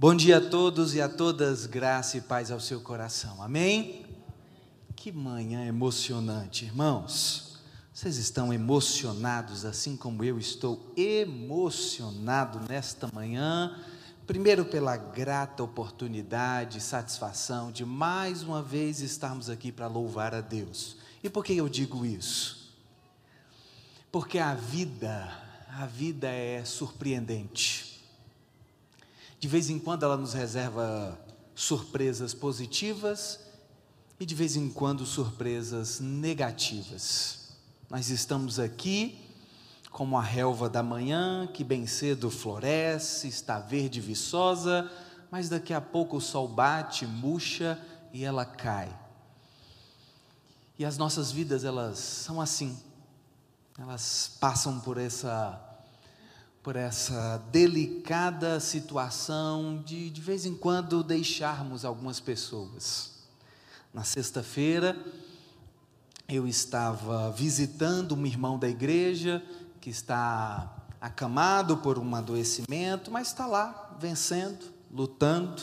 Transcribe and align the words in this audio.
Bom 0.00 0.14
dia 0.14 0.36
a 0.36 0.40
todos 0.40 0.94
e 0.94 1.00
a 1.00 1.08
todas, 1.08 1.66
graça 1.66 2.16
e 2.18 2.20
paz 2.20 2.52
ao 2.52 2.60
seu 2.60 2.80
coração, 2.80 3.42
amém? 3.42 4.06
Que 4.94 5.10
manhã 5.10 5.66
emocionante, 5.66 6.64
irmãos. 6.64 7.58
Vocês 7.92 8.16
estão 8.16 8.52
emocionados 8.52 9.64
assim 9.64 9.96
como 9.96 10.22
eu 10.22 10.38
estou 10.38 10.94
emocionado 10.96 12.60
nesta 12.68 13.10
manhã? 13.12 13.76
Primeiro, 14.24 14.66
pela 14.66 14.96
grata 14.96 15.64
oportunidade 15.64 16.78
e 16.78 16.80
satisfação 16.80 17.72
de 17.72 17.84
mais 17.84 18.44
uma 18.44 18.62
vez 18.62 19.00
estarmos 19.00 19.50
aqui 19.50 19.72
para 19.72 19.88
louvar 19.88 20.32
a 20.32 20.40
Deus. 20.40 20.96
E 21.24 21.28
por 21.28 21.44
que 21.44 21.56
eu 21.56 21.68
digo 21.68 22.06
isso? 22.06 22.72
Porque 24.12 24.38
a 24.38 24.54
vida, 24.54 25.28
a 25.68 25.86
vida 25.86 26.28
é 26.28 26.64
surpreendente. 26.64 27.87
De 29.38 29.46
vez 29.46 29.70
em 29.70 29.78
quando 29.78 30.02
ela 30.02 30.16
nos 30.16 30.32
reserva 30.32 31.18
surpresas 31.54 32.34
positivas 32.34 33.40
e 34.18 34.26
de 34.26 34.34
vez 34.34 34.56
em 34.56 34.68
quando 34.68 35.06
surpresas 35.06 36.00
negativas. 36.00 37.50
Nós 37.88 38.10
estamos 38.10 38.58
aqui 38.58 39.18
como 39.90 40.18
a 40.18 40.22
relva 40.22 40.68
da 40.68 40.82
manhã, 40.82 41.48
que 41.52 41.64
bem 41.64 41.86
cedo 41.86 42.30
floresce, 42.30 43.28
está 43.28 43.58
verde 43.58 43.98
e 43.98 44.02
viçosa, 44.02 44.90
mas 45.30 45.48
daqui 45.48 45.72
a 45.72 45.80
pouco 45.80 46.16
o 46.16 46.20
sol 46.20 46.48
bate, 46.48 47.06
murcha 47.06 47.80
e 48.12 48.24
ela 48.24 48.44
cai. 48.44 48.96
E 50.78 50.84
as 50.84 50.96
nossas 50.96 51.32
vidas, 51.32 51.64
elas 51.64 51.98
são 51.98 52.40
assim. 52.40 52.78
Elas 53.76 54.36
passam 54.40 54.78
por 54.80 54.98
essa 54.98 55.67
por 56.68 56.76
essa 56.76 57.42
delicada 57.50 58.60
situação 58.60 59.82
de 59.86 60.10
de 60.10 60.20
vez 60.20 60.44
em 60.44 60.54
quando 60.54 61.02
deixarmos 61.02 61.82
algumas 61.82 62.20
pessoas. 62.20 63.12
Na 63.90 64.04
sexta-feira, 64.04 64.94
eu 66.28 66.46
estava 66.46 67.32
visitando 67.32 68.14
um 68.14 68.26
irmão 68.26 68.58
da 68.58 68.68
igreja 68.68 69.42
que 69.80 69.88
está 69.88 70.70
acamado 71.00 71.78
por 71.78 71.98
um 71.98 72.14
adoecimento, 72.14 73.10
mas 73.10 73.28
está 73.28 73.46
lá, 73.46 73.96
vencendo, 73.98 74.66
lutando. 74.92 75.62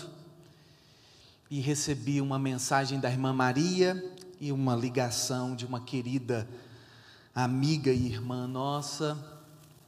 E 1.51 1.59
recebi 1.59 2.19
uma 2.19 2.39
mensagem 2.39 2.99
da 2.99 3.11
irmã 3.11 3.31
Maria 3.31 4.11
e 4.41 4.51
uma 4.51 4.75
ligação 4.75 5.55
de 5.55 5.67
uma 5.67 5.81
querida 5.81 6.49
amiga 7.35 7.91
e 7.91 8.07
irmã 8.07 8.47
nossa, 8.47 9.34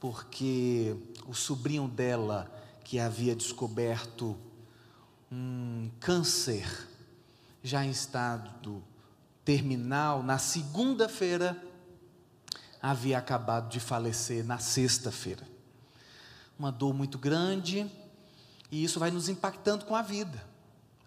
porque 0.00 0.96
o 1.26 1.34
sobrinho 1.34 1.88
dela, 1.88 2.50
que 2.84 2.98
havia 2.98 3.34
descoberto 3.34 4.36
um 5.30 5.90
câncer, 6.00 6.88
já 7.62 7.84
em 7.84 7.90
estado 7.90 8.82
terminal, 9.44 10.22
na 10.22 10.38
segunda-feira, 10.38 11.60
havia 12.80 13.18
acabado 13.18 13.68
de 13.68 13.80
falecer 13.80 14.44
na 14.44 14.58
sexta-feira. 14.58 15.46
Uma 16.58 16.70
dor 16.70 16.94
muito 16.94 17.18
grande, 17.18 17.90
e 18.70 18.84
isso 18.84 19.00
vai 19.00 19.10
nos 19.10 19.28
impactando 19.28 19.84
com 19.84 19.94
a 19.94 20.02
vida. 20.02 20.42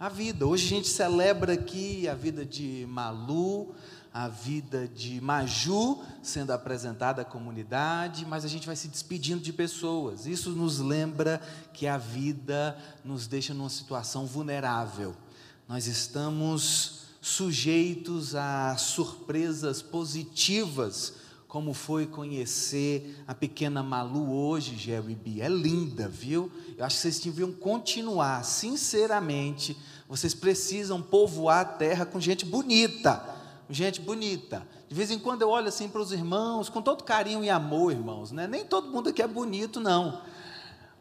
A 0.02 0.10
vida. 0.10 0.48
Hoje 0.48 0.66
a 0.66 0.70
gente 0.70 0.88
celebra 0.88 1.54
aqui 1.54 2.08
a 2.08 2.16
vida 2.16 2.44
de 2.44 2.88
Malu, 2.90 3.76
a 4.12 4.28
vida 4.28 4.88
de 4.88 5.22
Maju 5.22 6.00
sendo 6.24 6.50
apresentada 6.50 7.22
à 7.22 7.26
comunidade, 7.26 8.26
mas 8.26 8.44
a 8.44 8.48
gente 8.48 8.66
vai 8.66 8.76
se 8.76 8.88
despedindo 8.88 9.44
de 9.44 9.54
pessoas. 9.54 10.26
Isso 10.26 10.50
nos 10.54 10.80
lembra 10.80 11.40
que 11.72 11.86
a 11.86 12.00
vida 12.00 12.76
nos 13.06 13.28
deixa 13.28 13.54
numa 13.54 13.70
situação 13.70 14.26
vulnerável. 14.26 15.16
Nós 15.70 15.86
estamos 15.86 17.02
sujeitos 17.22 18.34
a 18.34 18.76
surpresas 18.78 19.84
positivas, 19.84 21.14
como 21.52 21.74
foi 21.74 22.08
conhecer 22.08 23.22
a 23.28 23.36
pequena 23.36 23.84
Malu 23.84 24.34
hoje, 24.34 24.90
e 24.90 25.16
Bia. 25.16 25.48
É 25.48 25.50
linda, 25.50 26.08
viu? 26.08 26.50
Eu 26.78 26.86
acho 26.86 26.96
que 26.96 27.02
vocês 27.02 27.20
deviam 27.20 27.52
continuar, 27.52 28.46
sinceramente. 28.46 29.76
Vocês 30.08 30.34
precisam 30.34 31.02
povoar 31.02 31.60
a 31.60 31.66
terra 31.66 32.06
com 32.06 32.22
gente 32.22 32.46
bonita 32.46 33.42
gente 33.70 34.02
bonita. 34.02 34.68
De 34.88 34.96
vez 34.96 35.12
em 35.12 35.20
quando 35.20 35.42
eu 35.42 35.50
olho 35.50 35.68
assim 35.68 35.88
para 35.88 36.02
os 36.02 36.12
irmãos, 36.12 36.70
com 36.70 36.82
todo 36.82 37.04
carinho 37.04 37.44
e 37.44 37.50
amor, 37.50 37.92
irmãos, 37.92 38.32
né? 38.32 38.48
Nem 38.48 38.66
todo 38.66 38.90
mundo 38.90 39.10
aqui 39.10 39.22
é 39.22 39.28
bonito, 39.28 39.80
não. 39.80 40.22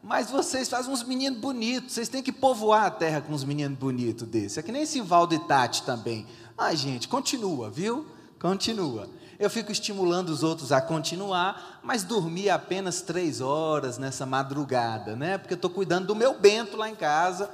Mas 0.03 0.31
vocês 0.31 0.69
fazem 0.69 0.91
uns 0.91 1.03
meninos 1.03 1.39
bonitos, 1.39 1.93
vocês 1.93 2.09
têm 2.09 2.23
que 2.23 2.31
povoar 2.31 2.85
a 2.85 2.91
terra 2.91 3.21
com 3.21 3.33
uns 3.33 3.43
meninos 3.43 3.77
bonitos 3.77 4.27
desses. 4.27 4.57
É 4.57 4.61
que 4.61 4.71
nem 4.71 4.85
Simvaldo 4.85 5.33
e 5.33 5.39
Tati 5.39 5.83
também. 5.83 6.25
Ai, 6.57 6.75
gente, 6.75 7.07
continua, 7.07 7.69
viu? 7.69 8.05
Continua. 8.39 9.09
Eu 9.41 9.49
fico 9.49 9.71
estimulando 9.71 10.29
os 10.29 10.43
outros 10.43 10.71
a 10.71 10.79
continuar, 10.79 11.79
mas 11.81 12.03
dormir 12.03 12.51
apenas 12.51 13.01
três 13.01 13.41
horas 13.41 13.97
nessa 13.97 14.23
madrugada, 14.23 15.15
né? 15.15 15.35
Porque 15.39 15.55
eu 15.55 15.55
estou 15.55 15.71
cuidando 15.71 16.05
do 16.05 16.15
meu 16.15 16.39
Bento 16.39 16.77
lá 16.77 16.87
em 16.87 16.93
casa 16.93 17.49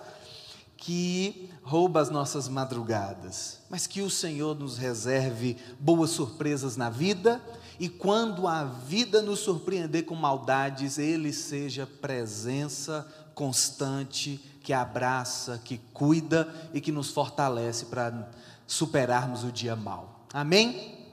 que 0.76 1.50
rouba 1.64 2.02
as 2.02 2.10
nossas 2.10 2.50
madrugadas, 2.50 3.62
mas 3.70 3.88
que 3.88 4.02
o 4.02 4.10
Senhor 4.10 4.54
nos 4.54 4.78
reserve 4.78 5.56
boas 5.80 6.10
surpresas 6.10 6.76
na 6.76 6.90
vida 6.90 7.42
e 7.80 7.88
quando 7.88 8.50
a 8.50 8.66
vida 8.66 9.22
nos 9.22 9.40
surpreender 9.40 10.04
com 10.04 10.14
maldades, 10.14 10.98
Ele 10.98 11.32
seja 11.32 11.88
presença 11.88 13.08
constante 13.34 14.44
que 14.62 14.74
abraça, 14.74 15.58
que 15.64 15.78
cuida 15.94 16.54
e 16.74 16.82
que 16.82 16.92
nos 16.92 17.12
fortalece 17.12 17.86
para 17.86 18.30
superarmos 18.68 19.46
o 19.46 19.54
dia 19.54 19.78
mal. 19.78 20.26
Amém? 20.34 21.07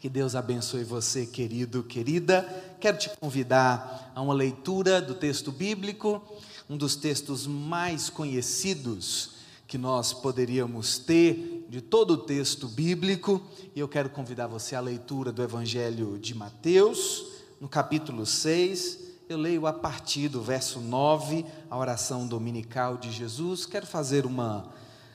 Que 0.00 0.08
Deus 0.08 0.34
abençoe 0.34 0.84
você, 0.84 1.26
querido, 1.26 1.82
querida. 1.82 2.42
Quero 2.80 2.98
te 2.98 3.10
convidar 3.20 4.12
a 4.14 4.22
uma 4.22 4.34
leitura 4.34 5.00
do 5.00 5.14
texto 5.14 5.50
bíblico 5.50 6.22
um 6.68 6.76
dos 6.76 6.94
textos 6.94 7.46
mais 7.46 8.10
conhecidos 8.10 9.38
que 9.66 9.78
nós 9.78 10.12
poderíamos 10.12 10.98
ter 10.98 11.66
de 11.68 11.80
todo 11.80 12.12
o 12.12 12.18
texto 12.18 12.68
bíblico, 12.68 13.42
e 13.74 13.80
eu 13.80 13.88
quero 13.88 14.10
convidar 14.10 14.46
você 14.46 14.74
à 14.74 14.80
leitura 14.80 15.32
do 15.32 15.42
Evangelho 15.42 16.18
de 16.18 16.34
Mateus, 16.34 17.26
no 17.60 17.68
capítulo 17.68 18.24
6. 18.24 19.08
Eu 19.28 19.36
leio 19.36 19.66
a 19.66 19.72
partir 19.72 20.28
do 20.28 20.40
verso 20.40 20.80
9, 20.80 21.44
a 21.70 21.76
oração 21.76 22.26
dominical 22.26 22.96
de 22.96 23.10
Jesus. 23.10 23.66
Quero 23.66 23.86
fazer 23.86 24.24
uma 24.24 24.72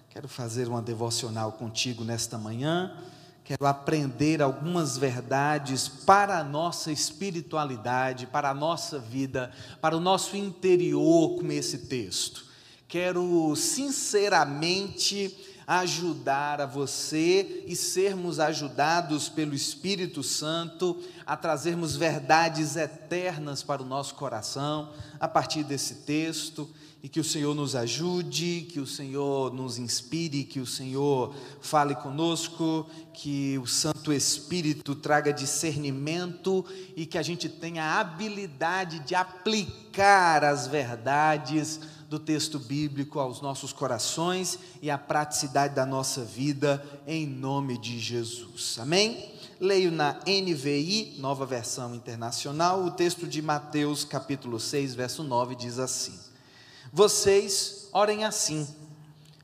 quero 0.10 0.28
fazer 0.28 0.68
uma 0.68 0.80
devocional 0.80 1.54
contigo 1.54 2.04
nesta 2.04 2.38
manhã. 2.38 2.96
Quero 3.44 3.66
aprender 3.66 4.42
algumas 4.42 4.98
verdades 4.98 5.90
para 5.90 6.40
a 6.40 6.44
nossa 6.44 6.94
espiritualidade, 6.94 8.26
para 8.26 8.50
a 8.50 8.54
nossa 8.54 8.98
vida, 8.98 9.52
para 9.82 9.98
o 9.98 10.00
nosso 10.00 10.38
interior 10.38 11.36
com 11.36 11.52
esse 11.52 11.80
texto. 11.80 12.46
Quero 12.88 13.54
sinceramente 13.56 15.36
ajudar 15.68 16.62
a 16.62 16.66
você 16.66 17.64
e 17.68 17.76
sermos 17.76 18.40
ajudados 18.40 19.28
pelo 19.28 19.54
Espírito 19.54 20.24
Santo 20.24 21.02
a 21.26 21.36
trazermos 21.36 21.96
verdades 21.96 22.76
eternas 22.78 23.62
para 23.62 23.82
o 23.82 23.86
nosso 23.86 24.16
coração 24.16 24.92
a 25.20 25.28
partir 25.28 25.64
desse 25.64 25.96
texto 25.96 26.70
e 27.04 27.10
que 27.10 27.20
o 27.20 27.24
Senhor 27.24 27.54
nos 27.54 27.76
ajude, 27.76 28.66
que 28.72 28.80
o 28.80 28.88
Senhor 28.88 29.54
nos 29.54 29.78
inspire, 29.78 30.46
que 30.46 30.62
o 30.62 30.66
Senhor 30.66 31.36
fale 31.60 31.94
conosco, 31.96 32.88
que 33.14 33.60
o 33.62 33.68
Santo 33.68 34.14
Espírito 34.14 34.96
traga 34.96 35.34
discernimento 35.34 36.64
e 36.96 37.06
que 37.06 37.18
a 37.18 37.22
gente 37.22 37.50
tenha 37.50 37.84
a 37.84 38.00
habilidade 38.00 39.00
de 39.00 39.16
aplicar 39.16 40.46
as 40.46 40.66
verdades 40.66 41.82
do 42.10 42.18
texto 42.18 42.58
bíblico 42.58 43.20
aos 43.20 43.42
nossos 43.42 43.74
corações 43.74 44.58
e 44.82 44.90
à 44.90 44.98
praticidade 44.98 45.76
da 45.76 45.86
nossa 45.86 46.24
vida, 46.24 46.82
em 47.06 47.28
nome 47.28 47.78
de 47.78 48.00
Jesus. 48.00 48.78
Amém? 48.80 49.30
Leio 49.60 49.92
na 49.92 50.20
NVI, 50.26 51.16
nova 51.20 51.46
versão 51.46 51.94
internacional, 51.94 52.86
o 52.86 52.92
texto 52.92 53.28
de 53.28 53.42
Mateus, 53.42 54.06
capítulo 54.06 54.58
6, 54.58 54.96
verso 54.96 55.22
9, 55.22 55.56
diz 55.56 55.80
assim. 55.80 56.33
Vocês 56.96 57.90
orem 57.92 58.24
assim: 58.24 58.68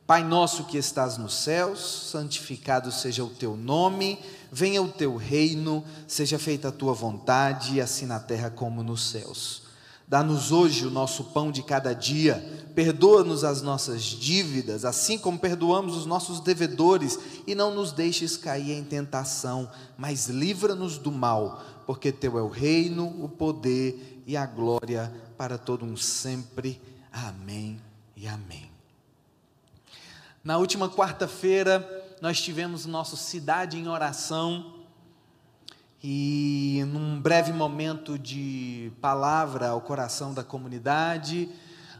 Pai 0.05 0.23
nosso 0.23 0.65
que 0.65 0.77
estás 0.77 1.17
nos 1.17 1.33
céus, 1.33 1.79
santificado 2.11 2.91
seja 2.91 3.23
o 3.23 3.29
teu 3.31 3.57
nome, 3.57 4.19
venha 4.51 4.83
o 4.83 4.87
teu 4.87 5.15
reino, 5.15 5.83
seja 6.07 6.37
feita 6.37 6.67
a 6.67 6.71
tua 6.71 6.93
vontade, 6.93 7.81
assim 7.81 8.05
na 8.05 8.19
terra 8.19 8.51
como 8.51 8.83
nos 8.83 9.09
céus. 9.09 9.63
Dá-nos 10.07 10.51
hoje 10.51 10.85
o 10.85 10.91
nosso 10.91 11.23
pão 11.23 11.51
de 11.51 11.63
cada 11.63 11.91
dia, 11.91 12.35
perdoa-nos 12.75 13.43
as 13.43 13.63
nossas 13.63 14.03
dívidas, 14.03 14.85
assim 14.85 15.17
como 15.17 15.39
perdoamos 15.39 15.97
os 15.97 16.05
nossos 16.05 16.39
devedores, 16.41 17.17
e 17.47 17.55
não 17.55 17.73
nos 17.73 17.91
deixes 17.91 18.37
cair 18.37 18.73
em 18.73 18.83
tentação, 18.83 19.67
mas 19.97 20.27
livra-nos 20.27 20.99
do 20.99 21.11
mal, 21.11 21.63
porque 21.87 22.11
teu 22.11 22.37
é 22.37 22.43
o 22.43 22.47
reino, 22.47 23.07
o 23.23 23.27
poder 23.27 24.21
e 24.27 24.37
a 24.37 24.45
glória 24.45 25.11
para 25.35 25.57
todo 25.57 25.83
um 25.83 25.97
sempre. 25.97 26.79
Amém 27.11 27.81
e 28.15 28.27
amém. 28.27 28.69
Na 30.43 30.57
última 30.57 30.89
quarta-feira, 30.89 31.87
nós 32.21 32.41
tivemos 32.41 32.85
nosso 32.85 33.17
Cidade 33.17 33.77
em 33.77 33.87
Oração 33.87 34.75
e 36.03 36.83
num 36.87 37.19
breve 37.19 37.51
momento 37.51 38.17
de 38.17 38.91
palavra 39.01 39.69
ao 39.69 39.81
coração 39.81 40.33
da 40.33 40.43
comunidade, 40.43 41.49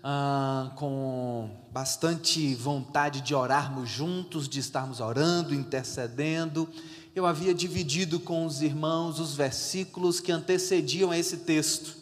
ah, 0.04 0.72
com 0.76 1.50
bastante 1.72 2.56
vontade 2.56 3.22
de 3.22 3.36
orarmos 3.36 3.90
juntos, 3.90 4.48
de 4.48 4.60
estarmos 4.60 5.00
orando, 5.02 5.54
intercedendo, 5.54 6.70
eu 7.14 7.26
havia 7.26 7.54
dividido 7.54 8.20
com 8.20 8.46
os 8.46 8.62
irmãos 8.62 9.20
os 9.20 9.36
versículos 9.36 10.20
que 10.20 10.32
antecediam 10.32 11.14
esse 11.14 11.38
texto. 11.38 11.99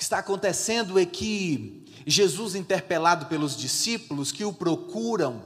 Que 0.00 0.04
está 0.04 0.20
acontecendo 0.20 0.98
é 0.98 1.04
que 1.04 1.84
Jesus, 2.06 2.54
interpelado 2.54 3.26
pelos 3.26 3.54
discípulos 3.54 4.32
que 4.32 4.46
o 4.46 4.50
procuram, 4.50 5.44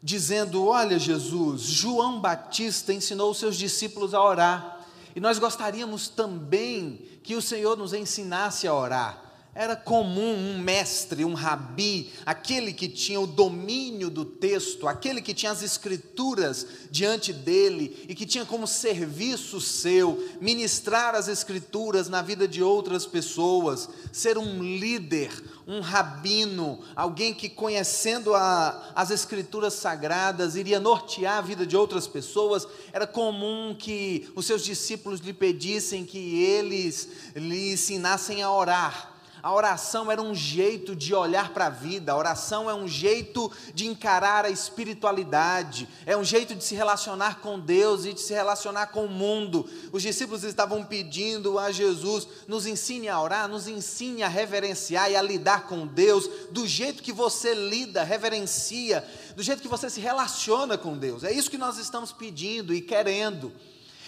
dizendo: 0.00 0.66
Olha, 0.66 1.00
Jesus, 1.00 1.62
João 1.62 2.20
Batista 2.20 2.92
ensinou 2.92 3.32
os 3.32 3.38
seus 3.38 3.56
discípulos 3.56 4.14
a 4.14 4.22
orar, 4.22 4.86
e 5.16 5.20
nós 5.20 5.40
gostaríamos 5.40 6.06
também 6.06 7.08
que 7.24 7.34
o 7.34 7.42
Senhor 7.42 7.76
nos 7.76 7.92
ensinasse 7.92 8.68
a 8.68 8.72
orar. 8.72 9.25
Era 9.58 9.74
comum 9.74 10.34
um 10.34 10.58
mestre, 10.58 11.24
um 11.24 11.32
rabi, 11.32 12.12
aquele 12.26 12.74
que 12.74 12.86
tinha 12.86 13.18
o 13.18 13.26
domínio 13.26 14.10
do 14.10 14.22
texto, 14.22 14.86
aquele 14.86 15.22
que 15.22 15.32
tinha 15.32 15.50
as 15.50 15.62
escrituras 15.62 16.66
diante 16.90 17.32
dele 17.32 18.04
e 18.06 18.14
que 18.14 18.26
tinha 18.26 18.44
como 18.44 18.66
serviço 18.66 19.58
seu 19.58 20.22
ministrar 20.42 21.14
as 21.14 21.26
escrituras 21.26 22.06
na 22.06 22.20
vida 22.20 22.46
de 22.46 22.62
outras 22.62 23.06
pessoas, 23.06 23.88
ser 24.12 24.36
um 24.36 24.62
líder, 24.62 25.30
um 25.66 25.80
rabino, 25.80 26.80
alguém 26.94 27.32
que 27.32 27.48
conhecendo 27.48 28.34
a, 28.34 28.92
as 28.94 29.10
escrituras 29.10 29.72
sagradas 29.72 30.54
iria 30.54 30.78
nortear 30.78 31.38
a 31.38 31.40
vida 31.40 31.66
de 31.66 31.78
outras 31.78 32.06
pessoas. 32.06 32.68
Era 32.92 33.06
comum 33.06 33.74
que 33.74 34.28
os 34.36 34.44
seus 34.44 34.62
discípulos 34.62 35.20
lhe 35.20 35.32
pedissem 35.32 36.04
que 36.04 36.44
eles 36.44 37.08
lhe 37.34 37.72
ensinassem 37.72 38.42
a 38.42 38.52
orar 38.52 39.15
a 39.46 39.54
oração 39.54 40.10
era 40.10 40.20
um 40.20 40.34
jeito 40.34 40.96
de 40.96 41.14
olhar 41.14 41.50
para 41.50 41.66
a 41.66 41.70
vida, 41.70 42.10
a 42.10 42.16
oração 42.16 42.68
é 42.68 42.74
um 42.74 42.88
jeito 42.88 43.48
de 43.72 43.86
encarar 43.86 44.44
a 44.44 44.50
espiritualidade, 44.50 45.88
é 46.04 46.16
um 46.16 46.24
jeito 46.24 46.52
de 46.52 46.64
se 46.64 46.74
relacionar 46.74 47.38
com 47.38 47.56
Deus 47.56 48.04
e 48.06 48.12
de 48.12 48.20
se 48.20 48.34
relacionar 48.34 48.88
com 48.88 49.04
o 49.04 49.08
mundo. 49.08 49.64
Os 49.92 50.02
discípulos 50.02 50.42
estavam 50.42 50.82
pedindo 50.82 51.60
a 51.60 51.70
Jesus: 51.70 52.26
nos 52.48 52.66
ensine 52.66 53.08
a 53.08 53.22
orar, 53.22 53.46
nos 53.46 53.68
ensine 53.68 54.24
a 54.24 54.28
reverenciar 54.28 55.12
e 55.12 55.14
a 55.14 55.22
lidar 55.22 55.68
com 55.68 55.86
Deus, 55.86 56.28
do 56.50 56.66
jeito 56.66 57.00
que 57.00 57.12
você 57.12 57.54
lida, 57.54 58.02
reverencia, 58.02 59.08
do 59.36 59.44
jeito 59.44 59.62
que 59.62 59.68
você 59.68 59.88
se 59.88 60.00
relaciona 60.00 60.76
com 60.76 60.98
Deus. 60.98 61.22
É 61.22 61.30
isso 61.30 61.52
que 61.52 61.56
nós 61.56 61.78
estamos 61.78 62.10
pedindo 62.10 62.74
e 62.74 62.80
querendo. 62.80 63.52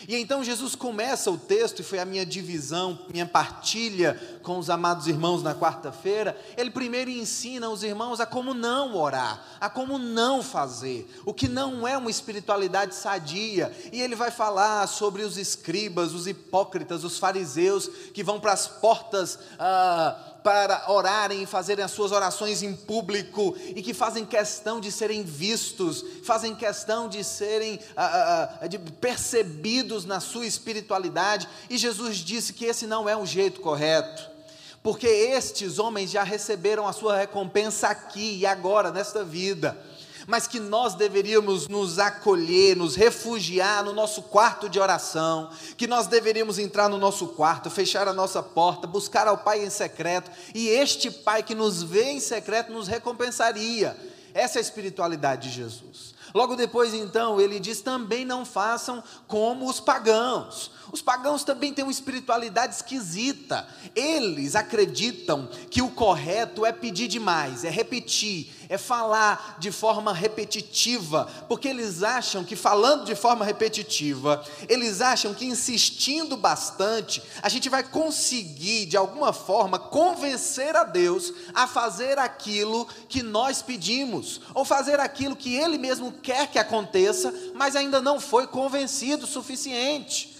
E 0.06 0.14
então 0.16 0.44
Jesus 0.44 0.74
começa 0.74 1.30
o 1.30 1.38
texto, 1.38 1.80
e 1.80 1.82
foi 1.82 1.98
a 1.98 2.04
minha 2.04 2.24
divisão, 2.24 2.98
minha 3.10 3.26
partilha 3.26 4.20
com 4.42 4.58
os 4.58 4.70
amados 4.70 5.06
irmãos 5.06 5.42
na 5.42 5.54
quarta-feira. 5.54 6.38
Ele 6.56 6.70
primeiro 6.70 7.10
ensina 7.10 7.68
os 7.68 7.82
irmãos 7.82 8.20
a 8.20 8.26
como 8.26 8.54
não 8.54 8.96
orar, 8.96 9.42
a 9.60 9.68
como 9.68 9.98
não 9.98 10.42
fazer, 10.42 11.10
o 11.24 11.34
que 11.34 11.48
não 11.48 11.86
é 11.86 11.96
uma 11.96 12.10
espiritualidade 12.10 12.94
sadia. 12.94 13.72
E 13.92 14.00
ele 14.00 14.14
vai 14.14 14.30
falar 14.30 14.86
sobre 14.86 15.22
os 15.22 15.36
escribas, 15.36 16.12
os 16.12 16.26
hipócritas, 16.26 17.04
os 17.04 17.18
fariseus 17.18 17.88
que 18.12 18.22
vão 18.22 18.38
para 18.38 18.52
as 18.52 18.68
portas. 18.68 19.38
Ah, 19.58 20.27
para 20.43 20.90
orarem 20.90 21.43
e 21.43 21.46
fazerem 21.46 21.85
as 21.85 21.90
suas 21.90 22.12
orações 22.12 22.62
em 22.62 22.75
público 22.75 23.56
e 23.75 23.82
que 23.82 23.93
fazem 23.93 24.25
questão 24.25 24.81
de 24.81 24.90
serem 24.90 25.23
vistos, 25.23 26.05
fazem 26.25 26.55
questão 26.55 27.08
de 27.08 27.23
serem 27.25 27.79
ah, 27.96 28.05
ah, 28.05 28.58
ah, 28.62 28.67
de 28.67 28.79
percebidos 28.79 30.05
na 30.05 30.20
sua 30.20 30.46
espiritualidade. 30.46 31.49
E 31.69 31.76
Jesus 31.76 32.19
disse 32.19 32.52
que 32.52 32.64
esse 32.64 32.87
não 32.87 33.08
é 33.08 33.17
o 33.17 33.26
jeito 33.26 33.61
correto, 33.61 34.31
porque 34.82 35.06
estes 35.06 35.79
homens 35.79 36.11
já 36.11 36.23
receberam 36.23 36.87
a 36.87 36.93
sua 36.93 37.17
recompensa 37.17 37.88
aqui 37.88 38.38
e 38.38 38.46
agora, 38.46 38.91
nesta 38.91 39.25
vida 39.25 39.76
mas 40.28 40.46
que 40.46 40.60
nós 40.60 40.94
deveríamos 40.94 41.69
nos 41.69 41.98
acolher, 41.98 42.76
nos 42.76 42.94
refugiar 42.94 43.82
no 43.82 43.94
nosso 43.94 44.20
quarto 44.20 44.69
de 44.69 44.78
oração, 44.78 45.48
que 45.75 45.86
nós 45.86 46.06
deveríamos 46.06 46.58
entrar 46.58 46.86
no 46.86 46.98
nosso 46.98 47.28
quarto, 47.28 47.70
fechar 47.70 48.06
a 48.06 48.12
nossa 48.12 48.42
porta, 48.42 48.86
buscar 48.86 49.26
ao 49.26 49.38
Pai 49.38 49.64
em 49.64 49.70
secreto, 49.70 50.30
e 50.54 50.69
este 50.69 51.10
Pai 51.10 51.42
que 51.42 51.54
nos 51.54 51.82
vê 51.82 52.10
em 52.10 52.20
secreto 52.20 52.70
nos 52.70 52.86
recompensaria. 52.86 53.96
Essa 54.34 54.58
é 54.58 54.60
a 54.60 54.62
espiritualidade 54.62 55.48
de 55.48 55.56
Jesus. 55.56 56.14
Logo 56.34 56.56
depois, 56.56 56.92
então, 56.92 57.40
ele 57.40 57.58
diz: 57.58 57.81
também 57.81 58.24
não 58.24 58.44
façam 58.44 59.02
como 59.26 59.66
os 59.66 59.81
pagãos. 59.81 60.70
Os 60.90 61.02
pagãos 61.02 61.44
também 61.44 61.73
têm 61.73 61.85
uma 61.85 61.90
espiritualidade 61.90 62.75
esquisita. 62.75 63.69
Eles 63.94 64.56
acreditam 64.56 65.49
que 65.70 65.82
o 65.82 65.90
correto 65.90 66.64
é 66.64 66.73
pedir 66.73 67.08
demais, 67.08 67.64
é 67.64 67.70
repetir, 67.70 68.50
é 68.69 68.79
falar 68.79 69.56
de 69.58 69.70
forma 69.70 70.12
repetitiva, 70.12 71.29
porque 71.49 71.69
eles 71.69 72.02
acham 72.02 72.44
que 72.44 72.56
falando 72.56 73.05
de 73.05 73.14
forma 73.14 73.44
repetitiva, 73.44 74.44
eles 74.69 75.00
acham 75.00 75.35
que 75.35 75.44
insistindo 75.46 76.37
bastante, 76.37 77.23
a 77.43 77.49
gente 77.49 77.69
vai 77.69 77.82
conseguir 77.82 78.87
de 78.87 78.96
alguma 78.96 79.32
forma 79.32 79.79
convencer 79.79 80.75
a 80.76 80.84
Deus 80.84 81.32
a 81.55 81.67
fazer 81.67 82.19
aquilo 82.19 82.87
que 83.08 83.23
nós 83.23 83.61
pedimos, 83.61 84.41
ou 84.55 84.64
fazer 84.64 85.00
aquilo 85.00 85.37
que 85.37 85.55
Ele 85.55 85.76
mesmo 85.76 86.12
quer 86.12 86.46
que 86.49 86.58
aconteça, 86.58 87.32
mas 87.55 87.76
ainda 87.76 88.00
não 88.00 88.20
foi 88.20 88.46
convencido 88.46 89.25
o 89.25 89.29
suficiente. 89.29 90.38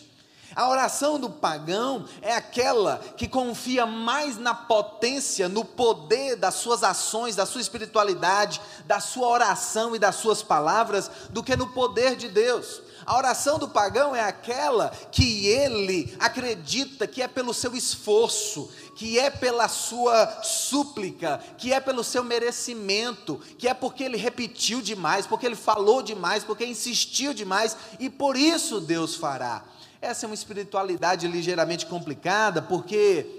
A 0.59 0.69
oração 0.69 1.21
do 1.21 1.31
pagão 1.31 2.05
é 2.21 2.35
aquela 2.35 2.99
que 3.17 3.29
confia 3.29 3.87
mais 3.87 4.37
na 4.37 4.53
potência, 4.53 5.49
no 5.49 5.65
poder 5.65 6.35
das 6.35 6.55
suas 6.55 6.83
ações, 6.83 7.37
da 7.37 7.47
sua 7.47 7.61
espiritualidade, 7.61 8.61
da 8.85 8.99
sua 8.99 9.29
oração 9.29 9.95
e 9.95 10.01
das 10.01 10.17
suas 10.17 10.43
palavras, 10.43 11.09
do 11.31 11.45
que 11.45 11.55
no 11.55 11.69
poder 11.69 12.17
de 12.17 12.29
Deus. 12.29 12.83
A 13.07 13.17
oração 13.17 13.57
do 13.57 13.69
pagão 13.69 14.17
é 14.17 14.21
aquela 14.21 14.89
que 15.13 15.47
ele 15.47 16.13
acredita 16.19 17.07
que 17.07 17.23
é 17.23 17.29
pelo 17.29 17.55
seu 17.55 17.77
esforço, 17.77 18.69
que 18.97 19.17
é 19.17 19.31
pela 19.31 19.69
sua 19.69 20.43
súplica, 20.43 21.39
que 21.57 21.73
é 21.73 21.79
pelo 21.79 22.03
seu 22.03 22.25
merecimento, 22.25 23.41
que 23.57 23.69
é 23.69 23.75
porque 23.75 24.03
ele 24.03 24.17
repetiu 24.17 24.83
demais, 24.83 25.25
porque 25.25 25.47
ele 25.47 25.55
falou 25.55 26.03
demais, 26.03 26.43
porque 26.43 26.67
insistiu 26.67 27.33
demais 27.33 27.77
e 28.01 28.11
por 28.11 28.37
isso 28.37 28.81
Deus 28.81 29.15
fará. 29.15 29.63
Essa 30.01 30.25
é 30.25 30.29
uma 30.29 30.35
espiritualidade 30.35 31.27
ligeiramente 31.27 31.87
complicada, 31.87 32.63
porque 32.63 33.39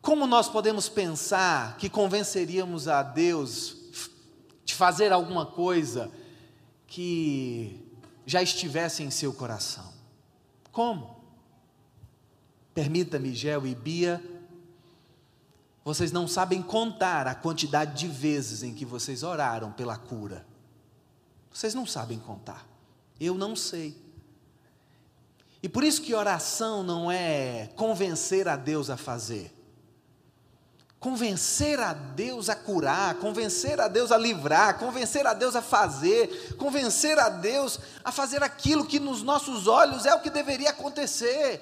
como 0.00 0.26
nós 0.26 0.48
podemos 0.48 0.88
pensar 0.88 1.76
que 1.76 1.88
convenceríamos 1.88 2.88
a 2.88 3.02
Deus 3.02 3.76
de 4.64 4.74
fazer 4.74 5.12
alguma 5.12 5.46
coisa 5.46 6.10
que 6.86 7.88
já 8.26 8.42
estivesse 8.42 9.02
em 9.02 9.10
seu 9.10 9.32
coração? 9.32 9.92
Como? 10.72 11.22
Permita-me, 12.74 13.34
Gel 13.34 13.66
e 13.66 13.74
Bia, 13.74 14.22
vocês 15.84 16.10
não 16.10 16.26
sabem 16.26 16.62
contar 16.62 17.26
a 17.26 17.34
quantidade 17.34 17.98
de 17.98 18.08
vezes 18.08 18.62
em 18.62 18.72
que 18.72 18.84
vocês 18.84 19.22
oraram 19.22 19.70
pela 19.72 19.96
cura. 19.96 20.46
Vocês 21.52 21.74
não 21.74 21.84
sabem 21.84 22.18
contar. 22.18 22.66
Eu 23.20 23.34
não 23.34 23.54
sei. 23.54 24.01
E 25.62 25.68
por 25.68 25.84
isso 25.84 26.02
que 26.02 26.12
oração 26.12 26.82
não 26.82 27.10
é 27.10 27.70
convencer 27.76 28.48
a 28.48 28.56
Deus 28.56 28.90
a 28.90 28.96
fazer. 28.96 29.56
Convencer 30.98 31.78
a 31.78 31.92
Deus 31.92 32.48
a 32.48 32.56
curar, 32.56 33.14
convencer 33.16 33.80
a 33.80 33.86
Deus 33.86 34.10
a 34.10 34.18
livrar, 34.18 34.78
convencer 34.78 35.26
a 35.26 35.34
Deus 35.34 35.54
a 35.54 35.62
fazer, 35.62 36.54
convencer 36.56 37.18
a 37.18 37.28
Deus 37.28 37.78
a 38.04 38.10
fazer 38.10 38.42
aquilo 38.42 38.84
que 38.84 38.98
nos 38.98 39.22
nossos 39.22 39.68
olhos 39.68 40.04
é 40.04 40.14
o 40.14 40.20
que 40.20 40.30
deveria 40.30 40.70
acontecer. 40.70 41.60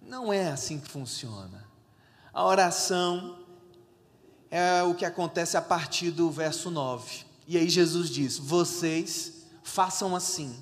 Não 0.00 0.32
é 0.32 0.50
assim 0.50 0.78
que 0.78 0.90
funciona. 0.90 1.66
A 2.32 2.44
oração 2.44 3.38
é 4.50 4.82
o 4.82 4.94
que 4.94 5.04
acontece 5.04 5.56
a 5.56 5.62
partir 5.62 6.10
do 6.10 6.30
verso 6.30 6.70
9. 6.70 7.24
E 7.46 7.56
aí 7.56 7.68
Jesus 7.68 8.08
diz: 8.10 8.38
Vocês 8.38 9.32
façam 9.62 10.14
assim, 10.14 10.54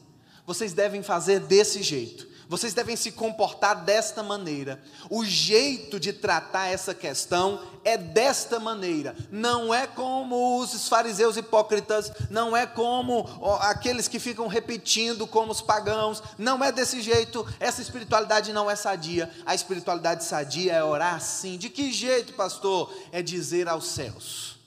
vocês 0.46 0.72
devem 0.72 1.02
fazer 1.02 1.40
desse 1.40 1.82
jeito 1.82 2.33
Vocês 2.48 2.74
devem 2.74 2.94
se 2.94 3.10
comportar 3.10 3.84
desta 3.84 4.22
maneira. 4.22 4.82
O 5.08 5.24
jeito 5.24 5.98
de 5.98 6.12
tratar 6.12 6.66
essa 6.66 6.94
questão 6.94 7.60
é 7.82 7.96
desta 7.96 8.60
maneira. 8.60 9.16
Não 9.30 9.72
é 9.72 9.86
como 9.86 10.58
os 10.58 10.88
fariseus 10.88 11.36
hipócritas, 11.36 12.12
não 12.30 12.56
é 12.56 12.66
como 12.66 13.26
aqueles 13.60 14.08
que 14.08 14.18
ficam 14.18 14.46
repetindo 14.46 15.26
como 15.26 15.52
os 15.52 15.62
pagãos. 15.62 16.22
Não 16.36 16.62
é 16.62 16.70
desse 16.70 17.00
jeito. 17.00 17.46
Essa 17.58 17.80
espiritualidade 17.80 18.52
não 18.52 18.70
é 18.70 18.76
sadia. 18.76 19.30
A 19.46 19.54
espiritualidade 19.54 20.24
sadia 20.24 20.74
é 20.74 20.84
orar 20.84 21.14
assim. 21.14 21.56
De 21.56 21.70
que 21.70 21.92
jeito, 21.92 22.34
pastor? 22.34 22.92
É 23.10 23.22
dizer 23.22 23.68
aos 23.68 23.86
céus. 23.86 24.58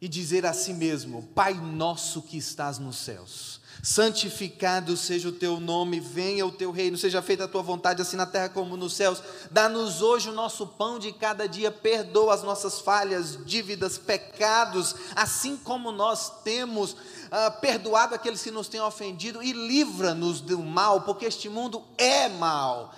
E 0.00 0.08
dizer 0.08 0.44
a 0.44 0.52
si 0.52 0.74
mesmo: 0.74 1.22
Pai 1.34 1.54
nosso 1.54 2.22
que 2.22 2.36
estás 2.36 2.78
nos 2.78 2.98
céus 2.98 3.57
santificado 3.82 4.96
seja 4.96 5.28
o 5.28 5.32
teu 5.32 5.60
nome, 5.60 6.00
venha 6.00 6.46
o 6.46 6.52
teu 6.52 6.70
reino, 6.70 6.98
seja 6.98 7.22
feita 7.22 7.44
a 7.44 7.48
tua 7.48 7.62
vontade, 7.62 8.02
assim 8.02 8.16
na 8.16 8.26
terra 8.26 8.48
como 8.48 8.76
nos 8.76 8.94
céus. 8.94 9.22
Dá-nos 9.50 10.02
hoje 10.02 10.28
o 10.28 10.32
nosso 10.32 10.66
pão 10.66 10.98
de 10.98 11.12
cada 11.12 11.46
dia, 11.46 11.70
perdoa 11.70 12.34
as 12.34 12.42
nossas 12.42 12.80
falhas, 12.80 13.38
dívidas, 13.44 13.98
pecados, 13.98 14.94
assim 15.14 15.56
como 15.56 15.92
nós 15.92 16.42
temos 16.42 16.96
ah, 17.30 17.50
perdoado 17.50 18.14
aqueles 18.14 18.42
que 18.42 18.50
nos 18.50 18.68
têm 18.68 18.80
ofendido, 18.80 19.42
e 19.42 19.52
livra-nos 19.52 20.40
do 20.40 20.58
mal, 20.58 21.02
porque 21.02 21.26
este 21.26 21.48
mundo 21.48 21.82
é 21.96 22.28
mal. 22.28 22.94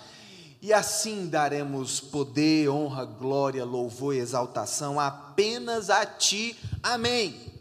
E 0.61 0.71
assim 0.71 1.27
daremos 1.27 1.99
poder, 1.99 2.69
honra, 2.69 3.03
glória, 3.03 3.65
louvor 3.65 4.13
e 4.13 4.19
exaltação 4.19 4.99
apenas 4.99 5.89
a 5.89 6.05
Ti. 6.05 6.55
Amém. 6.83 7.51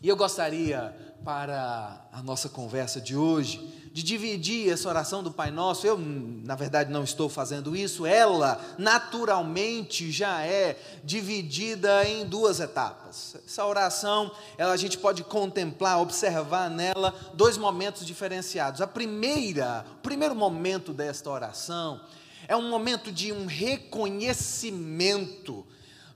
E 0.00 0.08
eu 0.08 0.16
gostaria 0.16 0.94
para 1.24 2.06
a 2.12 2.22
nossa 2.22 2.50
conversa 2.50 3.00
de 3.00 3.16
hoje, 3.16 3.72
de 3.92 4.02
dividir 4.02 4.70
essa 4.70 4.86
oração 4.88 5.22
do 5.22 5.30
Pai 5.30 5.50
Nosso. 5.50 5.86
Eu, 5.86 5.96
na 5.98 6.54
verdade, 6.54 6.92
não 6.92 7.02
estou 7.02 7.30
fazendo 7.30 7.74
isso, 7.74 8.04
ela 8.04 8.60
naturalmente 8.76 10.10
já 10.10 10.42
é 10.42 10.78
dividida 11.02 12.06
em 12.06 12.26
duas 12.26 12.60
etapas. 12.60 13.36
Essa 13.46 13.64
oração, 13.64 14.30
ela, 14.58 14.72
a 14.72 14.76
gente 14.76 14.98
pode 14.98 15.24
contemplar, 15.24 15.98
observar 16.00 16.68
nela 16.68 17.14
dois 17.32 17.56
momentos 17.56 18.04
diferenciados. 18.04 18.82
A 18.82 18.86
primeira, 18.86 19.86
o 19.92 20.02
primeiro 20.02 20.34
momento 20.34 20.92
desta 20.92 21.30
oração 21.30 22.02
é 22.46 22.54
um 22.54 22.68
momento 22.68 23.10
de 23.10 23.32
um 23.32 23.46
reconhecimento 23.46 25.64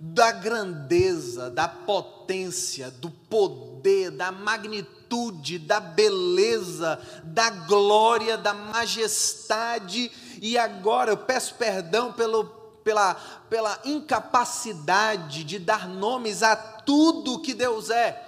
da 0.00 0.30
grandeza, 0.30 1.50
da 1.50 1.66
potência, 1.66 2.90
do 2.90 3.10
poder, 3.10 4.10
da 4.10 4.30
magnitude, 4.30 5.58
da 5.58 5.80
beleza, 5.80 7.00
da 7.24 7.50
glória, 7.50 8.36
da 8.36 8.54
majestade. 8.54 10.10
E 10.40 10.56
agora 10.56 11.10
eu 11.10 11.16
peço 11.16 11.54
perdão 11.54 12.12
pelo, 12.12 12.44
pela, 12.84 13.14
pela 13.50 13.80
incapacidade 13.84 15.42
de 15.42 15.58
dar 15.58 15.88
nomes 15.88 16.42
a 16.42 16.54
tudo 16.54 17.40
que 17.40 17.52
Deus 17.52 17.90
é. 17.90 18.24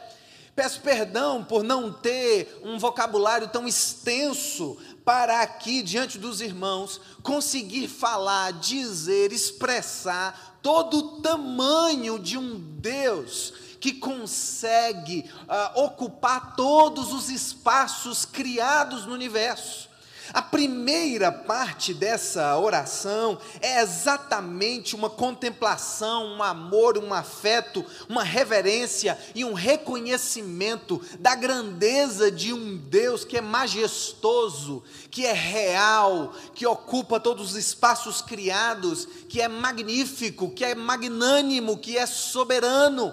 Peço 0.57 0.81
perdão 0.81 1.45
por 1.45 1.63
não 1.63 1.93
ter 1.93 2.61
um 2.65 2.79
vocabulário 2.79 3.49
tão 3.49 3.67
extenso 3.67 4.77
para 5.05 5.41
aqui, 5.41 5.83
diante 5.83 6.19
dos 6.19 6.41
irmãos, 6.41 7.01
conseguir 7.23 7.89
falar, 7.89 8.53
dizer, 8.53 9.33
expressar 9.33 10.50
todo 10.63 10.99
o 10.99 11.21
tamanho 11.21 12.19
de 12.19 12.39
um 12.39 12.59
Deus 12.59 13.53
que 13.81 13.93
consegue 13.93 15.31
uh, 15.43 15.81
ocupar 15.85 16.55
todos 16.55 17.13
os 17.13 17.31
espaços 17.31 18.25
criados 18.25 19.07
no 19.07 19.15
universo. 19.15 19.90
A 20.33 20.41
primeira 20.41 21.33
parte 21.33 21.93
dessa 21.93 22.57
oração 22.57 23.39
é 23.61 23.81
exatamente 23.83 24.95
uma 24.95 25.11
contemplação, 25.11 26.37
um 26.37 26.43
amor, 26.43 26.97
um 26.99 27.13
afeto, 27.13 27.85
uma 28.09 28.23
reverência 28.23 29.19
e 29.35 29.45
um 29.45 29.55
reconhecimento 29.55 31.01
da 31.19 31.35
grandeza 31.35 32.31
de 32.31 32.53
um 32.53 32.77
Deus 32.77 33.25
que 33.25 33.37
é 33.37 33.41
majestoso, 33.41 34.85
que 35.11 35.27
é 35.27 35.33
real, 35.33 36.33
que 36.55 36.67
ocupa 36.67 37.19
todos 37.19 37.51
os 37.51 37.57
espaços 37.57 38.23
criados, 38.23 39.09
que 39.29 39.41
é 39.41 39.49
magnífico, 39.49 40.51
que 40.51 40.65
é 40.65 40.77
magnânimo, 40.77 41.79
que 41.79 41.99
é 41.99 42.07
soberano. 42.07 43.13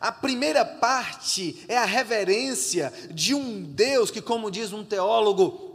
A 0.00 0.12
primeira 0.12 0.64
parte 0.64 1.64
é 1.66 1.76
a 1.76 1.84
reverência 1.84 2.92
de 3.10 3.34
um 3.34 3.62
Deus 3.62 4.10
que, 4.10 4.20
como 4.20 4.50
diz 4.50 4.72
um 4.72 4.84
teólogo, 4.84 5.71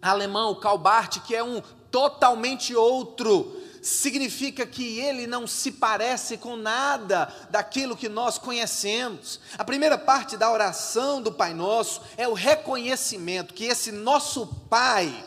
alemão, 0.00 0.54
Calbart, 0.54 1.20
que 1.20 1.34
é 1.34 1.42
um 1.42 1.62
totalmente 1.90 2.74
outro, 2.74 3.60
significa 3.82 4.66
que 4.66 4.98
ele 4.98 5.26
não 5.26 5.46
se 5.46 5.72
parece 5.72 6.36
com 6.36 6.56
nada 6.56 7.32
daquilo 7.50 7.96
que 7.96 8.08
nós 8.08 8.38
conhecemos. 8.38 9.40
A 9.56 9.64
primeira 9.64 9.96
parte 9.96 10.36
da 10.36 10.50
oração 10.50 11.22
do 11.22 11.32
Pai 11.32 11.54
Nosso 11.54 12.02
é 12.16 12.28
o 12.28 12.34
reconhecimento 12.34 13.54
que 13.54 13.64
esse 13.64 13.90
nosso 13.90 14.46
Pai, 14.68 15.24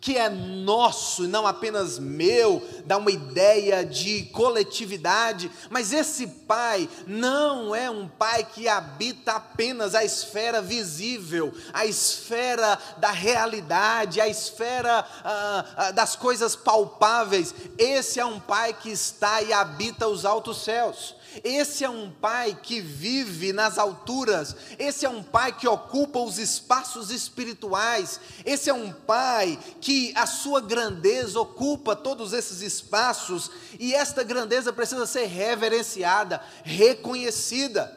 que 0.00 0.16
é 0.16 0.30
nosso 0.30 1.24
e 1.24 1.28
não 1.28 1.46
apenas 1.46 1.98
meu, 1.98 2.66
dá 2.86 2.96
uma 2.96 3.10
ideia 3.10 3.84
de 3.84 4.24
coletividade, 4.32 5.50
mas 5.68 5.92
esse 5.92 6.26
Pai 6.26 6.88
não 7.06 7.74
é 7.74 7.90
um 7.90 8.08
Pai 8.08 8.44
que 8.44 8.66
habita 8.66 9.32
apenas 9.32 9.94
a 9.94 10.02
esfera 10.02 10.62
visível, 10.62 11.52
a 11.72 11.84
esfera 11.84 12.78
da 12.96 13.10
realidade, 13.10 14.20
a 14.20 14.28
esfera 14.28 15.04
ah, 15.22 15.64
ah, 15.76 15.90
das 15.90 16.16
coisas 16.16 16.56
palpáveis. 16.56 17.54
Esse 17.76 18.18
é 18.18 18.24
um 18.24 18.40
Pai 18.40 18.72
que 18.72 18.90
está 18.90 19.42
e 19.42 19.52
habita 19.52 20.08
os 20.08 20.24
altos 20.24 20.64
céus. 20.64 21.19
Esse 21.44 21.84
é 21.84 21.90
um 21.90 22.10
pai 22.10 22.58
que 22.60 22.80
vive 22.80 23.52
nas 23.52 23.78
alturas, 23.78 24.56
esse 24.78 25.06
é 25.06 25.08
um 25.08 25.22
pai 25.22 25.56
que 25.56 25.68
ocupa 25.68 26.18
os 26.18 26.38
espaços 26.38 27.10
espirituais, 27.10 28.20
esse 28.44 28.68
é 28.68 28.74
um 28.74 28.92
pai 28.92 29.58
que 29.80 30.12
a 30.16 30.26
sua 30.26 30.60
grandeza 30.60 31.40
ocupa 31.40 31.94
todos 31.94 32.32
esses 32.32 32.62
espaços. 32.62 33.50
E 33.78 33.94
esta 33.94 34.24
grandeza 34.24 34.72
precisa 34.72 35.06
ser 35.06 35.26
reverenciada, 35.26 36.42
reconhecida. 36.64 37.96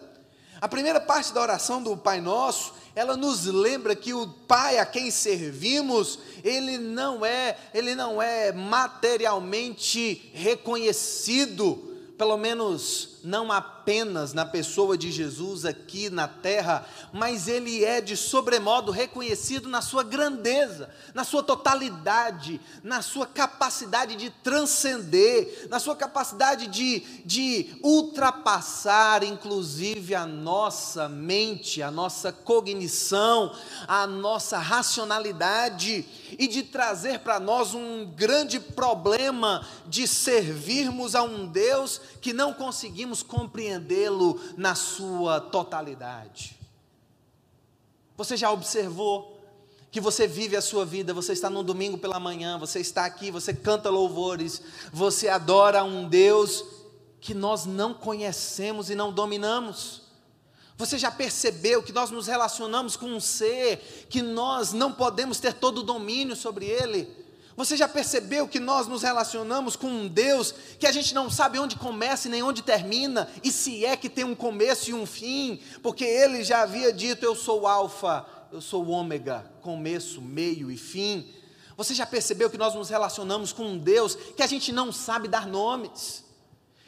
A 0.62 0.68
primeira 0.68 1.02
parte 1.02 1.34
da 1.34 1.42
oração 1.42 1.84
do 1.84 1.98
Pai 1.98 2.22
Nosso, 2.22 2.74
ela 2.96 3.18
nos 3.18 3.46
lembra 3.46 3.96
que 3.96 4.14
o 4.14 4.28
Pai 4.28 4.78
a 4.78 4.86
quem 4.86 5.10
servimos, 5.12 6.20
ele 6.44 6.78
não 6.78 7.26
é, 7.26 7.58
ele 7.74 7.96
não 7.96 8.22
é 8.22 8.52
materialmente 8.52 10.32
reconhecido, 10.34 11.76
pelo 12.18 12.38
menos 12.38 13.13
não 13.24 13.52
apenas 13.52 14.34
na 14.34 14.46
pessoa 14.46 14.98
de 14.98 15.10
Jesus 15.10 15.64
aqui 15.64 16.10
na 16.10 16.28
terra, 16.28 16.86
mas 17.14 17.48
ele 17.48 17.84
é 17.86 18.02
de 18.02 18.18
sobremodo 18.18 18.92
reconhecido 18.92 19.70
na 19.70 19.82
sua 19.82 20.04
grandeza, 20.04 20.90
na 21.14 21.24
sua 21.24 21.42
totalidade, 21.42 22.60
na 22.84 23.02
sua 23.02 23.26
capacidade 23.26 24.18
de 24.18 24.30
transcender, 24.30 25.68
na 25.70 25.80
sua 25.80 25.96
capacidade 25.96 26.68
de, 26.68 27.00
de 27.26 27.78
ultrapassar, 27.82 29.24
inclusive, 29.24 30.14
a 30.14 30.26
nossa 30.26 31.08
mente, 31.08 31.82
a 31.82 31.90
nossa 31.90 32.34
cognição, 32.34 33.56
a 33.88 34.06
nossa 34.06 34.58
racionalidade 34.58 36.06
e 36.38 36.48
de 36.48 36.64
trazer 36.64 37.20
para 37.20 37.40
nós 37.40 37.74
um 37.74 38.06
grande 38.06 38.60
problema 38.60 39.66
de 39.88 40.08
servirmos 40.08 41.16
a 41.16 41.24
um 41.24 41.46
Deus 41.46 42.02
que 42.20 42.34
não 42.34 42.54
conseguimos 42.54 43.13
conseguimos 43.14 43.22
compreendê-lo 43.22 44.40
na 44.58 44.74
sua 44.74 45.40
totalidade. 45.40 46.58
Você 48.18 48.36
já 48.36 48.52
observou 48.52 49.40
que 49.92 50.02
você 50.02 50.26
vive 50.26 50.56
a 50.56 50.62
sua 50.62 50.86
vida, 50.86 51.14
você 51.14 51.34
está 51.34 51.50
num 51.50 51.64
domingo 51.64 52.00
pela 52.00 52.20
manhã, 52.20 52.58
você 52.58 52.80
está 52.80 53.06
aqui, 53.06 53.30
você 53.30 53.54
canta 53.54 53.90
louvores, 53.90 54.62
você 54.92 55.30
adora 55.30 55.84
um 55.84 56.10
Deus 56.10 56.66
que 57.22 57.34
nós 57.34 57.66
não 57.66 57.94
conhecemos 57.94 58.90
e 58.90 58.96
não 58.96 59.14
dominamos. 59.14 60.02
Você 60.76 60.98
já 60.98 61.12
percebeu 61.12 61.84
que 61.84 61.94
nós 61.94 62.10
nos 62.10 62.26
relacionamos 62.26 62.98
com 62.98 63.06
um 63.06 63.20
ser 63.20 64.08
que 64.10 64.24
nós 64.24 64.74
não 64.74 64.92
podemos 64.92 65.40
ter 65.40 65.54
todo 65.54 65.80
o 65.80 65.84
domínio 65.84 66.36
sobre 66.36 66.66
ele? 66.66 67.23
Você 67.56 67.78
já 67.78 67.88
percebeu 67.88 68.48
que 68.48 68.60
nós 68.60 68.88
nos 68.88 69.04
relacionamos 69.04 69.76
com 69.76 69.88
um 69.88 70.08
Deus 70.08 70.54
que 70.80 70.88
a 70.88 70.92
gente 70.92 71.14
não 71.14 71.30
sabe 71.30 71.60
onde 71.60 71.76
começa 71.76 72.28
e 72.28 72.32
nem 72.32 72.42
onde 72.42 72.64
termina, 72.64 73.30
e 73.44 73.52
se 73.52 73.86
é 73.86 73.96
que 73.96 74.10
tem 74.10 74.24
um 74.24 74.34
começo 74.34 74.90
e 74.90 74.94
um 74.94 75.06
fim, 75.06 75.60
porque 75.82 76.04
ele 76.04 76.44
já 76.44 76.64
havia 76.64 76.92
dito: 76.92 77.24
Eu 77.24 77.36
sou 77.36 77.68
Alfa, 77.68 78.26
eu 78.52 78.60
sou 78.60 78.88
Ômega, 78.88 79.52
começo, 79.62 80.22
meio 80.22 80.72
e 80.72 80.78
fim. 80.78 81.32
Você 81.78 81.94
já 81.94 82.06
percebeu 82.06 82.50
que 82.50 82.58
nós 82.58 82.76
nos 82.76 82.90
relacionamos 82.90 83.52
com 83.52 83.66
um 83.66 83.78
Deus 83.78 84.16
que 84.16 84.44
a 84.44 84.48
gente 84.48 84.72
não 84.72 84.92
sabe 84.92 85.28
dar 85.28 85.48
nomes, 85.48 86.24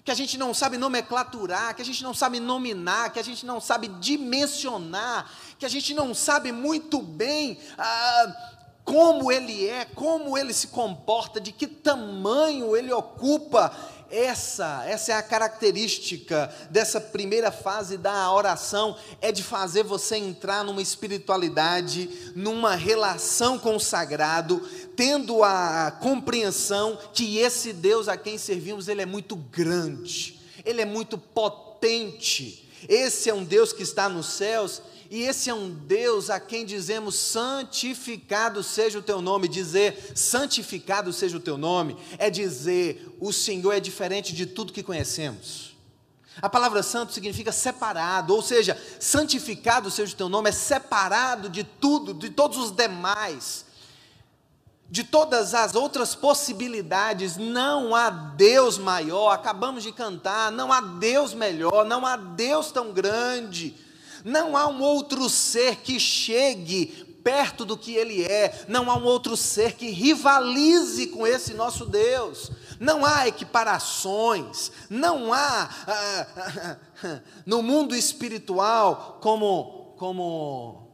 que 0.03 0.11
a 0.11 0.15
gente 0.15 0.37
não 0.37 0.53
sabe 0.53 0.77
nomenclaturar, 0.77 1.75
que 1.75 1.81
a 1.81 1.85
gente 1.85 2.03
não 2.03 2.13
sabe 2.13 2.39
nominar, 2.39 3.11
que 3.11 3.19
a 3.19 3.23
gente 3.23 3.45
não 3.45 3.59
sabe 3.59 3.87
dimensionar, 3.87 5.27
que 5.57 5.65
a 5.65 5.69
gente 5.69 5.95
não 5.95 6.13
sabe 6.13 6.51
muito 6.51 7.01
bem. 7.01 7.57
Ah, 7.75 8.54
como 8.85 9.31
ele 9.31 9.67
é, 9.67 9.83
como 9.83 10.37
ele 10.37 10.53
se 10.53 10.67
comporta, 10.67 11.41
de 11.41 11.51
que 11.51 11.65
tamanho 11.65 12.77
ele 12.77 12.93
ocupa. 12.93 13.75
Essa, 14.11 14.83
essa 14.85 15.13
é 15.13 15.15
a 15.15 15.23
característica 15.23 16.53
dessa 16.69 17.01
primeira 17.01 17.51
fase 17.51 17.97
da 17.97 18.31
oração, 18.31 18.95
é 19.19 19.31
de 19.31 19.41
fazer 19.41 19.81
você 19.81 20.15
entrar 20.15 20.63
numa 20.63 20.81
espiritualidade, 20.81 22.31
numa 22.35 22.75
relação 22.75 23.57
com 23.57 23.75
o 23.75 23.79
sagrado, 23.79 24.61
tendo 24.95 25.43
a 25.43 25.91
compreensão 25.99 26.99
que 27.11 27.39
esse 27.39 27.73
Deus 27.73 28.07
a 28.07 28.15
quem 28.15 28.37
servimos, 28.37 28.87
ele 28.87 29.01
é 29.01 29.07
muito 29.07 29.35
grande, 29.35 30.39
ele 30.63 30.81
é 30.81 30.85
muito 30.85 31.17
potente. 31.17 32.69
Esse 32.87 33.31
é 33.31 33.33
um 33.33 33.43
Deus 33.43 33.73
que 33.73 33.81
está 33.81 34.07
nos 34.07 34.27
céus 34.27 34.83
e 35.15 35.21
esse 35.21 35.49
é 35.49 35.53
um 35.53 35.69
Deus 35.69 36.29
a 36.29 36.41
quem 36.41 36.65
dizemos 36.65 37.15
santificado 37.15 38.61
seja 38.61 38.99
o 38.99 39.01
teu 39.01 39.21
nome. 39.21 39.47
Dizer 39.47 40.11
santificado 40.13 41.13
seja 41.13 41.37
o 41.37 41.39
teu 41.39 41.57
nome 41.57 41.95
é 42.17 42.29
dizer 42.29 43.15
o 43.21 43.31
Senhor 43.31 43.71
é 43.71 43.79
diferente 43.79 44.35
de 44.35 44.45
tudo 44.45 44.73
que 44.73 44.83
conhecemos. 44.83 45.73
A 46.41 46.49
palavra 46.49 46.83
santo 46.83 47.13
significa 47.13 47.53
separado, 47.53 48.35
ou 48.35 48.41
seja, 48.41 48.77
santificado 48.99 49.89
seja 49.89 50.13
o 50.13 50.17
teu 50.17 50.27
nome, 50.27 50.49
é 50.49 50.51
separado 50.51 51.47
de 51.47 51.63
tudo, 51.63 52.13
de 52.13 52.29
todos 52.29 52.57
os 52.57 52.71
demais, 52.71 53.65
de 54.91 55.05
todas 55.05 55.53
as 55.53 55.75
outras 55.75 56.13
possibilidades. 56.13 57.37
Não 57.37 57.95
há 57.95 58.09
Deus 58.09 58.77
maior, 58.77 59.31
acabamos 59.31 59.81
de 59.81 59.93
cantar, 59.93 60.51
não 60.51 60.73
há 60.73 60.81
Deus 60.81 61.33
melhor, 61.33 61.85
não 61.85 62.05
há 62.05 62.17
Deus 62.17 62.69
tão 62.69 62.91
grande. 62.91 63.84
Não 64.25 64.57
há 64.57 64.67
um 64.67 64.81
outro 64.81 65.29
ser 65.29 65.75
que 65.75 65.99
chegue 65.99 67.05
perto 67.23 67.63
do 67.63 67.77
que 67.77 67.93
Ele 67.93 68.23
é, 68.23 68.65
não 68.67 68.89
há 68.89 68.97
um 68.97 69.03
outro 69.03 69.37
ser 69.37 69.73
que 69.73 69.91
rivalize 69.91 71.07
com 71.07 71.27
esse 71.27 71.53
nosso 71.53 71.85
Deus. 71.85 72.51
Não 72.79 73.05
há 73.05 73.27
equiparações, 73.27 74.71
não 74.89 75.31
há 75.31 75.69
ah, 75.87 76.27
ah, 76.37 76.77
ah, 77.03 77.19
no 77.45 77.61
mundo 77.61 77.95
espiritual 77.95 79.19
como 79.21 79.93
como 79.95 80.87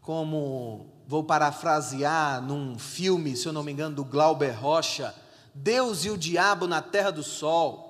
como 0.00 0.86
vou 1.08 1.24
parafrasear 1.24 2.40
num 2.40 2.78
filme, 2.78 3.36
se 3.36 3.46
eu 3.46 3.52
não 3.52 3.64
me 3.64 3.72
engano, 3.72 3.96
do 3.96 4.04
Glauber 4.04 4.52
Rocha, 4.52 5.12
Deus 5.52 6.04
e 6.04 6.10
o 6.10 6.16
diabo 6.16 6.68
na 6.68 6.80
terra 6.80 7.10
do 7.10 7.24
sol. 7.24 7.89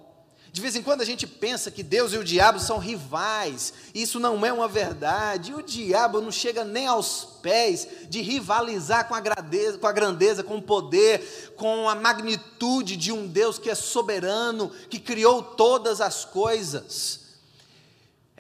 De 0.53 0.61
vez 0.61 0.75
em 0.75 0.83
quando 0.83 1.01
a 1.01 1.05
gente 1.05 1.27
pensa 1.27 1.71
que 1.71 1.83
Deus 1.83 2.13
e 2.13 2.19
o 2.19 2.25
diabo 2.25 2.59
são 2.59 2.79
rivais, 2.79 3.73
isso 3.95 4.19
não 4.19 4.45
é 4.45 4.53
uma 4.53 4.67
verdade. 4.67 5.53
E 5.53 5.55
o 5.55 5.63
diabo 5.63 6.21
não 6.21 6.33
chega 6.33 6.65
nem 6.65 6.89
aos 6.89 7.25
pés 7.41 7.87
de 8.09 8.21
rivalizar 8.21 9.07
com 9.07 9.15
a, 9.15 9.21
grandeza, 9.21 9.79
com 9.79 9.87
a 9.87 9.93
grandeza, 9.93 10.43
com 10.43 10.57
o 10.57 10.63
poder, 10.63 11.55
com 11.57 11.89
a 11.89 11.95
magnitude 11.95 12.97
de 12.97 13.13
um 13.13 13.29
Deus 13.29 13.59
que 13.59 13.71
é 13.71 13.75
soberano, 13.77 14.71
que 14.89 14.99
criou 14.99 15.43
todas 15.43 16.01
as 16.01 16.25
coisas 16.25 17.21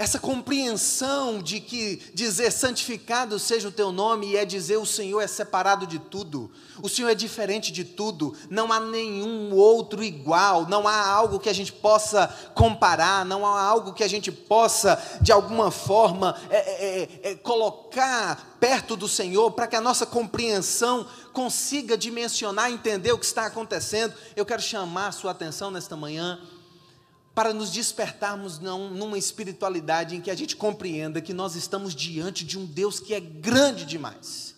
essa 0.01 0.19
compreensão 0.19 1.43
de 1.43 1.61
que 1.61 1.97
dizer 2.15 2.51
santificado 2.51 3.39
seja 3.39 3.69
o 3.69 3.71
teu 3.71 3.93
nome 3.93 4.35
é 4.35 4.47
dizer 4.47 4.79
o 4.79 4.87
Senhor 4.87 5.21
é 5.21 5.27
separado 5.27 5.87
de 5.87 5.99
tudo, 5.99 6.51
o 6.83 6.89
Senhor 6.89 7.11
é 7.11 7.15
diferente 7.15 7.71
de 7.71 7.85
tudo, 7.85 8.35
não 8.49 8.73
há 8.73 8.81
nenhum 8.81 9.55
outro 9.55 10.03
igual, 10.03 10.67
não 10.67 10.89
há 10.89 11.07
algo 11.07 11.39
que 11.39 11.51
a 11.51 11.53
gente 11.53 11.71
possa 11.71 12.35
comparar, 12.55 13.27
não 13.27 13.45
há 13.45 13.61
algo 13.61 13.93
que 13.93 14.03
a 14.03 14.09
gente 14.09 14.33
possa, 14.33 14.99
de 15.21 15.33
alguma 15.33 15.71
forma, 15.71 16.35
é, 16.49 16.57
é, 16.57 17.03
é, 17.03 17.33
é 17.33 17.35
colocar 17.35 18.57
perto 18.59 18.97
do 18.97 19.07
Senhor 19.07 19.51
para 19.51 19.67
que 19.67 19.77
a 19.77 19.83
nossa 19.83 20.07
compreensão 20.07 21.07
consiga 21.35 21.95
dimensionar, 21.95 22.73
entender 22.73 23.13
o 23.13 23.19
que 23.19 23.27
está 23.27 23.45
acontecendo. 23.45 24.15
Eu 24.35 24.47
quero 24.47 24.63
chamar 24.63 25.09
a 25.09 25.13
sua 25.13 25.33
atenção 25.33 25.71
nesta 25.71 25.95
manhã 25.95 26.41
para 27.35 27.55
nos 27.55 27.71
despertarmos 27.71 28.59
não, 28.59 28.91
numa 28.91 29.19
espiritualidade 29.19 30.17
em 30.17 30.21
que 30.21 30.31
a 30.31 30.35
gente 30.35 30.57
compreenda 30.57 31.21
que 31.21 31.33
nós 31.33 31.55
estamos 31.55 31.95
diante 31.95 32.45
de 32.45 32.59
um 32.59 32.67
Deus 32.67 32.99
que 32.99 33.15
é 33.15 33.21
grande 33.21 33.85
demais, 33.85 34.55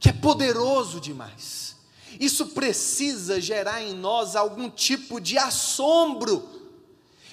que 0.00 0.08
é 0.08 0.12
poderoso 0.12 1.00
demais. 1.00 1.76
Isso 2.18 2.48
precisa 2.48 3.40
gerar 3.40 3.82
em 3.82 3.94
nós 3.94 4.36
algum 4.36 4.68
tipo 4.68 5.20
de 5.20 5.38
assombro. 5.38 6.48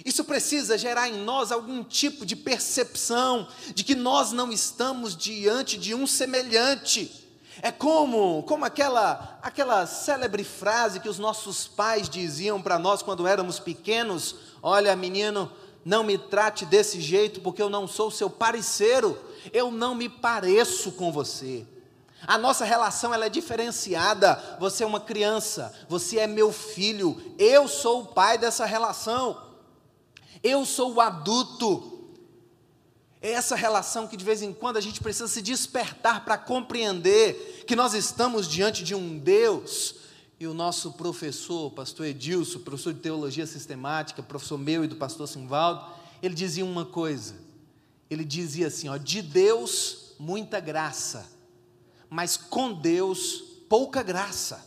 Isso 0.05 0.23
precisa 0.23 0.77
gerar 0.77 1.09
em 1.09 1.23
nós 1.23 1.51
algum 1.51 1.83
tipo 1.83 2.25
de 2.25 2.35
percepção 2.35 3.48
de 3.74 3.83
que 3.83 3.96
nós 3.96 4.31
não 4.31 4.51
estamos 4.51 5.15
diante 5.15 5.77
de 5.77 5.94
um 5.94 6.07
semelhante. 6.07 7.27
É 7.61 7.72
como, 7.72 8.44
como 8.44 8.63
aquela, 8.63 9.37
aquela 9.41 9.85
célebre 9.85 10.46
frase 10.46 11.01
que 11.01 11.09
os 11.09 11.20
nossos 11.20 11.67
pais 11.67 12.07
diziam 12.07 12.61
para 12.61 12.79
nós 12.79 13.01
quando 13.01 13.27
éramos 13.27 13.59
pequenos: 13.59 14.35
Olha, 14.61 14.95
menino, 14.95 15.51
não 15.83 16.03
me 16.03 16.17
trate 16.17 16.65
desse 16.65 17.00
jeito, 17.00 17.41
porque 17.41 17.61
eu 17.61 17.69
não 17.69 17.87
sou 17.87 18.11
seu 18.11 18.29
parceiro, 18.29 19.17
eu 19.53 19.72
não 19.72 19.95
me 19.95 20.09
pareço 20.09 20.91
com 20.91 21.11
você. 21.11 21.65
A 22.27 22.37
nossa 22.37 22.65
relação 22.65 23.13
ela 23.13 23.25
é 23.25 23.29
diferenciada. 23.29 24.57
Você 24.59 24.83
é 24.83 24.87
uma 24.87 25.00
criança, 25.00 25.74
você 25.87 26.19
é 26.19 26.27
meu 26.27 26.51
filho, 26.51 27.22
eu 27.37 27.67
sou 27.67 28.01
o 28.01 28.07
pai 28.07 28.37
dessa 28.37 28.65
relação. 28.65 29.50
Eu 30.43 30.65
sou 30.65 30.93
o 30.93 31.01
adulto. 31.01 31.98
É 33.22 33.31
essa 33.31 33.55
relação 33.55 34.07
que 34.07 34.15
de 34.15 34.24
vez 34.24 34.41
em 34.41 34.53
quando 34.53 34.77
a 34.77 34.81
gente 34.81 35.01
precisa 35.01 35.27
se 35.27 35.41
despertar 35.41 36.24
para 36.24 36.37
compreender 36.37 37.65
que 37.67 37.75
nós 37.75 37.93
estamos 37.93 38.48
diante 38.48 38.83
de 38.83 38.95
um 38.95 39.17
Deus 39.17 39.95
e 40.39 40.47
o 40.47 40.53
nosso 40.53 40.93
professor, 40.93 41.69
pastor 41.71 42.05
Edilson, 42.05 42.59
professor 42.59 42.93
de 42.93 43.01
teologia 43.01 43.45
sistemática, 43.45 44.23
professor 44.23 44.57
meu 44.57 44.85
e 44.85 44.87
do 44.87 44.95
pastor 44.95 45.27
Simvaldo, 45.27 45.85
ele 46.23 46.33
dizia 46.33 46.63
uma 46.63 46.85
coisa. 46.85 47.35
Ele 48.09 48.23
dizia 48.23 48.67
assim: 48.67 48.87
ó, 48.87 48.95
de 48.95 49.21
Deus 49.21 50.13
muita 50.17 50.59
graça, 50.59 51.29
mas 52.09 52.37
com 52.37 52.73
Deus 52.73 53.43
pouca 53.67 54.01
graça. 54.01 54.65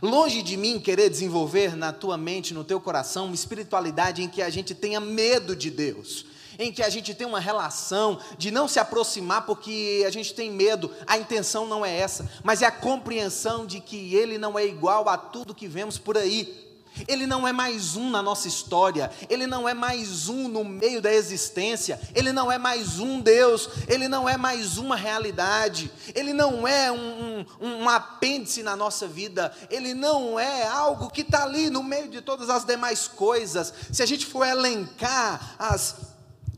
Longe 0.00 0.42
de 0.42 0.56
mim 0.56 0.80
querer 0.80 1.10
desenvolver 1.10 1.76
na 1.76 1.92
tua 1.92 2.16
mente, 2.16 2.54
no 2.54 2.64
teu 2.64 2.80
coração, 2.80 3.26
uma 3.26 3.34
espiritualidade 3.34 4.22
em 4.22 4.28
que 4.28 4.40
a 4.40 4.48
gente 4.48 4.74
tenha 4.74 4.98
medo 4.98 5.54
de 5.54 5.70
Deus, 5.70 6.24
em 6.62 6.72
que 6.72 6.82
a 6.82 6.88
gente 6.88 7.14
tem 7.14 7.26
uma 7.26 7.40
relação 7.40 8.18
de 8.38 8.50
não 8.50 8.68
se 8.68 8.78
aproximar 8.78 9.44
porque 9.46 10.04
a 10.06 10.10
gente 10.10 10.34
tem 10.34 10.50
medo. 10.50 10.90
A 11.06 11.18
intenção 11.18 11.66
não 11.66 11.84
é 11.84 11.96
essa, 11.96 12.30
mas 12.42 12.62
é 12.62 12.66
a 12.66 12.72
compreensão 12.72 13.66
de 13.66 13.80
que 13.80 14.14
Ele 14.14 14.38
não 14.38 14.58
é 14.58 14.66
igual 14.66 15.08
a 15.08 15.16
tudo 15.16 15.54
que 15.54 15.66
vemos 15.66 15.98
por 15.98 16.16
aí. 16.16 16.72
Ele 17.08 17.26
não 17.26 17.48
é 17.48 17.52
mais 17.52 17.96
um 17.96 18.10
na 18.10 18.22
nossa 18.22 18.46
história, 18.46 19.10
Ele 19.28 19.46
não 19.46 19.68
é 19.68 19.72
mais 19.72 20.28
um 20.28 20.46
no 20.48 20.62
meio 20.62 21.00
da 21.00 21.12
existência, 21.12 21.98
Ele 22.14 22.32
não 22.32 22.52
é 22.52 22.58
mais 22.58 22.98
um 22.98 23.20
Deus, 23.20 23.68
Ele 23.88 24.08
não 24.08 24.28
é 24.28 24.36
mais 24.36 24.76
uma 24.76 24.94
realidade, 24.94 25.90
Ele 26.14 26.32
não 26.32 26.68
é 26.68 26.92
um, 26.92 27.46
um, 27.60 27.76
um 27.82 27.88
apêndice 27.88 28.62
na 28.62 28.76
nossa 28.76 29.08
vida, 29.08 29.52
Ele 29.70 29.94
não 29.94 30.38
é 30.38 30.66
algo 30.66 31.10
que 31.10 31.22
está 31.22 31.44
ali 31.44 31.70
no 31.70 31.82
meio 31.82 32.08
de 32.08 32.20
todas 32.20 32.50
as 32.50 32.64
demais 32.64 33.08
coisas. 33.08 33.72
Se 33.90 34.02
a 34.02 34.06
gente 34.06 34.26
for 34.26 34.46
elencar 34.46 35.54
as 35.58 36.11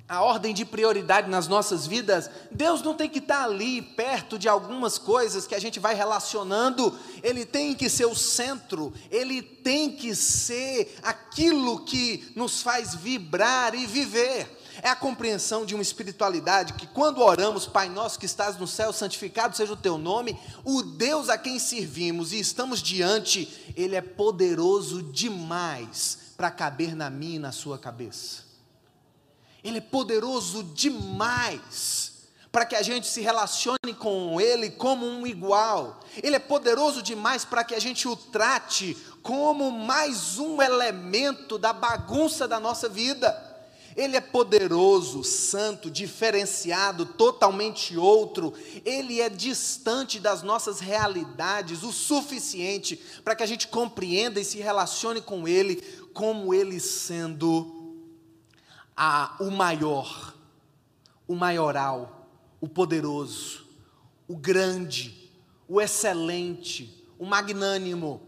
a 0.06 0.22
ordem 0.22 0.52
de 0.52 0.66
prioridade 0.66 1.30
nas 1.30 1.48
nossas 1.48 1.86
vidas, 1.86 2.28
Deus 2.50 2.82
não 2.82 2.94
tem 2.94 3.08
que 3.08 3.20
estar 3.20 3.42
ali 3.44 3.80
perto 3.80 4.38
de 4.38 4.46
algumas 4.48 4.98
coisas 4.98 5.46
que 5.46 5.54
a 5.54 5.58
gente 5.58 5.80
vai 5.80 5.94
relacionando, 5.94 6.96
Ele 7.22 7.46
tem 7.46 7.74
que 7.74 7.88
ser 7.88 8.04
o 8.04 8.14
centro, 8.14 8.92
Ele 9.10 9.40
tem 9.40 9.90
que 9.90 10.14
ser 10.14 10.98
aquilo 11.02 11.84
que 11.84 12.30
nos 12.36 12.60
faz 12.60 12.94
vibrar 12.94 13.74
e 13.74 13.86
viver. 13.86 14.60
É 14.82 14.90
a 14.90 14.96
compreensão 14.96 15.64
de 15.64 15.74
uma 15.74 15.82
espiritualidade 15.82 16.74
que, 16.74 16.86
quando 16.86 17.22
oramos, 17.22 17.66
Pai 17.66 17.88
nosso 17.88 18.18
que 18.18 18.26
estás 18.26 18.58
no 18.58 18.66
céu, 18.66 18.92
santificado 18.92 19.56
seja 19.56 19.72
o 19.72 19.76
teu 19.76 19.96
nome, 19.96 20.38
o 20.64 20.82
Deus 20.82 21.30
a 21.30 21.38
quem 21.38 21.58
servimos 21.58 22.32
e 22.32 22.38
estamos 22.38 22.82
diante, 22.82 23.48
Ele 23.74 23.96
é 23.96 24.02
poderoso 24.02 25.02
demais 25.02 26.18
para 26.36 26.50
caber 26.50 26.94
na 26.94 27.08
minha 27.08 27.36
e 27.36 27.38
na 27.38 27.52
sua 27.52 27.78
cabeça. 27.78 28.43
Ele 29.64 29.78
é 29.78 29.80
poderoso 29.80 30.62
demais 30.62 32.12
para 32.52 32.64
que 32.64 32.76
a 32.76 32.82
gente 32.82 33.08
se 33.08 33.20
relacione 33.20 33.94
com 33.98 34.40
Ele 34.40 34.70
como 34.70 35.06
um 35.06 35.26
igual. 35.26 35.98
Ele 36.22 36.36
é 36.36 36.38
poderoso 36.38 37.02
demais 37.02 37.44
para 37.44 37.64
que 37.64 37.74
a 37.74 37.80
gente 37.80 38.06
o 38.06 38.14
trate 38.14 38.96
como 39.22 39.72
mais 39.72 40.38
um 40.38 40.62
elemento 40.62 41.58
da 41.58 41.72
bagunça 41.72 42.46
da 42.46 42.60
nossa 42.60 42.88
vida. 42.88 43.52
Ele 43.96 44.16
é 44.16 44.20
poderoso, 44.20 45.24
santo, 45.24 45.90
diferenciado, 45.90 47.06
totalmente 47.06 47.96
outro. 47.96 48.52
Ele 48.84 49.20
é 49.20 49.28
distante 49.28 50.20
das 50.20 50.42
nossas 50.42 50.78
realidades 50.78 51.82
o 51.82 51.92
suficiente 51.92 53.00
para 53.24 53.34
que 53.34 53.42
a 53.42 53.46
gente 53.46 53.66
compreenda 53.66 54.38
e 54.38 54.44
se 54.44 54.58
relacione 54.58 55.20
com 55.20 55.48
Ele 55.48 55.76
como 56.12 56.52
Ele 56.52 56.78
sendo 56.78 57.83
a, 58.96 59.36
o 59.40 59.50
maior, 59.50 60.34
o 61.26 61.34
maioral, 61.34 62.28
o 62.60 62.68
poderoso, 62.68 63.66
o 64.28 64.36
grande, 64.36 65.30
o 65.68 65.80
excelente, 65.80 67.04
o 67.18 67.26
magnânimo, 67.26 68.20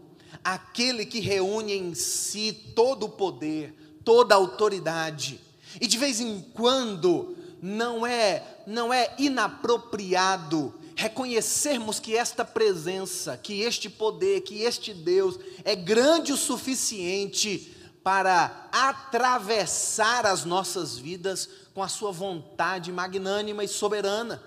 aquele 0.43 1.05
que 1.05 1.19
reúne 1.19 1.73
em 1.73 1.93
si 1.93 2.53
todo 2.75 3.05
o 3.05 3.09
poder, 3.09 3.73
toda 4.03 4.35
a 4.35 4.37
autoridade. 4.37 5.39
E 5.79 5.87
de 5.87 5.97
vez 5.97 6.19
em 6.19 6.41
quando 6.53 7.35
não 7.61 8.05
é 8.05 8.43
não 8.67 8.93
é 8.93 9.15
inapropriado 9.17 10.73
reconhecermos 10.95 11.99
que 11.99 12.17
esta 12.17 12.43
presença, 12.43 13.37
que 13.37 13.61
este 13.61 13.87
poder, 13.87 14.41
que 14.41 14.63
este 14.63 14.95
Deus 14.95 15.39
é 15.63 15.75
grande 15.75 16.33
o 16.33 16.37
suficiente 16.37 17.76
para 18.07 18.69
atravessar 18.71 20.25
as 20.25 20.45
nossas 20.45 20.97
vidas 20.97 21.49
com 21.73 21.83
a 21.83 21.89
sua 21.89 22.09
vontade 22.09 22.89
magnânima 22.89 23.65
e 23.65 23.67
soberana. 23.67 24.41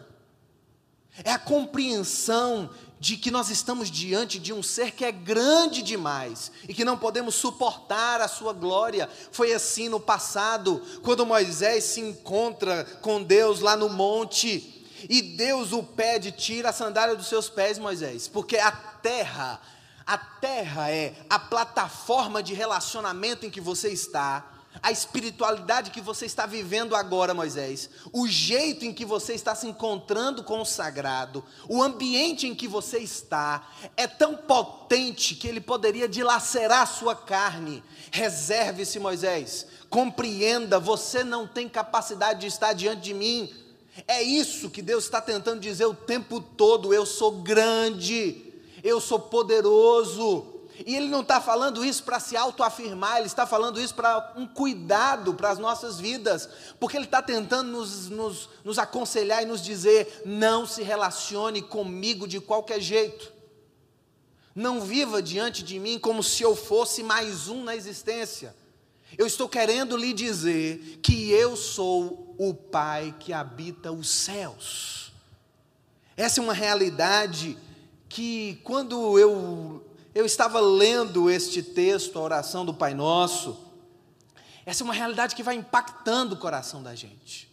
É 1.22 1.32
a 1.32 1.38
compreensão 1.38 2.70
de 2.98 3.18
que 3.18 3.30
nós 3.30 3.50
estamos 3.50 3.90
diante 3.90 4.38
de 4.38 4.50
um 4.50 4.62
ser 4.62 4.92
que 4.92 5.04
é 5.04 5.12
grande 5.12 5.82
demais 5.82 6.50
e 6.66 6.72
que 6.72 6.86
não 6.86 6.96
podemos 6.96 7.34
suportar 7.34 8.22
a 8.22 8.28
sua 8.28 8.54
glória. 8.54 9.10
Foi 9.30 9.52
assim 9.52 9.90
no 9.90 10.00
passado, 10.00 10.82
quando 11.02 11.26
Moisés 11.26 11.84
se 11.84 12.00
encontra 12.00 12.82
com 13.02 13.22
Deus 13.22 13.60
lá 13.60 13.76
no 13.76 13.90
monte 13.90 14.86
e 15.06 15.20
Deus 15.20 15.72
o 15.72 15.82
pede: 15.82 16.32
tira 16.32 16.70
a 16.70 16.72
sandália 16.72 17.14
dos 17.14 17.26
seus 17.26 17.50
pés, 17.50 17.78
Moisés, 17.78 18.26
porque 18.26 18.56
a 18.56 18.72
terra, 18.72 19.60
a 20.10 20.18
terra 20.18 20.90
é 20.90 21.14
a 21.30 21.38
plataforma 21.38 22.42
de 22.42 22.52
relacionamento 22.52 23.46
em 23.46 23.50
que 23.50 23.60
você 23.60 23.90
está 23.90 24.44
a 24.82 24.90
espiritualidade 24.90 25.90
que 25.90 26.00
você 26.00 26.26
está 26.26 26.46
vivendo 26.46 26.94
agora, 26.94 27.34
Moisés, 27.34 27.90
o 28.12 28.26
jeito 28.26 28.84
em 28.84 28.92
que 28.92 29.04
você 29.04 29.34
está 29.34 29.54
se 29.54 29.66
encontrando 29.66 30.44
com 30.44 30.60
o 30.60 30.64
sagrado, 30.64 31.44
o 31.68 31.82
ambiente 31.82 32.46
em 32.46 32.54
que 32.54 32.68
você 32.68 32.98
está, 32.98 33.68
é 33.96 34.06
tão 34.06 34.36
potente 34.36 35.34
que 35.34 35.48
ele 35.48 35.60
poderia 35.60 36.08
dilacerar 36.08 36.82
a 36.82 36.86
sua 36.86 37.16
carne. 37.16 37.82
Reserve-se, 38.12 39.00
Moisés, 39.00 39.66
compreenda, 39.90 40.78
você 40.78 41.24
não 41.24 41.48
tem 41.48 41.68
capacidade 41.68 42.40
de 42.40 42.46
estar 42.46 42.72
diante 42.72 43.02
de 43.02 43.14
mim. 43.14 43.52
É 44.06 44.22
isso 44.22 44.70
que 44.70 44.82
Deus 44.82 45.04
está 45.04 45.20
tentando 45.20 45.60
dizer 45.60 45.86
o 45.86 45.94
tempo 45.94 46.40
todo: 46.40 46.94
eu 46.94 47.04
sou 47.04 47.42
grande, 47.42 48.49
eu 48.82 49.00
sou 49.00 49.18
poderoso. 49.18 50.60
E 50.86 50.96
ele 50.96 51.08
não 51.08 51.20
está 51.20 51.40
falando 51.40 51.84
isso 51.84 52.02
para 52.04 52.18
se 52.18 52.36
autoafirmar, 52.36 53.18
ele 53.18 53.26
está 53.26 53.46
falando 53.46 53.80
isso 53.80 53.94
para 53.94 54.32
um 54.36 54.46
cuidado 54.46 55.34
para 55.34 55.50
as 55.50 55.58
nossas 55.58 56.00
vidas, 56.00 56.48
porque 56.78 56.96
ele 56.96 57.04
está 57.04 57.20
tentando 57.20 57.70
nos, 57.70 58.08
nos, 58.08 58.48
nos 58.64 58.78
aconselhar 58.78 59.42
e 59.42 59.46
nos 59.46 59.62
dizer: 59.62 60.22
não 60.24 60.66
se 60.66 60.82
relacione 60.82 61.60
comigo 61.60 62.26
de 62.26 62.40
qualquer 62.40 62.80
jeito, 62.80 63.30
não 64.54 64.80
viva 64.80 65.22
diante 65.22 65.62
de 65.62 65.78
mim 65.78 65.98
como 65.98 66.22
se 66.22 66.42
eu 66.42 66.56
fosse 66.56 67.02
mais 67.02 67.48
um 67.48 67.62
na 67.62 67.76
existência. 67.76 68.54
Eu 69.18 69.26
estou 69.26 69.48
querendo 69.48 69.96
lhe 69.96 70.12
dizer 70.12 71.00
que 71.02 71.30
eu 71.30 71.56
sou 71.56 72.34
o 72.38 72.54
Pai 72.54 73.14
que 73.18 73.32
habita 73.32 73.92
os 73.92 74.08
céus. 74.08 75.12
Essa 76.16 76.40
é 76.40 76.42
uma 76.42 76.54
realidade 76.54 77.58
que, 78.10 78.60
quando 78.64 79.18
eu 79.18 79.86
eu 80.12 80.26
estava 80.26 80.58
lendo 80.58 81.30
este 81.30 81.62
texto, 81.62 82.18
a 82.18 82.22
oração 82.22 82.64
do 82.64 82.74
Pai 82.74 82.94
Nosso. 82.94 83.56
Essa 84.66 84.82
é 84.82 84.84
uma 84.84 84.92
realidade 84.92 85.36
que 85.36 85.42
vai 85.42 85.54
impactando 85.54 86.34
o 86.34 86.38
coração 86.38 86.82
da 86.82 86.96
gente. 86.96 87.48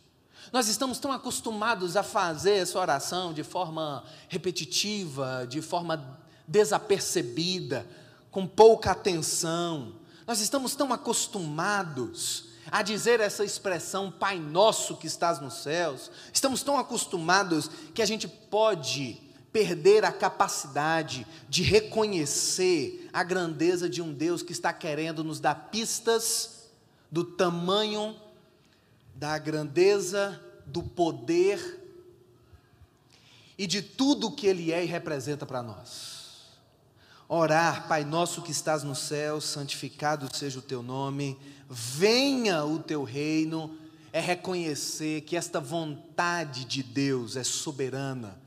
Nós 0.52 0.68
estamos 0.68 0.98
tão 0.98 1.12
acostumados 1.12 1.96
a 1.96 2.02
fazer 2.02 2.54
essa 2.54 2.80
oração 2.80 3.32
de 3.32 3.44
forma 3.44 4.04
repetitiva, 4.28 5.46
de 5.48 5.62
forma 5.62 6.20
desapercebida, 6.48 7.88
com 8.32 8.48
pouca 8.48 8.92
atenção. 8.92 9.94
Nós 10.26 10.40
estamos 10.40 10.76
tão 10.76 10.92
acostumados 10.92 12.46
a 12.72 12.82
dizer 12.82 13.20
essa 13.20 13.46
expressão 13.46 14.12
Pai 14.12 14.40
Nosso 14.40 14.98
que 14.98 15.06
estás 15.06 15.40
nos 15.40 15.56
céus. 15.56 16.10
Estamos 16.34 16.64
tão 16.64 16.76
acostumados 16.76 17.70
que 17.94 18.02
a 18.02 18.06
gente 18.06 18.28
pode 18.28 19.27
perder 19.52 20.06
a 20.06 20.12
capacidade 20.12 21.26
de 21.50 21.64
reconhecer 21.64 23.10
a 23.14 23.24
grandeza 23.24 23.90
de 23.90 24.02
um 24.02 24.14
Deus 24.14 24.44
que 24.44 24.52
está 24.52 24.74
querendo 24.74 25.24
nos 25.24 25.40
dar 25.40 25.70
pistas 25.72 26.70
do 27.12 27.24
tamanho, 27.24 28.16
da 29.16 29.38
grandeza, 29.38 30.42
do 30.66 30.84
poder 30.84 31.84
e 33.58 33.66
de 33.66 33.82
tudo 33.82 34.28
o 34.28 34.32
que 34.36 34.46
Ele 34.46 34.72
é 34.72 34.84
e 34.84 34.88
representa 34.88 35.46
para 35.46 35.64
nós. 35.64 36.18
Orar, 37.28 37.88
Pai 37.88 38.06
nosso 38.06 38.42
que 38.42 38.52
estás 38.52 38.84
no 38.84 38.96
céu, 38.96 39.42
santificado 39.42 40.34
seja 40.36 40.60
o 40.60 40.62
teu 40.62 40.84
nome, 40.84 41.38
venha 41.70 42.64
o 42.64 42.80
teu 42.80 43.04
reino, 43.04 43.76
é 44.14 44.20
reconhecer 44.20 45.22
que 45.22 45.36
esta 45.36 45.60
vontade 45.60 46.64
de 46.66 46.84
Deus 46.84 47.36
é 47.36 47.44
soberana 47.44 48.47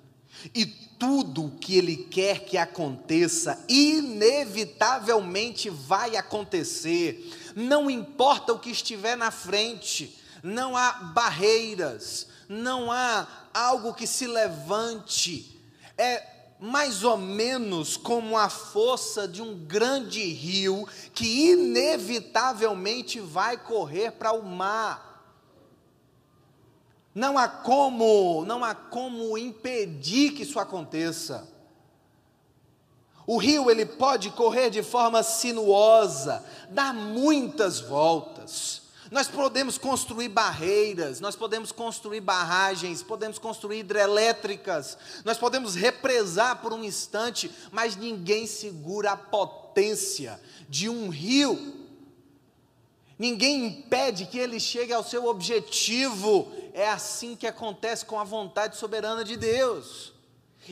e 0.55 0.67
tudo 0.67 1.47
o 1.47 1.51
que 1.51 1.79
Ele 1.79 1.97
quer 1.97 2.45
que 2.45 2.59
aconteça, 2.59 3.65
inevitavelmente 3.69 5.71
vai 5.71 6.17
acontecer, 6.17 7.53
não 7.57 7.91
importa 7.91 8.53
o 8.53 8.59
que 8.59 8.71
estiver 8.71 9.17
na 9.17 9.31
frente, 9.31 10.19
não 10.43 10.77
há 10.77 10.93
barreiras, 10.93 12.27
não 12.49 12.93
há 12.93 13.27
algo 13.53 13.95
que 13.95 14.07
se 14.07 14.27
levante, 14.27 15.59
é 15.97 16.31
mais 16.61 17.05
ou 17.05 17.17
menos 17.17 17.97
como 17.97 18.37
a 18.37 18.51
força 18.51 19.27
de 19.27 19.41
um 19.41 19.55
grande 19.55 20.23
rio 20.23 20.87
que 21.15 21.53
inevitavelmente 21.53 23.19
vai 23.19 23.57
correr 23.57 24.13
para 24.13 24.33
o 24.33 24.45
mar. 24.45 25.10
Não 27.15 27.37
há 27.37 27.49
como, 27.49 28.45
não 28.47 28.63
há 28.63 28.75
como 28.75 29.37
impedir 29.37 30.33
que 30.33 30.45
isso 30.45 30.59
aconteça. 30.61 31.49
O 33.27 33.37
rio 33.37 33.71
ele 33.71 33.87
pode 33.87 34.31
correr 34.31 34.71
de 34.71 34.83
forma 34.83 35.23
sinuosa, 35.23 36.45
dar 36.71 36.95
muitas 36.95 37.81
voltas. 37.81 38.83
Nós 39.11 39.27
podemos 39.27 39.77
construir 39.77 40.29
barreiras, 40.29 41.19
nós 41.19 41.35
podemos 41.35 41.73
construir 41.73 42.21
barragens, 42.21 43.03
podemos 43.03 43.41
construir 43.41 43.81
hidrelétricas, 43.81 44.97
nós 45.25 45.37
podemos 45.37 45.75
represar 45.75 46.63
por 46.63 46.73
um 46.73 46.85
instante, 46.85 47.51
mas 47.73 47.97
ninguém 47.97 48.47
segura 48.47 49.13
a 49.13 49.17
potência 49.17 50.41
de 50.69 50.89
um 50.89 51.09
rio 51.09 51.80
ninguém 53.21 53.67
impede 53.67 54.25
que 54.25 54.39
ele 54.39 54.59
chegue 54.59 54.95
ao 54.95 55.05
seu 55.05 55.27
objetivo. 55.27 56.51
É 56.73 56.89
assim 56.89 57.37
que 57.37 57.47
acontece 57.47 58.07
com 58.07 58.19
a 58.19 58.25
vontade 58.25 58.79
soberana 58.79 59.23
de 59.23 59.37
Deus. 59.37 60.15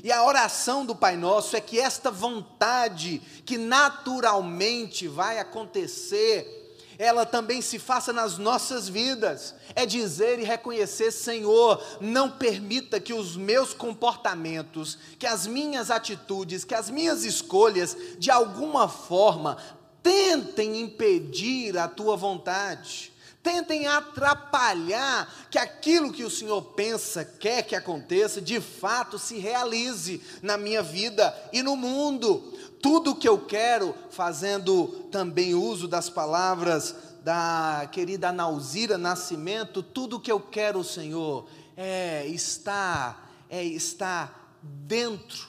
E 0.03 0.11
a 0.11 0.25
oração 0.25 0.87
do 0.87 0.97
Pai 0.97 1.15
Nosso 1.15 1.57
é 1.57 1.61
que 1.61 1.79
esta 1.79 2.11
vontade, 2.11 3.21
que 3.45 3.59
naturalmente 3.59 5.07
vai 5.07 5.39
acontecer, 5.39 6.59
ela 6.99 7.27
também 7.27 7.61
se 7.61 7.79
faça 7.79 8.15
nas 8.15 8.39
nossas 8.39 8.89
vidas. 8.89 9.55
É 9.75 9.85
dizer 9.85 10.39
e 10.39 10.45
reconhecer, 10.45 11.13
Senhor, 11.13 11.85
não 12.01 12.31
permita 12.31 12.99
que 12.99 13.13
os 13.13 13.37
meus 13.37 13.75
comportamentos, 13.75 14.97
que 15.19 15.27
as 15.27 15.47
minhas 15.47 15.91
atitudes, 15.91 16.65
que 16.65 16.75
as 16.75 16.89
minhas 16.89 17.25
escolhas, 17.25 17.97
de 18.19 18.31
alguma 18.31 18.89
forma, 18.89 19.59
tentem 20.03 20.81
impedir 20.81 21.77
a 21.77 21.89
tua 21.89 22.17
vontade, 22.17 23.13
tentem 23.43 23.87
atrapalhar 23.87 25.49
que 25.51 25.59
aquilo 25.59 26.13
que 26.13 26.25
o 26.25 26.31
Senhor 26.31 26.61
pensa, 26.63 27.25
quer 27.25 27.63
que 27.63 27.75
aconteça, 27.75 28.41
de 28.41 28.61
fato 28.61 29.19
se 29.19 29.39
realize 29.39 30.21
na 30.43 30.59
minha 30.59 30.83
vida 30.83 31.35
e 31.53 31.63
no 31.63 31.77
mundo. 31.77 32.53
Tudo 32.83 33.15
que 33.15 33.29
eu 33.29 33.39
quero, 33.39 33.95
fazendo 34.11 34.87
também 35.11 35.55
uso 35.55 35.89
das 35.89 36.09
palavras 36.11 36.95
da 37.23 37.89
querida 37.91 38.33
Nauzira 38.33 38.97
Nascimento, 38.97 39.83
tudo 39.83 40.21
que 40.21 40.31
eu 40.31 40.41
quero, 40.41 40.85
Senhor, 40.85 41.49
é 41.77 42.27
estar, 42.27 43.31
é 43.49 43.65
estar 43.65 44.59
dentro, 44.63 45.49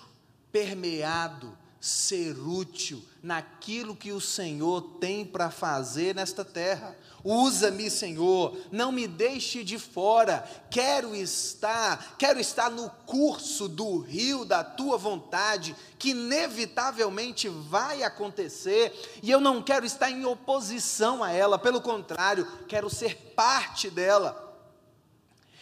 permeado, 0.51 1.57
ser 1.79 2.37
útil, 2.39 3.03
naquilo 3.21 3.95
que 3.95 4.11
o 4.11 4.21
Senhor 4.21 4.81
tem 4.99 5.25
para 5.25 5.51
fazer 5.51 6.15
nesta 6.15 6.45
terra. 6.45 6.95
Usa-me, 7.23 7.89
Senhor, 7.89 8.57
não 8.71 8.91
me 8.91 9.07
deixe 9.07 9.63
de 9.63 9.77
fora. 9.77 10.49
Quero 10.71 11.15
estar, 11.15 12.15
quero 12.17 12.39
estar 12.39 12.69
no 12.69 12.89
curso 13.05 13.67
do 13.67 13.99
rio 13.99 14.45
da 14.45 14.63
tua 14.63 14.97
vontade, 14.97 15.75
que 15.97 16.11
inevitavelmente 16.11 17.49
vai 17.49 18.03
acontecer, 18.03 18.93
e 19.21 19.29
eu 19.29 19.41
não 19.41 19.61
quero 19.61 19.85
estar 19.85 20.09
em 20.09 20.25
oposição 20.25 21.23
a 21.23 21.31
ela, 21.31 21.59
pelo 21.59 21.81
contrário, 21.81 22.47
quero 22.67 22.89
ser 22.89 23.15
parte 23.35 23.89
dela. 23.89 24.48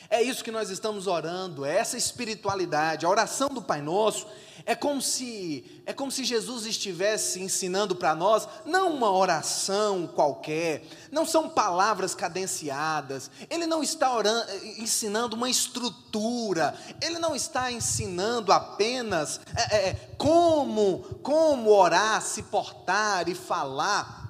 É 0.09 0.21
isso 0.21 0.43
que 0.43 0.51
nós 0.51 0.69
estamos 0.69 1.07
orando, 1.07 1.65
é 1.65 1.77
essa 1.77 1.97
espiritualidade. 1.97 3.05
A 3.05 3.09
oração 3.09 3.49
do 3.49 3.61
Pai 3.61 3.81
Nosso 3.81 4.25
é 4.65 4.75
como 4.75 5.01
se 5.01 5.81
é 5.85 5.93
como 5.93 6.11
se 6.11 6.25
Jesus 6.25 6.65
estivesse 6.65 7.41
ensinando 7.41 7.95
para 7.95 8.13
nós 8.13 8.47
não 8.65 8.93
uma 8.93 9.09
oração 9.09 10.05
qualquer, 10.07 10.83
não 11.09 11.25
são 11.25 11.49
palavras 11.49 12.13
cadenciadas. 12.13 13.31
Ele 13.49 13.65
não 13.65 13.81
está 13.81 14.13
orando, 14.13 14.51
ensinando 14.77 15.35
uma 15.35 15.49
estrutura. 15.49 16.75
Ele 17.01 17.17
não 17.19 17.35
está 17.35 17.71
ensinando 17.71 18.51
apenas 18.51 19.39
é, 19.55 19.89
é, 19.89 19.93
como 20.17 20.99
como 21.23 21.69
orar, 21.69 22.21
se 22.21 22.43
portar 22.43 23.29
e 23.29 23.35
falar. 23.35 24.26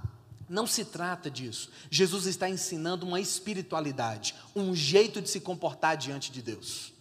Não 0.50 0.66
se 0.66 0.86
trata 0.86 1.30
disso. 1.30 1.70
Jesus 1.90 2.26
está 2.26 2.50
ensinando 2.50 3.06
uma 3.06 3.20
espiritualidade, 3.20 4.34
um 4.56 4.74
jeito 4.74 5.22
de 5.22 5.30
se 5.30 5.42
comportar 5.42 5.98
diante 5.98 6.32
de 6.32 6.42
Deus. 6.42 6.94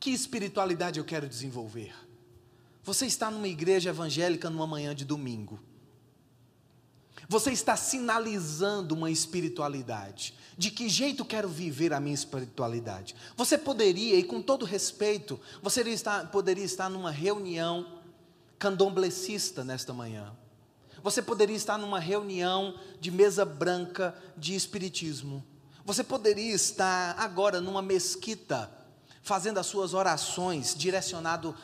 Que 0.00 0.10
espiritualidade 0.10 0.98
eu 0.98 1.04
quero 1.04 1.28
desenvolver? 1.28 1.94
Você 2.82 3.04
está 3.04 3.30
numa 3.30 3.48
igreja 3.48 3.90
evangélica 3.90 4.48
numa 4.48 4.66
manhã 4.66 4.94
de 4.94 5.04
domingo. 5.04 5.60
Você 7.28 7.50
está 7.50 7.76
sinalizando 7.76 8.94
uma 8.94 9.10
espiritualidade. 9.10 10.32
De 10.56 10.70
que 10.70 10.88
jeito 10.88 11.24
quero 11.24 11.48
viver 11.48 11.92
a 11.92 12.00
minha 12.00 12.14
espiritualidade? 12.14 13.14
Você 13.36 13.58
poderia, 13.58 14.16
e 14.16 14.22
com 14.22 14.40
todo 14.40 14.64
respeito, 14.64 15.38
você 15.60 15.82
poderia 16.32 16.64
estar 16.64 16.88
numa 16.88 17.10
reunião 17.10 18.00
candomblecista 18.58 19.62
nesta 19.64 19.92
manhã 19.92 20.34
você 21.06 21.22
poderia 21.22 21.54
estar 21.54 21.78
numa 21.78 22.00
reunião 22.00 22.74
de 22.98 23.12
mesa 23.12 23.44
branca 23.44 24.12
de 24.36 24.56
espiritismo. 24.56 25.40
Você 25.84 26.02
poderia 26.02 26.52
estar 26.52 27.14
agora 27.16 27.60
numa 27.60 27.80
mesquita, 27.80 28.68
fazendo 29.22 29.58
as 29.60 29.66
suas 29.66 29.94
orações 29.94 30.74
direcionado 30.74 31.54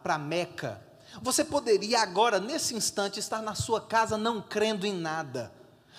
para 0.00 0.16
Meca. 0.16 0.80
Você 1.20 1.44
poderia 1.44 2.00
agora, 2.00 2.38
nesse 2.38 2.76
instante, 2.76 3.18
estar 3.18 3.42
na 3.42 3.56
sua 3.56 3.80
casa 3.80 4.16
não 4.16 4.40
crendo 4.40 4.86
em 4.86 4.92
nada. 4.92 5.52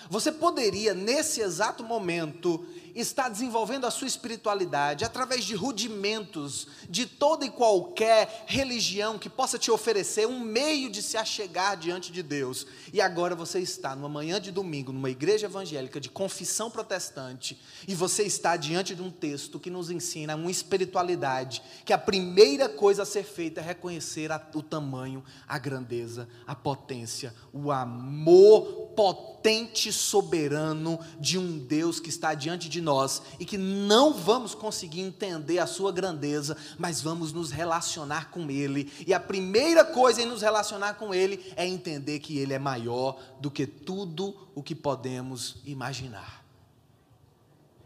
Você 0.08 0.32
poderia, 0.32 0.94
nesse 0.94 1.42
exato 1.42 1.84
momento, 1.84 2.66
está 2.94 3.28
desenvolvendo 3.28 3.86
a 3.86 3.90
sua 3.90 4.06
espiritualidade 4.06 5.04
através 5.04 5.44
de 5.44 5.54
rudimentos 5.54 6.66
de 6.88 7.06
toda 7.06 7.44
e 7.44 7.50
qualquer 7.50 8.44
religião 8.46 9.18
que 9.18 9.28
possa 9.28 9.58
te 9.58 9.70
oferecer 9.70 10.26
um 10.26 10.40
meio 10.40 10.90
de 10.90 11.02
se 11.02 11.16
achegar 11.16 11.76
diante 11.76 12.12
de 12.12 12.22
Deus. 12.22 12.66
E 12.92 13.00
agora 13.00 13.34
você 13.34 13.60
está 13.60 13.94
numa 13.94 14.08
manhã 14.08 14.40
de 14.40 14.50
domingo, 14.50 14.92
numa 14.92 15.10
igreja 15.10 15.46
evangélica 15.46 16.00
de 16.00 16.08
confissão 16.08 16.70
protestante, 16.70 17.60
e 17.86 17.94
você 17.94 18.22
está 18.22 18.56
diante 18.56 18.94
de 18.94 19.02
um 19.02 19.10
texto 19.10 19.58
que 19.58 19.70
nos 19.70 19.90
ensina 19.90 20.36
uma 20.36 20.50
espiritualidade, 20.50 21.62
que 21.84 21.92
a 21.92 21.98
primeira 21.98 22.68
coisa 22.68 23.02
a 23.02 23.06
ser 23.06 23.24
feita 23.24 23.60
é 23.60 23.64
reconhecer 23.64 24.30
a, 24.30 24.50
o 24.54 24.62
tamanho, 24.62 25.24
a 25.46 25.58
grandeza, 25.58 26.28
a 26.46 26.54
potência, 26.54 27.34
o 27.52 27.70
amor 27.70 28.90
potente 28.94 29.92
soberano 29.92 30.98
de 31.18 31.38
um 31.38 31.58
Deus 31.58 31.98
que 31.98 32.10
está 32.10 32.34
diante 32.34 32.68
de 32.68 32.80
nós 32.80 32.89
e 33.38 33.44
que 33.44 33.56
não 33.56 34.12
vamos 34.12 34.54
conseguir 34.54 35.00
entender 35.00 35.58
a 35.58 35.66
sua 35.66 35.92
grandeza, 35.92 36.56
mas 36.78 37.00
vamos 37.00 37.32
nos 37.32 37.50
relacionar 37.50 38.30
com 38.30 38.50
Ele. 38.50 38.92
E 39.06 39.14
a 39.14 39.20
primeira 39.20 39.84
coisa 39.84 40.22
em 40.22 40.26
nos 40.26 40.42
relacionar 40.42 40.94
com 40.94 41.14
Ele 41.14 41.52
é 41.56 41.66
entender 41.66 42.18
que 42.18 42.38
Ele 42.38 42.52
é 42.52 42.58
maior 42.58 43.20
do 43.40 43.50
que 43.50 43.66
tudo 43.66 44.34
o 44.54 44.62
que 44.62 44.74
podemos 44.74 45.56
imaginar. 45.64 46.44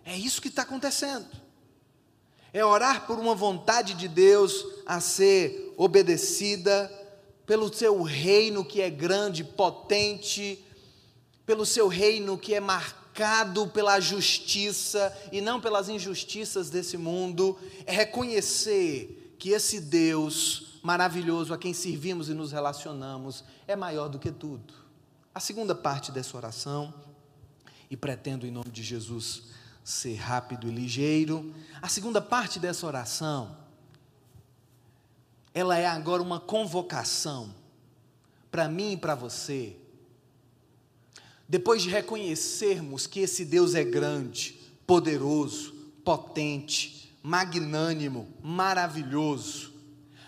É 0.05 0.17
isso 0.17 0.41
que 0.41 0.49
está 0.49 0.63
acontecendo. 0.63 1.27
É 2.53 2.65
orar 2.65 3.07
por 3.07 3.19
uma 3.19 3.35
vontade 3.35 3.95
de 3.95 4.07
Deus 4.07 4.65
a 4.87 5.01
ser 5.01 5.75
obedecida, 5.77 6.91
pelo 7.47 7.73
seu 7.73 8.03
reino 8.03 8.65
que 8.65 8.81
é 8.81 8.89
grande, 8.89 9.43
potente, 9.43 10.65
pelo 11.45 11.67
seu 11.67 11.89
reino 11.89 12.39
que 12.39 12.55
é 12.55 12.61
marcado 12.61 13.04
marcado 13.15 13.69
pela 13.69 14.01
justiça 14.01 15.17
e 15.31 15.41
não 15.41 15.61
pelas 15.61 15.89
injustiças 15.89 16.69
desse 16.69 16.97
mundo, 16.97 17.57
é 17.87 17.93
reconhecer 17.93 19.37
que 19.39 19.51
esse 19.51 19.81
Deus 19.81 20.81
maravilhoso 20.83 21.55
a 21.55 21.59
quem 21.59 21.73
servimos 21.73 22.29
e 22.29 22.35
nos 22.35 22.51
relacionamos 22.51 23.45
é 23.69 23.77
maior 23.77 24.09
do 24.09 24.19
que 24.19 24.33
tudo. 24.33 24.75
A 25.33 25.39
segunda 25.39 25.77
parte 25.77 26.11
dessa 26.11 26.37
oração, 26.37 26.93
e 27.89 27.97
pretendo 27.97 28.47
em 28.47 28.51
nome 28.51 28.71
de 28.71 28.83
Jesus 28.83 29.45
ser 29.85 30.17
rápido 30.17 30.67
e 30.67 30.73
ligeiro, 30.73 31.55
a 31.81 31.89
segunda 31.89 32.21
parte 32.21 32.59
dessa 32.59 32.85
oração, 32.85 33.57
ela 35.55 35.79
é 35.79 35.87
agora 35.87 36.21
uma 36.21 36.41
convocação 36.41 37.55
para 38.51 38.69
mim 38.69 38.93
e 38.93 38.97
para 38.97 39.15
você 39.15 39.77
depois 41.55 41.83
de 41.83 41.89
reconhecermos 41.89 43.07
que 43.07 43.21
esse 43.21 43.45
Deus 43.45 43.77
é 43.77 43.85
grande, 43.85 44.57
poderoso, 44.85 45.73
potente, 46.05 47.17
magnânimo, 47.23 48.27
maravilhoso, 48.43 49.73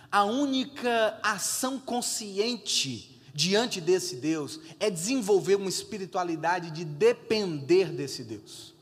a 0.09 0.23
única 0.23 1.19
ação 1.25 1.81
consciente 1.81 3.21
diante 3.35 3.81
desse 3.81 4.15
Deus 4.15 4.61
é 4.79 4.89
desenvolver 4.89 5.57
uma 5.57 5.69
espiritualidade 5.69 6.71
de 6.71 6.85
depender 6.85 7.87
desse 7.91 8.23
Deus, 8.23 8.73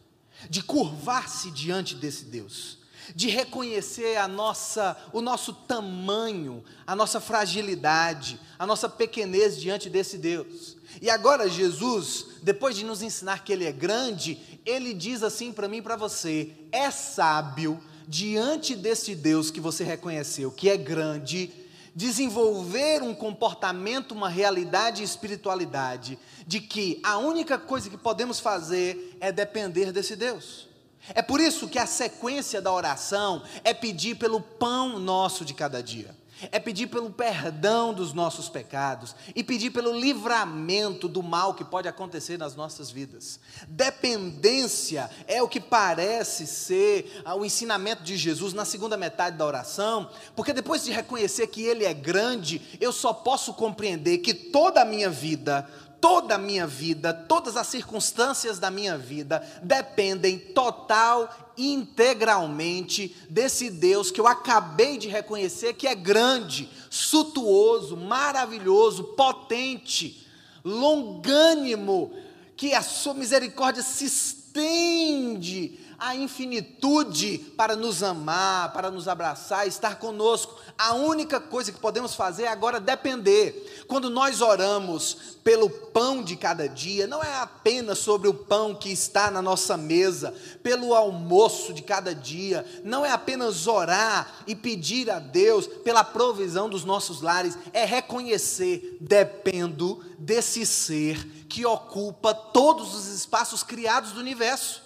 de 0.51 0.63
curvar-se 0.63 1.51
diante 1.51 1.95
desse 1.95 2.27
Deus, 2.27 2.77
de 3.17 3.29
reconhecer 3.29 4.19
a 4.19 4.29
nossa, 4.29 4.99
o 5.15 5.23
nosso 5.23 5.55
tamanho, 5.55 6.63
a 6.87 6.95
nossa 6.95 7.23
fragilidade, 7.23 8.39
a 8.59 8.67
nossa 8.67 8.87
pequenez 8.87 9.59
diante 9.59 9.89
desse 9.89 10.19
Deus 10.19 10.74
e 11.05 11.11
agora 11.11 11.51
Jesus, 11.51 12.29
depois 12.43 12.75
de 12.75 12.83
nos 12.83 13.03
ensinar 13.03 13.45
que 13.45 13.53
Ele 13.53 13.67
é 13.67 13.73
grande, 13.73 14.39
Ele 14.65 14.95
diz 14.95 15.23
assim 15.23 15.53
para 15.53 15.69
mim 15.69 15.77
e 15.77 15.83
para 15.83 15.97
você: 15.97 16.51
é 16.73 16.91
sábio, 16.91 17.79
diante 18.09 18.75
desse 18.75 19.15
Deus 19.15 19.51
que 19.51 19.61
você 19.61 19.85
reconheceu, 19.85 20.51
que 20.51 20.71
é 20.71 20.79
grande, 20.79 21.53
desenvolver 21.95 23.03
um 23.03 23.15
comportamento, 23.15 24.13
uma 24.13 24.31
realidade 24.31 25.03
e 25.03 25.05
espiritualidade, 25.05 26.19
de 26.47 26.59
que 26.59 27.01
a 27.03 27.19
única 27.19 27.59
coisa 27.59 27.91
que 27.91 27.99
podemos 27.99 28.41
fazer 28.41 29.19
é 29.21 29.31
depender 29.31 29.93
desse 29.93 30.17
Deus. 30.17 30.69
É 31.15 31.21
por 31.21 31.39
isso 31.39 31.69
que 31.69 31.79
a 31.79 31.85
sequência 31.85 32.63
da 32.63 32.73
oração 32.73 33.43
é 33.63 33.75
pedir 33.75 34.15
pelo 34.15 34.41
pão 34.41 34.99
nosso 34.99 35.45
de 35.45 35.53
cada 35.53 35.83
dia 35.83 36.17
é 36.53 36.59
pedir 36.59 36.87
pelo 36.87 37.11
perdão 37.11 37.93
dos 37.93 38.13
nossos 38.13 38.49
pecados 38.49 39.15
e 39.35 39.43
pedir 39.43 39.71
pelo 39.71 39.93
livramento 39.93 41.09
do 41.09 41.23
mal 41.23 41.55
que 41.55 41.65
pode 41.65 41.89
acontecer 41.89 42.39
nas 42.39 42.55
nossas 42.55 42.91
vidas. 42.91 43.39
Dependência 43.69 45.11
é 45.27 45.43
o 45.43 45.49
que 45.49 45.61
parece 45.61 46.47
ser 46.47 47.23
ah, 47.25 47.35
o 47.35 47.45
ensinamento 47.45 48.03
de 48.03 48.17
Jesus 48.17 48.53
na 48.53 48.65
segunda 48.65 48.97
metade 48.97 49.37
da 49.37 49.47
oração, 49.47 50.11
porque 50.35 50.53
depois 50.53 50.85
de 50.85 50.93
reconhecer 50.93 51.47
que 51.47 51.63
Ele 51.63 51.85
é 51.85 51.95
grande, 51.95 52.61
eu 52.81 52.93
só 52.93 53.13
posso 53.13 53.55
compreender 53.55 54.19
que 54.19 54.35
toda 54.35 54.83
a 54.83 54.85
minha 54.85 55.11
vida, 55.11 55.69
toda 56.01 56.35
a 56.35 56.39
minha 56.39 56.67
vida, 56.67 57.15
todas 57.15 57.57
as 57.57 57.67
circunstâncias 57.67 58.59
da 58.59 58.71
minha 58.71 58.99
vida 58.99 59.43
dependem 59.63 60.39
total 60.39 61.44
integralmente 61.57 63.17
desse 63.29 63.71
Deus 63.71 64.11
que 64.11 64.21
eu 64.21 64.27
acabei 64.27 64.99
de 64.99 65.09
reconhecer 65.09 65.75
que 65.75 65.87
é 65.87 65.95
grande, 65.95 66.69
sutuoso, 66.91 67.97
maravilhoso, 67.97 69.05
potente, 69.05 70.27
longânimo, 70.65 72.13
que 72.57 72.73
a 72.75 72.83
sua 72.83 73.15
misericórdia 73.15 73.83
se 73.83 74.07
estende 74.07 75.84
a 75.99 76.15
infinitude 76.15 77.39
para 77.57 77.77
nos 77.77 78.03
amar, 78.03 78.73
para 78.73 78.91
nos 78.91 79.09
abraçar, 79.09 79.67
estar 79.67 79.99
conosco. 79.99 80.59
A 80.77 80.95
única 80.95 81.41
coisa 81.41 81.73
que 81.73 81.79
podemos 81.79 82.15
fazer 82.15 82.45
é 82.45 82.49
agora 82.49 82.81
depender. 82.81 83.85
Quando 83.87 84.11
nós 84.11 84.41
oramos 84.41 85.35
pelo 85.45 85.69
pão 85.69 86.23
de 86.23 86.37
cada 86.37 86.69
dia, 86.69 87.07
não 87.07 87.23
é 87.23 87.35
apenas 87.37 87.99
sobre 87.99 88.29
o 88.29 88.35
pão 88.35 88.75
que 88.75 88.91
está 88.91 89.31
na 89.31 89.43
nossa 89.43 89.77
mesa, 89.77 90.35
pelo 90.63 90.95
almoço 90.95 91.73
de 91.73 91.83
cada 91.83 92.15
dia, 92.15 92.65
não 92.83 93.05
é 93.05 93.11
apenas 93.11 93.67
orar 93.67 94.43
e 94.47 94.55
pedir 94.55 95.11
a 95.11 95.19
Deus 95.19 95.67
pela 95.67 96.03
provisão 96.03 96.69
dos 96.69 96.85
nossos 96.85 97.21
lares, 97.21 97.59
é 97.73 97.85
reconhecer, 97.85 98.97
dependo 99.01 100.03
desse 100.19 100.65
ser 100.65 101.45
que 101.49 101.65
ocupa 101.65 102.35
todos 102.35 102.95
os 102.95 103.07
espaços 103.07 103.63
criados 103.63 104.13
do 104.13 104.21
universo. 104.21 104.84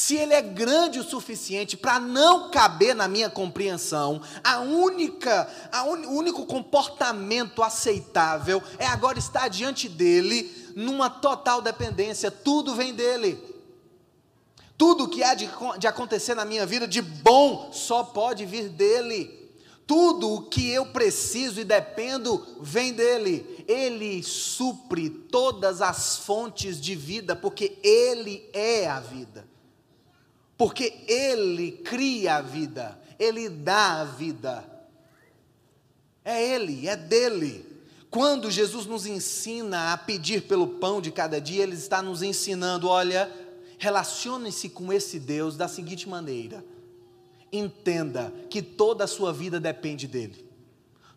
Se 0.00 0.16
ele 0.16 0.32
é 0.32 0.40
grande 0.40 0.98
o 0.98 1.04
suficiente 1.04 1.76
para 1.76 2.00
não 2.00 2.50
caber 2.50 2.94
na 2.94 3.06
minha 3.06 3.28
compreensão, 3.28 4.22
a 4.42 4.60
única, 4.60 5.46
a 5.70 5.84
un, 5.84 6.06
o 6.06 6.12
único 6.16 6.46
comportamento 6.46 7.62
aceitável 7.62 8.62
é 8.78 8.86
agora 8.86 9.18
estar 9.18 9.48
diante 9.48 9.90
dele 9.90 10.72
numa 10.74 11.10
total 11.10 11.60
dependência. 11.60 12.30
Tudo 12.30 12.74
vem 12.74 12.94
dele. 12.94 13.38
Tudo 14.78 15.06
que 15.06 15.22
há 15.22 15.34
de, 15.34 15.46
de 15.78 15.86
acontecer 15.86 16.34
na 16.34 16.46
minha 16.46 16.64
vida 16.64 16.88
de 16.88 17.02
bom 17.02 17.70
só 17.70 18.02
pode 18.02 18.46
vir 18.46 18.70
dele. 18.70 19.52
Tudo 19.86 20.32
o 20.32 20.42
que 20.48 20.66
eu 20.70 20.86
preciso 20.86 21.60
e 21.60 21.64
dependo 21.64 22.56
vem 22.58 22.94
dele. 22.94 23.66
Ele 23.68 24.22
supre 24.22 25.10
todas 25.10 25.82
as 25.82 26.16
fontes 26.16 26.80
de 26.80 26.94
vida, 26.94 27.36
porque 27.36 27.78
ele 27.82 28.48
é 28.54 28.88
a 28.88 28.98
vida. 28.98 29.49
Porque 30.60 31.04
ele 31.08 31.72
cria 31.72 32.34
a 32.34 32.42
vida, 32.42 33.00
ele 33.18 33.48
dá 33.48 34.02
a 34.02 34.04
vida. 34.04 34.62
É 36.22 36.54
ele, 36.54 36.86
é 36.86 36.94
dele. 36.94 37.64
Quando 38.10 38.50
Jesus 38.50 38.84
nos 38.84 39.06
ensina 39.06 39.94
a 39.94 39.96
pedir 39.96 40.42
pelo 40.42 40.66
pão 40.66 41.00
de 41.00 41.10
cada 41.10 41.40
dia, 41.40 41.62
ele 41.62 41.76
está 41.76 42.02
nos 42.02 42.22
ensinando, 42.22 42.88
olha, 42.88 43.32
relacione-se 43.78 44.68
com 44.68 44.92
esse 44.92 45.18
Deus 45.18 45.56
da 45.56 45.66
seguinte 45.66 46.06
maneira: 46.06 46.62
entenda 47.50 48.30
que 48.50 48.60
toda 48.60 49.04
a 49.04 49.08
sua 49.08 49.32
vida 49.32 49.58
depende 49.58 50.06
dele. 50.06 50.46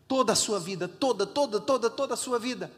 Toda 0.07 0.31
a 0.31 0.37
sua 0.37 0.57
vida, 0.57 0.87
toda, 0.87 1.25
toda, 1.25 1.59
toda, 1.59 1.89
toda 1.89 2.13
a 2.13 2.17
sua 2.17 2.39
vida. 2.39 2.71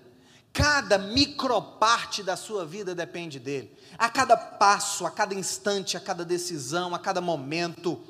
Cada 0.56 0.98
microparte 0.98 2.24
da 2.24 2.38
sua 2.38 2.65
vida 2.65 2.96
depende 2.96 3.39
dele. 3.41 3.78
A 3.98 4.08
cada 4.08 4.38
passo, 4.38 5.06
a 5.06 5.12
cada 5.12 5.36
instante, 5.36 5.98
a 5.98 6.00
cada 6.00 6.24
decisão, 6.24 6.96
a 6.96 7.00
cada 7.00 7.20
momento, 7.20 8.02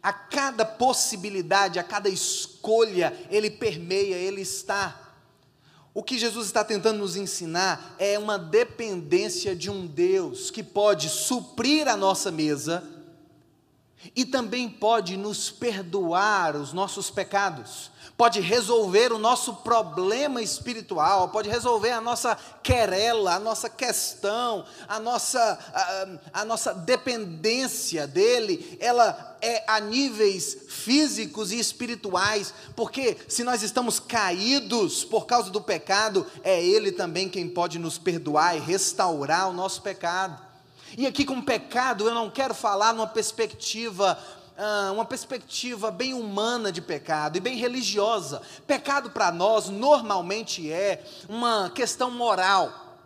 a 0.00 0.12
cada 0.12 0.64
possibilidade, 0.64 1.80
a 1.80 1.82
cada 1.82 2.08
escolha, 2.08 3.12
ele 3.28 3.50
permeia, 3.50 4.14
ele 4.14 4.40
está. 4.40 5.14
O 5.92 6.00
que 6.04 6.16
Jesus 6.16 6.46
está 6.46 6.62
tentando 6.62 7.00
nos 7.00 7.16
ensinar 7.16 7.96
é 7.98 8.16
uma 8.16 8.38
dependência 8.38 9.56
de 9.56 9.68
um 9.68 9.84
Deus 9.84 10.48
que 10.48 10.62
pode 10.62 11.08
suprir 11.08 11.88
a 11.88 11.96
nossa 11.96 12.30
mesa 12.30 12.84
e 14.14 14.24
também 14.24 14.68
pode 14.68 15.16
nos 15.16 15.50
perdoar 15.50 16.54
os 16.54 16.72
nossos 16.72 17.10
pecados, 17.10 17.90
pode 18.20 18.38
resolver 18.38 19.14
o 19.14 19.18
nosso 19.18 19.54
problema 19.54 20.42
espiritual, 20.42 21.30
pode 21.30 21.48
resolver 21.48 21.92
a 21.92 22.02
nossa 22.02 22.36
querela, 22.62 23.36
a 23.36 23.40
nossa 23.40 23.70
questão, 23.70 24.62
a 24.86 25.00
nossa, 25.00 25.58
a, 25.72 26.40
a 26.42 26.44
nossa 26.44 26.74
dependência 26.74 28.06
dele, 28.06 28.76
ela 28.78 29.38
é 29.40 29.64
a 29.66 29.80
níveis 29.80 30.66
físicos 30.68 31.50
e 31.50 31.58
espirituais, 31.58 32.52
porque 32.76 33.16
se 33.26 33.42
nós 33.42 33.62
estamos 33.62 33.98
caídos 33.98 35.02
por 35.02 35.24
causa 35.24 35.50
do 35.50 35.62
pecado, 35.62 36.26
é 36.44 36.62
ele 36.62 36.92
também 36.92 37.26
quem 37.26 37.48
pode 37.48 37.78
nos 37.78 37.96
perdoar 37.96 38.54
e 38.54 38.60
restaurar 38.60 39.48
o 39.48 39.54
nosso 39.54 39.80
pecado. 39.80 40.50
E 40.98 41.06
aqui 41.06 41.24
com 41.24 41.40
pecado 41.40 42.06
eu 42.06 42.14
não 42.14 42.28
quero 42.28 42.52
falar 42.52 42.92
numa 42.92 43.06
perspectiva 43.06 44.18
ah, 44.56 44.90
uma 44.92 45.04
perspectiva 45.04 45.90
bem 45.90 46.14
humana 46.14 46.70
de 46.70 46.82
pecado 46.82 47.36
e 47.36 47.40
bem 47.40 47.56
religiosa. 47.56 48.42
Pecado 48.66 49.10
para 49.10 49.32
nós 49.32 49.68
normalmente 49.68 50.70
é 50.70 51.04
uma 51.28 51.70
questão 51.70 52.10
moral, 52.10 52.98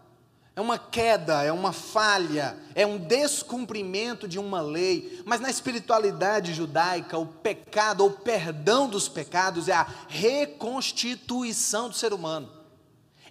é 0.56 0.60
uma 0.60 0.78
queda, 0.78 1.42
é 1.42 1.52
uma 1.52 1.72
falha, 1.72 2.56
é 2.74 2.86
um 2.86 2.98
descumprimento 2.98 4.26
de 4.26 4.38
uma 4.38 4.60
lei. 4.60 5.22
Mas 5.24 5.40
na 5.40 5.50
espiritualidade 5.50 6.54
judaica, 6.54 7.18
o 7.18 7.26
pecado 7.26 8.02
ou 8.02 8.10
perdão 8.10 8.88
dos 8.88 9.08
pecados 9.08 9.68
é 9.68 9.74
a 9.74 9.86
reconstituição 10.08 11.88
do 11.88 11.94
ser 11.94 12.12
humano 12.12 12.63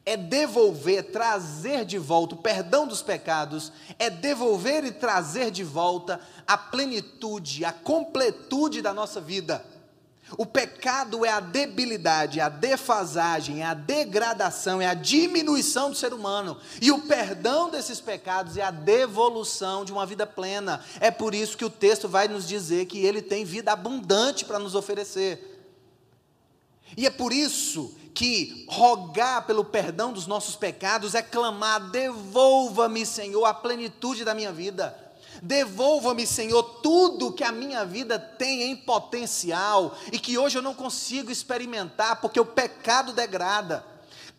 é 0.06 0.18
devolver, 0.18 1.12
trazer 1.12 1.86
de 1.86 1.98
volta 1.98 2.36
o 2.36 2.38
perdão 2.38 2.86
dos 2.86 3.02
pecados, 3.02 3.72
é 3.98 4.10
devolver 4.10 4.84
e 4.84 4.92
trazer 4.92 5.50
de 5.50 5.64
volta 5.64 6.20
a 6.46 6.58
plenitude, 6.58 7.64
a 7.64 7.72
completude 7.72 8.82
da 8.82 8.94
nossa 8.94 9.22
vida. 9.22 9.66
O 10.38 10.46
pecado 10.46 11.26
é 11.26 11.30
a 11.30 11.40
debilidade, 11.40 12.42
a 12.42 12.50
defasagem, 12.50 13.62
é 13.62 13.66
a 13.66 13.74
degradação, 13.74 14.82
é 14.82 14.88
a 14.88 14.94
diminuição 14.94 15.92
do 15.92 15.96
ser 15.96 16.14
humano. 16.14 16.58
E 16.82 16.92
o 16.92 17.02
perdão 17.02 17.70
desses 17.70 18.02
pecados 18.02 18.58
é 18.58 18.64
a 18.64 18.72
devolução 18.72 19.86
de 19.86 19.92
uma 19.92 20.06
vida 20.06 20.26
plena. 20.26 20.84
É 21.00 21.12
por 21.12 21.36
isso 21.36 21.58
que 21.58 21.66
o 21.66 21.70
texto 21.70 22.08
vai 22.08 22.28
nos 22.28 22.48
dizer 22.48 22.88
que 22.88 23.06
ele 23.06 23.22
tem 23.22 23.46
vida 23.46 23.72
abundante 23.72 24.44
para 24.44 24.60
nos 24.60 24.76
oferecer. 24.76 25.52
E 26.98 27.06
é 27.06 27.10
por 27.10 27.32
isso 27.32 27.96
que 28.14 28.66
rogar 28.70 29.46
pelo 29.46 29.66
perdão 29.66 30.14
dos 30.14 30.28
nossos 30.28 30.56
pecados 30.56 31.16
é 31.16 31.22
clamar: 31.22 31.90
devolva-me, 31.90 33.06
Senhor, 33.06 33.46
a 33.46 33.54
plenitude 33.54 34.24
da 34.24 34.34
minha 34.34 34.52
vida. 34.52 34.98
Devolva-me, 35.42 36.26
Senhor, 36.26 36.64
tudo 36.82 37.34
que 37.34 37.44
a 37.44 37.52
minha 37.52 37.84
vida 37.84 38.18
tem 38.18 38.64
em 38.64 38.76
potencial 38.76 39.98
e 40.12 40.20
que 40.20 40.38
hoje 40.38 40.58
eu 40.58 40.62
não 40.62 40.74
consigo 40.74 41.32
experimentar 41.32 42.22
porque 42.22 42.40
o 42.40 42.46
pecado 42.46 43.12
degrada. 43.12 43.86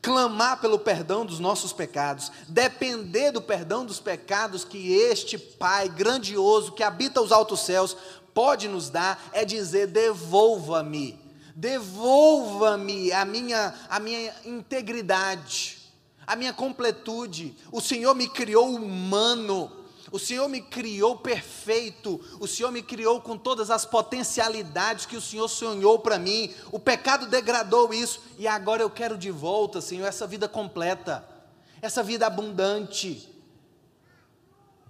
Clamar 0.01 0.61
pelo 0.61 0.79
perdão 0.79 1.25
dos 1.25 1.39
nossos 1.39 1.73
pecados, 1.73 2.31
depender 2.47 3.33
do 3.33 3.41
perdão 3.41 3.87
dos 3.87 4.01
pecados 4.01 4.63
que 4.63 4.93
este 4.93 5.39
Pai 5.39 5.89
grandioso 5.89 6.73
que 6.73 6.83
habita 6.83 7.23
os 7.23 7.33
altos 7.33 7.61
céus 7.61 7.97
pode 8.35 8.69
nos 8.69 8.91
dar, 8.91 9.31
é 9.33 9.47
dizer: 9.47 9.87
devolva-me 9.87 11.24
devolva-me 11.55 13.13
a 13.13 13.25
minha, 13.25 13.75
a 13.89 14.01
minha 14.01 14.35
integridade, 14.45 15.79
a 16.27 16.35
minha 16.35 16.53
completude. 16.53 17.55
O 17.71 17.81
Senhor 17.81 18.15
me 18.15 18.29
criou 18.29 18.75
humano, 18.75 19.71
o 20.11 20.19
Senhor 20.19 20.49
me 20.49 20.61
criou 20.61 21.17
perfeito, 21.17 22.21
o 22.41 22.47
Senhor 22.47 22.73
me 22.73 22.83
criou 22.83 23.21
com 23.21 23.39
todas 23.39 23.71
as 23.71 23.85
potencialidades 23.85 25.07
que 25.07 25.17
o 25.17 25.21
Senhor 25.21 25.49
sonhou 25.49 25.99
para 26.01 26.19
mim. 26.19 26.53
O 26.73 26.79
pecado 26.79 27.27
degradou 27.27 27.95
isso 27.95 28.21
e 28.39 28.49
agora 28.49 28.83
eu 28.83 28.91
quero 28.91 29.17
de 29.17 29.31
volta, 29.31 29.81
Senhor, 29.81 30.07
essa 30.07 30.27
vida 30.27 30.49
completa, 30.49 31.27
essa 31.81 32.03
vida 32.03 32.27
abundante. 32.27 33.31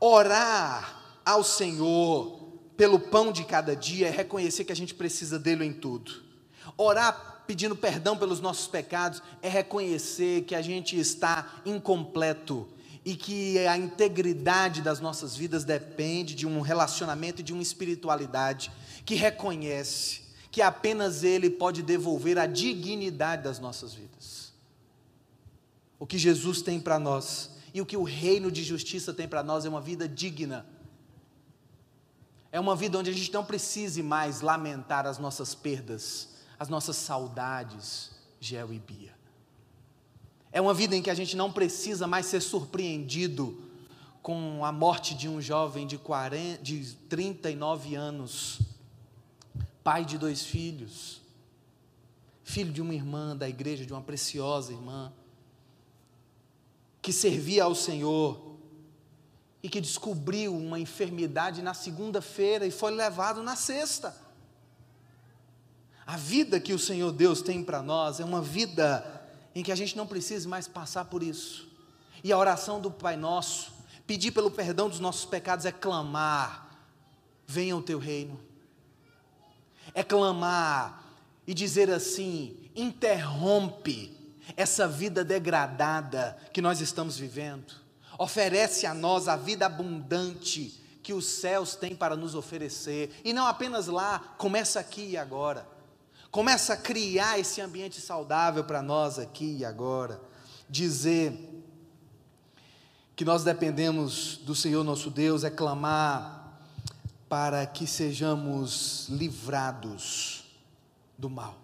Orar 0.01 1.03
ao 1.25 1.45
Senhor 1.45 2.43
pelo 2.77 2.99
pão 2.99 3.31
de 3.31 3.45
cada 3.45 3.77
dia 3.77 4.09
é 4.09 4.11
reconhecer 4.11 4.65
que 4.65 4.73
a 4.73 4.77
gente 4.77 4.95
precisa 4.95 5.39
dele 5.39 5.65
em 5.65 5.73
tudo. 5.73 6.25
Orar 6.77 7.45
pedindo 7.47 7.77
perdão 7.77 8.17
pelos 8.17 8.41
nossos 8.41 8.67
pecados 8.67 9.23
é 9.43 9.49
reconhecer 9.49 10.43
que 10.43 10.55
a 10.55 10.63
gente 10.63 10.99
está 10.99 11.61
incompleto 11.65 12.69
e 13.05 13.15
que 13.15 13.59
a 13.67 13.77
integridade 13.77 14.81
das 14.81 14.99
nossas 14.99 15.37
vidas 15.37 15.63
depende 15.63 16.35
de 16.35 16.47
um 16.47 16.61
relacionamento 16.61 17.41
e 17.41 17.45
de 17.45 17.53
uma 17.53 17.63
espiritualidade 17.63 18.73
que 19.05 19.15
reconhece 19.15 20.25
que 20.51 20.63
apenas 20.63 21.25
Ele 21.25 21.51
pode 21.51 21.83
devolver 21.83 22.39
a 22.39 22.47
dignidade 22.47 23.43
das 23.43 23.59
nossas 23.59 23.93
vidas. 23.93 24.53
O 25.99 26.07
que 26.07 26.17
Jesus 26.17 26.63
tem 26.63 26.79
para 26.79 26.97
nós 26.97 27.51
e 27.75 27.81
o 27.81 27.87
que 27.87 27.97
o 27.97 28.05
reino 28.05 28.53
de 28.53 28.63
justiça 28.63 29.13
tem 29.13 29.27
para 29.27 29.43
nós 29.43 29.65
é 29.65 29.69
uma 29.69 29.81
vida 29.81 30.09
digna. 30.09 30.65
É 32.53 32.61
uma 32.61 32.77
vida 32.77 32.97
onde 32.97 33.11
a 33.11 33.13
gente 33.13 33.33
não 33.33 33.45
precise 33.45 34.01
mais 34.01 34.43
lamentar 34.43 35.09
as 35.09 35.19
nossas 35.19 35.57
perdas, 35.57 36.29
as 36.59 36.69
nossas 36.69 36.97
saudades, 36.97 38.11
Gel 38.41 38.73
e 38.73 38.79
Bia. 38.79 39.15
É 40.53 40.61
uma 40.61 40.73
vida 40.73 40.95
em 40.95 41.03
que 41.03 41.11
a 41.11 41.15
gente 41.15 41.37
não 41.37 41.53
precisa 41.53 42.07
mais 42.07 42.27
ser 42.27 42.41
surpreendido 42.41 43.61
com 44.23 44.65
a 44.65 44.73
morte 44.73 45.15
de 45.15 45.29
um 45.29 45.41
jovem 45.41 45.87
de, 45.87 45.99
40, 45.99 46.63
de 46.63 46.95
39 47.09 47.95
anos, 47.95 48.61
pai 49.83 50.05
de 50.05 50.17
dois 50.17 50.43
filhos, 50.43 51.21
filho 52.43 52.73
de 52.73 52.81
uma 52.81 52.95
irmã 52.95 53.37
da 53.37 53.49
igreja, 53.49 53.85
de 53.85 53.93
uma 53.93 54.01
preciosa 54.01 54.73
irmã, 54.73 55.13
que 57.03 57.13
servia 57.13 57.65
ao 57.65 57.75
Senhor 57.75 58.55
e 59.63 59.69
que 59.69 59.81
descobriu 59.81 60.57
uma 60.57 60.79
enfermidade 60.79 61.61
na 61.63 61.75
segunda-feira 61.75 62.67
e 62.67 62.71
foi 62.71 62.93
levado 62.93 63.43
na 63.43 63.57
sexta. 63.57 64.24
A 66.07 66.17
vida 66.17 66.61
que 66.61 66.73
o 66.73 66.79
Senhor 66.79 67.13
Deus 67.13 67.41
tem 67.41 67.65
para 67.65 67.83
nós 67.83 68.21
é 68.21 68.25
uma 68.25 68.43
vida 68.43 69.23
em 69.55 69.63
que 69.63 69.73
a 69.73 69.77
gente 69.77 69.97
não 69.97 70.07
precisa 70.07 70.49
mais 70.49 70.69
passar 70.69 71.07
por 71.07 71.23
isso. 71.23 71.69
E 72.23 72.33
a 72.33 72.39
oração 72.39 72.81
do 72.81 72.91
Pai 72.91 73.17
Nosso, 73.17 73.73
pedir 74.07 74.33
pelo 74.33 74.51
perdão 74.51 74.89
dos 74.89 75.01
nossos 75.01 75.25
pecados, 75.25 75.65
é 75.65 75.73
clamar: 75.73 76.79
venha 77.47 77.77
o 77.77 77.83
teu 77.83 77.99
reino. 77.99 78.39
É 79.95 80.03
clamar 80.03 81.05
e 81.47 81.55
dizer 81.55 81.91
assim: 81.91 82.57
interrompe 82.75 84.15
essa 84.57 84.87
vida 84.87 85.25
degradada 85.25 86.37
que 86.53 86.61
nós 86.61 86.81
estamos 86.81 87.17
vivendo. 87.17 87.75
Oferece 88.19 88.87
a 88.87 88.95
nós 88.95 89.27
a 89.27 89.37
vida 89.37 89.67
abundante 89.67 90.83
que 91.03 91.13
os 91.13 91.27
céus 91.27 91.75
têm 91.75 91.95
para 91.95 92.17
nos 92.17 92.35
oferecer. 92.35 93.21
E 93.25 93.33
não 93.33 93.47
apenas 93.47 93.87
lá, 93.87 94.19
começa 94.39 94.81
aqui 94.81 95.11
e 95.11 95.17
agora. 95.17 95.74
Começa 96.35 96.73
a 96.73 96.77
criar 96.77 97.39
esse 97.39 97.61
ambiente 97.61 98.01
saudável 98.01 98.65
para 98.65 98.83
nós 98.83 99.21
aqui 99.21 99.59
e 99.59 99.65
agora. 99.65 100.21
Dizer 100.69 101.33
que 103.15 103.25
nós 103.25 103.45
dependemos 103.45 104.39
do 104.39 104.53
Senhor 104.53 104.83
nosso 104.83 105.11
Deus 105.11 105.45
é 105.45 105.51
clamar 105.51 106.59
para 107.29 107.65
que 107.65 107.87
sejamos 107.87 109.07
livrados 109.11 110.47
do 111.17 111.31
mal. 111.31 111.57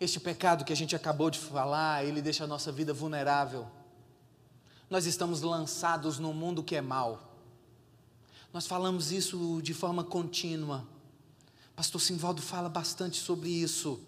Este 0.00 0.18
pecado 0.18 0.64
que 0.64 0.72
a 0.72 0.76
gente 0.76 0.96
acabou 0.96 1.30
de 1.30 1.38
falar, 1.38 2.04
ele 2.04 2.20
deixa 2.20 2.42
a 2.42 2.48
nossa 2.48 2.72
vida 2.72 2.92
vulnerável. 2.92 3.68
Nós 4.90 5.06
estamos 5.06 5.42
lançados 5.42 6.18
num 6.18 6.32
mundo 6.32 6.60
que 6.60 6.74
é 6.74 6.80
mal. 6.80 7.38
Nós 8.52 8.66
falamos 8.66 9.12
isso 9.12 9.60
de 9.62 9.74
forma 9.74 10.02
contínua. 10.02 10.89
Pastor 11.80 11.98
Simvaldo 11.98 12.42
fala 12.42 12.68
bastante 12.68 13.18
sobre 13.18 13.48
isso. 13.48 13.98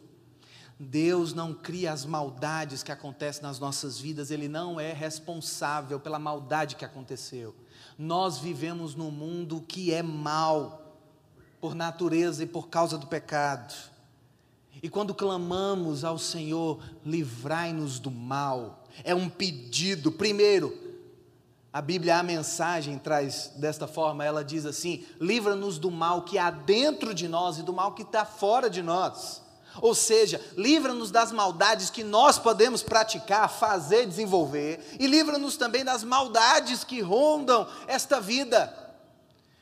Deus 0.79 1.33
não 1.33 1.55
cria 1.55 1.91
as 1.91 2.05
maldades 2.05 2.83
que 2.83 2.93
acontecem 2.93 3.43
nas 3.43 3.59
nossas 3.59 3.99
vidas, 3.99 4.31
Ele 4.31 4.47
não 4.47 4.79
é 4.79 4.93
responsável 4.93 5.99
pela 5.99 6.19
maldade 6.19 6.77
que 6.77 6.85
aconteceu. 6.85 7.57
Nós 7.97 8.37
vivemos 8.37 8.95
num 8.95 9.11
mundo 9.11 9.65
que 9.67 9.91
é 9.91 10.03
mal, 10.03 10.99
por 11.63 11.75
natureza 11.75 12.43
e 12.43 12.47
por 12.47 12.69
causa 12.69 12.99
do 12.99 13.07
pecado. 13.07 13.73
E 14.83 14.91
quando 14.91 15.15
clamamos 15.15 16.05
ao 16.05 16.19
Senhor, 16.19 16.79
livrai-nos 17.03 17.99
do 17.99 18.11
mal, 18.11 18.85
é 19.03 19.15
um 19.15 19.31
pedido. 19.31 20.13
Primeiro, 20.13 20.79
a 21.73 21.81
Bíblia, 21.81 22.19
a 22.19 22.23
mensagem 22.23 22.99
traz 22.99 23.51
desta 23.57 23.87
forma: 23.87 24.25
ela 24.25 24.45
diz 24.45 24.67
assim: 24.67 25.07
livra-nos 25.19 25.79
do 25.79 25.91
mal 25.91 26.23
que 26.23 26.37
há 26.37 26.51
dentro 26.51 27.15
de 27.15 27.27
nós 27.27 27.59
e 27.59 27.63
do 27.63 27.73
mal 27.73 27.93
que 27.93 28.03
está 28.03 28.27
fora 28.27 28.69
de 28.69 28.83
nós. 28.83 29.41
Ou 29.81 29.95
seja, 29.95 30.39
livra-nos 30.55 31.11
das 31.11 31.33
maldades 31.33 31.89
que 31.89 32.05
nós 32.05 32.39
podemos 32.39 32.83
praticar, 32.83 33.49
fazer, 33.49 34.07
desenvolver, 34.07 34.85
e 35.01 35.07
livra-nos 35.07 35.57
também 35.57 35.83
das 35.83 36.05
maldades 36.05 36.85
que 36.85 37.01
rondam 37.01 37.67
esta 37.87 38.21
vida. 38.21 38.79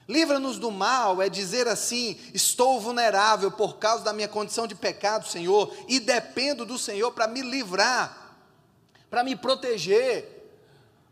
Livra-nos 0.09 0.59
do 0.59 0.73
mal 0.73 1.23
é 1.23 1.29
dizer 1.29 1.69
assim: 1.69 2.19
estou 2.35 2.81
vulnerável 2.81 3.53
por 3.53 3.77
causa 3.77 4.03
da 4.03 4.13
minha 4.13 4.27
condição 4.27 4.67
de 4.67 4.75
pecado, 4.75 5.29
Senhor, 5.29 5.73
e 5.87 6.01
dependo 6.01 6.67
do 6.67 6.77
Senhor 6.77 7.13
para 7.13 7.29
me 7.29 7.41
livrar, 7.41 8.35
para 9.09 9.23
me 9.23 9.37
proteger, 9.37 10.40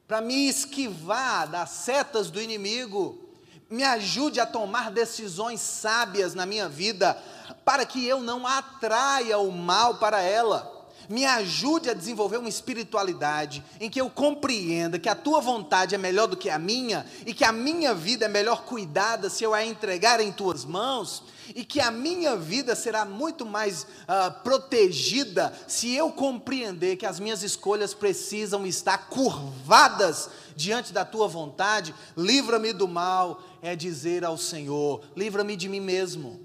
para 0.08 0.22
me 0.22 0.48
esquivar 0.48 1.46
das 1.46 1.68
setas 1.68 2.30
do 2.30 2.40
inimigo. 2.40 3.18
Me 3.68 3.84
ajude 3.84 4.40
a 4.40 4.46
tomar 4.46 4.90
decisões 4.90 5.60
sábias 5.60 6.34
na 6.34 6.46
minha 6.46 6.66
vida, 6.66 7.22
para 7.62 7.84
que 7.84 8.06
eu 8.06 8.22
não 8.22 8.46
atraia 8.46 9.38
o 9.38 9.52
mal 9.52 9.98
para 9.98 10.22
ela. 10.22 10.77
Me 11.08 11.24
ajude 11.24 11.88
a 11.88 11.94
desenvolver 11.94 12.36
uma 12.36 12.48
espiritualidade 12.48 13.64
em 13.80 13.88
que 13.88 14.00
eu 14.00 14.10
compreenda 14.10 14.98
que 14.98 15.08
a 15.08 15.14
tua 15.14 15.40
vontade 15.40 15.94
é 15.94 15.98
melhor 15.98 16.26
do 16.26 16.36
que 16.36 16.50
a 16.50 16.58
minha 16.58 17.06
e 17.24 17.32
que 17.32 17.44
a 17.44 17.52
minha 17.52 17.94
vida 17.94 18.26
é 18.26 18.28
melhor 18.28 18.64
cuidada 18.64 19.30
se 19.30 19.42
eu 19.42 19.54
a 19.54 19.64
entregar 19.64 20.20
em 20.20 20.30
tuas 20.30 20.64
mãos 20.66 21.22
e 21.54 21.64
que 21.64 21.80
a 21.80 21.90
minha 21.90 22.36
vida 22.36 22.74
será 22.74 23.04
muito 23.04 23.46
mais 23.46 23.84
uh, 23.84 24.42
protegida 24.42 25.52
se 25.66 25.94
eu 25.94 26.12
compreender 26.12 26.96
que 26.96 27.06
as 27.06 27.18
minhas 27.18 27.42
escolhas 27.42 27.94
precisam 27.94 28.66
estar 28.66 29.08
curvadas 29.08 30.28
diante 30.54 30.92
da 30.92 31.04
tua 31.04 31.26
vontade. 31.26 31.94
Livra-me 32.16 32.72
do 32.72 32.86
mal, 32.86 33.42
é 33.62 33.74
dizer 33.74 34.24
ao 34.24 34.36
Senhor: 34.36 35.02
livra-me 35.16 35.56
de 35.56 35.68
mim 35.68 35.80
mesmo. 35.80 36.40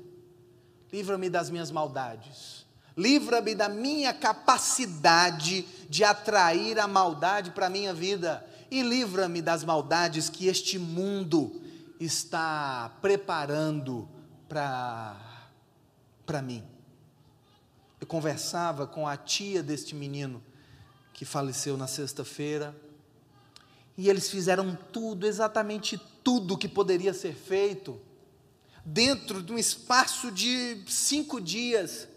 Livra-me 0.91 1.27
das 1.27 1.49
minhas 1.49 1.71
maldades, 1.71 2.52
livra-me 2.95 3.55
da 3.55 3.67
minha 3.67 4.13
capacidade 4.13 5.65
de 5.89 6.03
atrair 6.03 6.79
a 6.79 6.87
maldade 6.87 7.51
para 7.51 7.67
a 7.67 7.69
minha 7.69 7.93
vida, 7.93 8.45
e 8.69 8.81
livra-me 8.81 9.41
das 9.41 9.63
maldades 9.63 10.29
que 10.29 10.47
este 10.47 10.79
mundo 10.79 11.61
está 11.99 12.91
preparando 13.01 14.09
para 14.47 16.41
mim. 16.41 16.63
Eu 18.01 18.07
conversava 18.07 18.87
com 18.87 19.07
a 19.07 19.15
tia 19.15 19.61
deste 19.61 19.93
menino 19.95 20.43
que 21.13 21.23
faleceu 21.23 21.77
na 21.77 21.87
sexta-feira, 21.87 22.75
e 23.95 24.09
eles 24.09 24.29
fizeram 24.29 24.75
tudo, 24.91 25.27
exatamente 25.27 26.01
tudo 26.23 26.57
que 26.57 26.67
poderia 26.67 27.13
ser 27.13 27.35
feito 27.35 28.01
dentro 28.83 29.43
de 29.43 29.53
um 29.53 29.57
espaço 29.57 30.31
de 30.31 30.83
cinco 30.87 31.39
dias. 31.39 32.07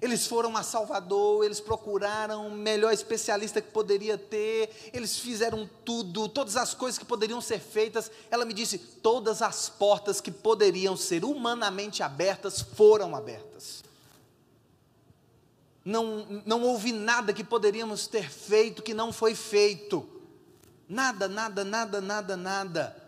Eles 0.00 0.26
foram 0.26 0.56
a 0.56 0.62
Salvador, 0.62 1.44
eles 1.44 1.60
procuraram 1.60 2.46
o 2.46 2.50
melhor 2.50 2.92
especialista 2.92 3.60
que 3.60 3.70
poderia 3.70 4.16
ter, 4.16 4.90
eles 4.92 5.18
fizeram 5.18 5.68
tudo, 5.84 6.28
todas 6.28 6.56
as 6.56 6.72
coisas 6.72 6.98
que 6.98 7.04
poderiam 7.04 7.40
ser 7.40 7.60
feitas. 7.60 8.10
Ela 8.30 8.44
me 8.44 8.54
disse: 8.54 8.78
todas 8.78 9.42
as 9.42 9.68
portas 9.68 10.20
que 10.20 10.30
poderiam 10.30 10.96
ser 10.96 11.24
humanamente 11.24 12.02
abertas 12.02 12.60
foram 12.60 13.14
abertas. 13.14 13.84
Não, 15.84 16.42
não 16.46 16.62
houve 16.62 16.92
nada 16.92 17.32
que 17.32 17.44
poderíamos 17.44 18.06
ter 18.06 18.30
feito 18.30 18.82
que 18.82 18.94
não 18.94 19.12
foi 19.12 19.34
feito. 19.34 20.08
Nada, 20.88 21.28
nada, 21.28 21.64
nada, 21.64 22.00
nada, 22.00 22.36
nada 22.36 23.00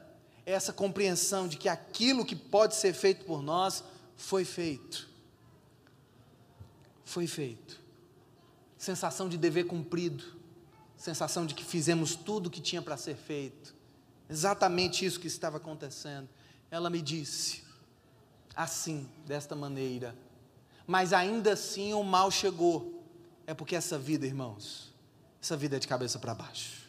essa 0.45 0.73
compreensão 0.73 1.47
de 1.47 1.57
que 1.57 1.69
aquilo 1.69 2.25
que 2.25 2.35
pode 2.35 2.75
ser 2.75 2.93
feito 2.93 3.25
por 3.25 3.43
nós 3.43 3.83
foi 4.17 4.45
feito. 4.45 5.09
Foi 7.05 7.27
feito. 7.27 7.81
Sensação 8.77 9.29
de 9.29 9.37
dever 9.37 9.65
cumprido, 9.65 10.25
sensação 10.97 11.47
de 11.47 11.55
que 11.55 11.65
fizemos 11.65 12.15
tudo 12.15 12.47
o 12.47 12.51
que 12.51 12.61
tinha 12.61 12.83
para 12.83 12.97
ser 12.97 13.17
feito. 13.17 13.75
Exatamente 14.29 15.05
isso 15.05 15.21
que 15.21 15.27
estava 15.27 15.59
acontecendo. 15.59 16.29
Ela 16.71 16.89
me 16.89 17.03
disse, 17.03 17.63
assim, 18.55 19.09
desta 19.27 19.55
maneira, 19.55 20.17
mas 20.87 21.13
ainda 21.13 21.53
assim 21.53 21.93
o 21.93 22.03
mal 22.03 22.31
chegou. 22.31 23.05
É 23.47 23.55
porque 23.55 23.77
essa 23.77 23.99
vida, 23.99 24.27
irmãos, 24.27 24.93
essa 25.41 25.57
vida 25.57 25.77
é 25.77 25.79
de 25.79 25.89
cabeça 25.89 26.19
para 26.19 26.35
baixo. 26.35 26.83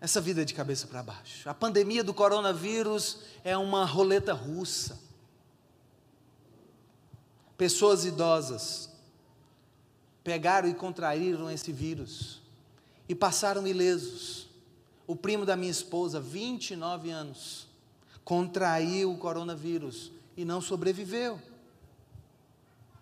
Essa 0.00 0.20
vida 0.20 0.42
é 0.42 0.44
de 0.44 0.54
cabeça 0.54 0.86
para 0.86 1.02
baixo. 1.02 1.48
A 1.48 1.54
pandemia 1.54 2.02
do 2.02 2.14
coronavírus 2.14 3.20
é 3.44 3.56
uma 3.56 3.84
roleta 3.84 4.32
russa. 4.32 4.98
Pessoas 7.60 8.06
idosas 8.06 8.88
pegaram 10.24 10.66
e 10.66 10.72
contraíram 10.72 11.50
esse 11.50 11.70
vírus 11.70 12.40
e 13.06 13.14
passaram 13.14 13.66
ilesos. 13.66 14.48
O 15.06 15.14
primo 15.14 15.44
da 15.44 15.58
minha 15.58 15.70
esposa, 15.70 16.18
29 16.18 17.10
anos, 17.10 17.66
contraiu 18.24 19.12
o 19.12 19.18
coronavírus 19.18 20.10
e 20.38 20.42
não 20.42 20.62
sobreviveu. 20.62 21.38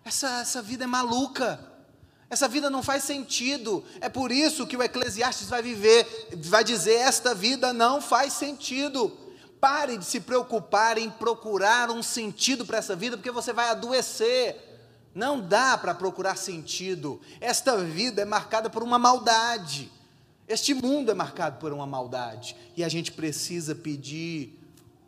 Essa, 0.03 0.41
essa 0.41 0.61
vida 0.61 0.83
é 0.83 0.87
maluca. 0.87 1.57
Essa 2.29 2.49
vida 2.49 2.69
não 2.69 2.83
faz 2.83 3.05
sentido. 3.05 3.81
É 4.01 4.09
por 4.09 4.29
isso 4.29 4.67
que 4.67 4.75
o 4.75 4.83
Eclesiastes 4.83 5.47
vai 5.47 5.61
viver, 5.61 6.05
vai 6.35 6.65
dizer: 6.65 6.95
esta 6.95 7.33
vida 7.33 7.71
não 7.71 8.01
faz 8.01 8.33
sentido. 8.33 9.17
Pare 9.59 9.97
de 9.97 10.05
se 10.05 10.21
preocupar 10.21 10.97
em 10.97 11.09
procurar 11.09 11.91
um 11.91 12.01
sentido 12.01 12.65
para 12.65 12.77
essa 12.77 12.95
vida, 12.95 13.17
porque 13.17 13.31
você 13.31 13.51
vai 13.51 13.69
adoecer. 13.69 14.55
Não 15.13 15.41
dá 15.41 15.77
para 15.77 15.93
procurar 15.93 16.37
sentido. 16.37 17.19
Esta 17.41 17.77
vida 17.77 18.21
é 18.21 18.25
marcada 18.25 18.69
por 18.69 18.83
uma 18.83 18.97
maldade. 18.97 19.91
Este 20.47 20.73
mundo 20.73 21.11
é 21.11 21.13
marcado 21.13 21.59
por 21.59 21.73
uma 21.73 21.85
maldade. 21.85 22.55
E 22.77 22.83
a 22.83 22.89
gente 22.89 23.11
precisa 23.11 23.75
pedir 23.75 24.57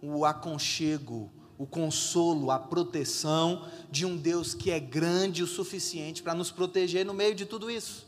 o 0.01 0.25
aconchego, 0.25 1.31
o 1.57 1.65
consolo, 1.65 2.51
a 2.51 2.59
proteção 2.59 3.67
de 3.89 4.05
um 4.05 4.17
Deus 4.17 4.53
que 4.53 4.69
é 4.69 4.79
grande 4.79 5.43
o 5.43 5.47
suficiente 5.47 6.21
para 6.21 6.33
nos 6.33 6.51
proteger 6.51 7.05
no 7.05 7.13
meio 7.13 7.35
de 7.35 7.45
tudo 7.45 7.71
isso. 7.71 8.05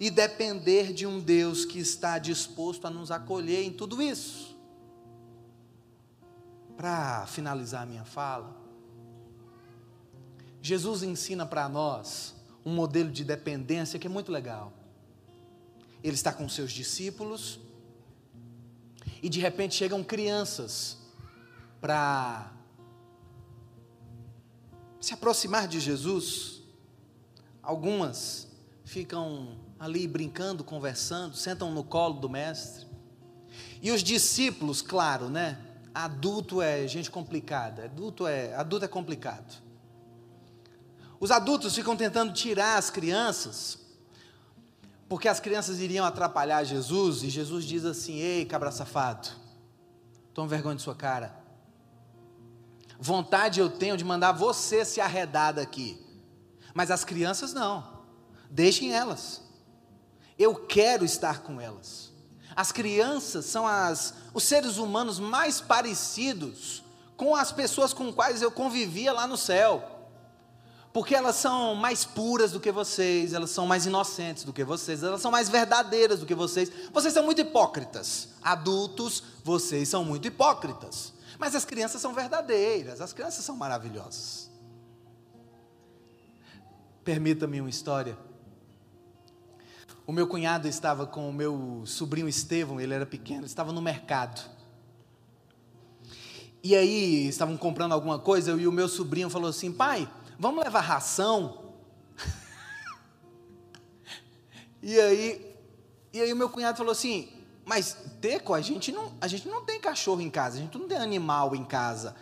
E 0.00 0.10
depender 0.10 0.92
de 0.92 1.06
um 1.06 1.20
Deus 1.20 1.64
que 1.64 1.78
está 1.78 2.18
disposto 2.18 2.86
a 2.86 2.90
nos 2.90 3.10
acolher 3.10 3.62
em 3.62 3.70
tudo 3.70 4.00
isso. 4.00 4.51
Para 6.82 7.26
finalizar 7.28 7.84
a 7.84 7.86
minha 7.86 8.04
fala, 8.04 8.56
Jesus 10.60 11.04
ensina 11.04 11.46
para 11.46 11.68
nós 11.68 12.34
um 12.66 12.74
modelo 12.74 13.08
de 13.08 13.24
dependência 13.24 14.00
que 14.00 14.08
é 14.08 14.10
muito 14.10 14.32
legal. 14.32 14.72
Ele 16.02 16.16
está 16.16 16.32
com 16.32 16.48
seus 16.48 16.72
discípulos 16.72 17.60
e 19.22 19.28
de 19.28 19.38
repente 19.38 19.76
chegam 19.76 20.02
crianças 20.02 20.98
para 21.80 22.50
se 25.00 25.14
aproximar 25.14 25.68
de 25.68 25.78
Jesus, 25.78 26.62
algumas 27.62 28.48
ficam 28.84 29.56
ali 29.78 30.08
brincando, 30.08 30.64
conversando, 30.64 31.36
sentam 31.36 31.70
no 31.70 31.84
colo 31.84 32.14
do 32.14 32.28
mestre. 32.28 32.88
E 33.80 33.92
os 33.92 34.02
discípulos, 34.02 34.82
claro, 34.82 35.28
né? 35.28 35.68
Adulto 35.94 36.62
é 36.62 36.86
gente 36.86 37.10
complicada, 37.10 37.84
adulto 37.84 38.26
é, 38.26 38.54
adulto 38.54 38.84
é 38.84 38.88
complicado. 38.88 39.62
Os 41.20 41.30
adultos 41.30 41.74
ficam 41.74 41.96
tentando 41.96 42.32
tirar 42.32 42.78
as 42.78 42.90
crianças, 42.90 43.78
porque 45.08 45.28
as 45.28 45.38
crianças 45.38 45.80
iriam 45.80 46.06
atrapalhar 46.06 46.64
Jesus, 46.64 47.22
e 47.22 47.30
Jesus 47.30 47.64
diz 47.64 47.84
assim: 47.84 48.16
Ei, 48.18 48.44
cabra 48.44 48.70
safado, 48.70 49.28
toma 50.32 50.48
vergonha 50.48 50.76
de 50.76 50.82
sua 50.82 50.94
cara. 50.94 51.42
Vontade 52.98 53.58
eu 53.58 53.68
tenho 53.68 53.96
de 53.96 54.04
mandar 54.04 54.30
você 54.30 54.84
se 54.84 55.00
arredar 55.00 55.54
daqui. 55.54 56.00
Mas 56.72 56.90
as 56.90 57.04
crianças 57.04 57.52
não. 57.52 58.04
Deixem 58.48 58.94
elas. 58.94 59.42
Eu 60.38 60.54
quero 60.54 61.04
estar 61.04 61.42
com 61.42 61.60
elas. 61.60 62.11
As 62.54 62.72
crianças 62.72 63.46
são 63.46 63.66
as, 63.66 64.14
os 64.34 64.44
seres 64.44 64.76
humanos 64.76 65.18
mais 65.18 65.60
parecidos 65.60 66.82
com 67.16 67.34
as 67.36 67.52
pessoas 67.52 67.92
com 67.92 68.12
quais 68.12 68.42
eu 68.42 68.50
convivia 68.50 69.12
lá 69.12 69.26
no 69.26 69.36
céu. 69.36 69.88
Porque 70.92 71.14
elas 71.14 71.36
são 71.36 71.74
mais 71.74 72.04
puras 72.04 72.52
do 72.52 72.60
que 72.60 72.70
vocês, 72.70 73.32
elas 73.32 73.50
são 73.50 73.66
mais 73.66 73.86
inocentes 73.86 74.44
do 74.44 74.52
que 74.52 74.62
vocês, 74.62 75.02
elas 75.02 75.22
são 75.22 75.30
mais 75.30 75.48
verdadeiras 75.48 76.20
do 76.20 76.26
que 76.26 76.34
vocês. 76.34 76.70
Vocês 76.92 77.14
são 77.14 77.24
muito 77.24 77.40
hipócritas. 77.40 78.28
Adultos, 78.42 79.22
vocês 79.42 79.88
são 79.88 80.04
muito 80.04 80.28
hipócritas. 80.28 81.14
Mas 81.38 81.54
as 81.54 81.64
crianças 81.64 82.00
são 82.00 82.12
verdadeiras, 82.12 83.00
as 83.00 83.12
crianças 83.12 83.44
são 83.44 83.56
maravilhosas. 83.56 84.50
Permita-me 87.02 87.60
uma 87.60 87.70
história. 87.70 88.16
O 90.06 90.12
meu 90.12 90.26
cunhado 90.26 90.66
estava 90.66 91.06
com 91.06 91.28
o 91.28 91.32
meu 91.32 91.82
sobrinho 91.86 92.28
Estevão, 92.28 92.80
ele 92.80 92.92
era 92.92 93.06
pequeno, 93.06 93.46
estava 93.46 93.72
no 93.72 93.80
mercado. 93.80 94.42
E 96.62 96.74
aí, 96.74 97.28
estavam 97.28 97.56
comprando 97.56 97.92
alguma 97.92 98.18
coisa, 98.18 98.52
e 98.52 98.66
o 98.66 98.72
meu 98.72 98.88
sobrinho 98.88 99.30
falou 99.30 99.50
assim: 99.50 99.72
pai, 99.72 100.08
vamos 100.38 100.62
levar 100.62 100.80
ração? 100.80 101.74
e 104.82 104.98
aí, 104.98 105.56
e 106.12 106.20
aí 106.20 106.32
o 106.32 106.36
meu 106.36 106.48
cunhado 106.48 106.78
falou 106.78 106.92
assim: 106.92 107.28
mas 107.64 107.96
Teco, 108.20 108.54
a 108.54 108.60
gente 108.60 108.90
não, 108.90 109.12
a 109.20 109.28
gente 109.28 109.48
não 109.48 109.64
tem 109.64 109.80
cachorro 109.80 110.20
em 110.20 110.30
casa, 110.30 110.58
a 110.58 110.60
gente 110.60 110.76
não 110.76 110.88
tem 110.88 110.98
animal 110.98 111.54
em 111.54 111.64
casa. 111.64 112.16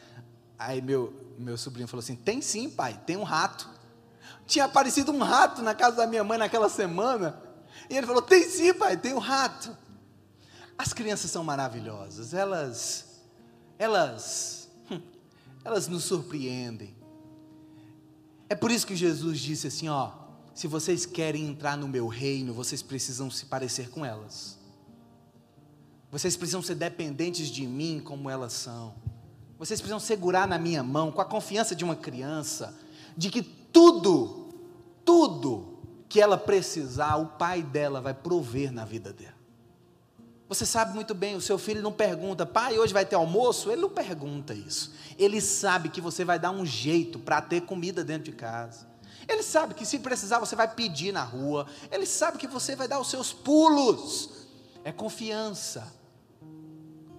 Aí 0.58 0.82
meu, 0.82 1.14
meu 1.38 1.56
sobrinho 1.56 1.88
falou 1.88 2.02
assim: 2.02 2.16
tem 2.16 2.42
sim, 2.42 2.68
pai, 2.68 3.00
tem 3.06 3.16
um 3.16 3.22
rato. 3.22 3.68
Tinha 4.46 4.66
aparecido 4.66 5.12
um 5.12 5.22
rato 5.22 5.62
na 5.62 5.74
casa 5.74 5.96
da 5.96 6.06
minha 6.06 6.24
mãe 6.24 6.38
naquela 6.38 6.68
semana. 6.68 7.49
E 7.88 7.96
ele 7.96 8.06
falou: 8.06 8.22
tem 8.22 8.48
sim, 8.48 8.72
pai, 8.74 8.96
tem 8.96 9.14
um 9.14 9.18
rato. 9.18 9.76
As 10.76 10.92
crianças 10.92 11.30
são 11.30 11.44
maravilhosas, 11.44 12.32
elas 12.32 13.10
elas, 13.80 14.68
hum, 14.90 15.00
elas 15.64 15.88
nos 15.88 16.04
surpreendem. 16.04 16.94
É 18.46 18.54
por 18.54 18.70
isso 18.70 18.86
que 18.86 18.94
Jesus 18.94 19.40
disse 19.40 19.68
assim: 19.68 19.88
ó, 19.88 20.12
se 20.54 20.66
vocês 20.66 21.06
querem 21.06 21.48
entrar 21.48 21.78
no 21.78 21.88
meu 21.88 22.06
reino, 22.06 22.52
vocês 22.52 22.82
precisam 22.82 23.30
se 23.30 23.46
parecer 23.46 23.88
com 23.88 24.04
elas. 24.04 24.58
Vocês 26.10 26.36
precisam 26.36 26.60
ser 26.60 26.74
dependentes 26.74 27.48
de 27.48 27.66
mim 27.66 28.02
como 28.04 28.28
elas 28.28 28.52
são. 28.52 28.94
Vocês 29.58 29.80
precisam 29.80 30.00
segurar 30.00 30.46
na 30.46 30.58
minha 30.58 30.82
mão 30.82 31.10
com 31.10 31.22
a 31.22 31.24
confiança 31.24 31.74
de 31.74 31.82
uma 31.82 31.96
criança, 31.96 32.78
de 33.16 33.30
que 33.30 33.42
tudo, 33.42 34.48
tudo 35.06 35.69
que 36.10 36.20
ela 36.20 36.36
precisar, 36.36 37.14
o 37.16 37.26
pai 37.26 37.62
dela 37.62 38.00
vai 38.00 38.12
prover 38.12 38.72
na 38.72 38.84
vida 38.84 39.12
dela. 39.12 39.38
Você 40.48 40.66
sabe 40.66 40.92
muito 40.92 41.14
bem, 41.14 41.36
o 41.36 41.40
seu 41.40 41.56
filho 41.56 41.80
não 41.80 41.92
pergunta, 41.92 42.44
pai, 42.44 42.76
hoje 42.76 42.92
vai 42.92 43.06
ter 43.06 43.14
almoço? 43.14 43.70
Ele 43.70 43.82
não 43.82 43.88
pergunta 43.88 44.52
isso. 44.52 44.92
Ele 45.16 45.40
sabe 45.40 45.88
que 45.88 46.00
você 46.00 46.24
vai 46.24 46.40
dar 46.40 46.50
um 46.50 46.66
jeito 46.66 47.20
para 47.20 47.40
ter 47.40 47.60
comida 47.60 48.02
dentro 48.02 48.24
de 48.24 48.32
casa. 48.32 48.88
Ele 49.28 49.44
sabe 49.44 49.74
que 49.74 49.86
se 49.86 50.00
precisar 50.00 50.40
você 50.40 50.56
vai 50.56 50.66
pedir 50.66 51.12
na 51.12 51.22
rua. 51.22 51.68
Ele 51.92 52.04
sabe 52.04 52.36
que 52.38 52.48
você 52.48 52.74
vai 52.74 52.88
dar 52.88 52.98
os 52.98 53.08
seus 53.08 53.32
pulos. 53.32 54.48
É 54.82 54.90
confiança. 54.90 55.86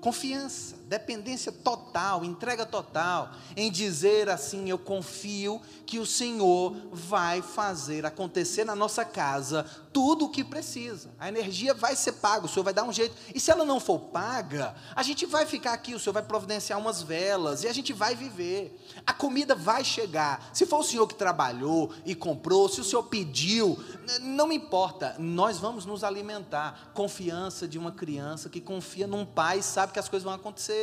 Confiança, 0.01 0.75
dependência 0.91 1.53
total, 1.53 2.25
entrega 2.25 2.65
total, 2.65 3.31
em 3.55 3.71
dizer 3.71 4.29
assim: 4.29 4.69
eu 4.69 4.77
confio 4.77 5.61
que 5.85 5.99
o 5.99 6.05
Senhor 6.05 6.75
vai 6.91 7.41
fazer 7.41 8.05
acontecer 8.05 8.65
na 8.65 8.75
nossa 8.75 9.05
casa 9.05 9.65
tudo 9.93 10.25
o 10.25 10.29
que 10.29 10.43
precisa. 10.43 11.09
A 11.17 11.29
energia 11.29 11.73
vai 11.73 11.95
ser 11.95 12.13
paga, 12.13 12.45
o 12.45 12.49
Senhor 12.49 12.63
vai 12.63 12.73
dar 12.73 12.83
um 12.83 12.91
jeito. 12.91 13.15
E 13.33 13.39
se 13.39 13.51
ela 13.51 13.63
não 13.63 13.79
for 13.79 13.99
paga, 13.99 14.75
a 14.93 15.03
gente 15.03 15.25
vai 15.25 15.45
ficar 15.45 15.73
aqui, 15.73 15.93
o 15.93 15.99
Senhor 15.99 16.13
vai 16.13 16.23
providenciar 16.23 16.79
umas 16.79 17.01
velas 17.01 17.63
e 17.63 17.67
a 17.67 17.73
gente 17.73 17.93
vai 17.93 18.15
viver. 18.15 18.77
A 19.05 19.13
comida 19.13 19.55
vai 19.55 19.83
chegar. 19.83 20.49
Se 20.53 20.65
for 20.65 20.79
o 20.79 20.83
Senhor 20.83 21.07
que 21.07 21.15
trabalhou 21.15 21.93
e 22.05 22.15
comprou, 22.15 22.67
se 22.69 22.81
o 22.81 22.85
Senhor 22.85 23.03
pediu, 23.03 23.81
não 24.21 24.51
importa, 24.51 25.15
nós 25.19 25.57
vamos 25.57 25.85
nos 25.85 26.03
alimentar. 26.03 26.91
Confiança 26.93 27.67
de 27.67 27.77
uma 27.77 27.91
criança 27.91 28.49
que 28.49 28.59
confia 28.59 29.07
num 29.07 29.25
pai 29.25 29.59
e 29.59 29.63
sabe 29.63 29.93
que 29.93 29.99
as 29.99 30.09
coisas 30.09 30.23
vão 30.23 30.33
acontecer. 30.33 30.80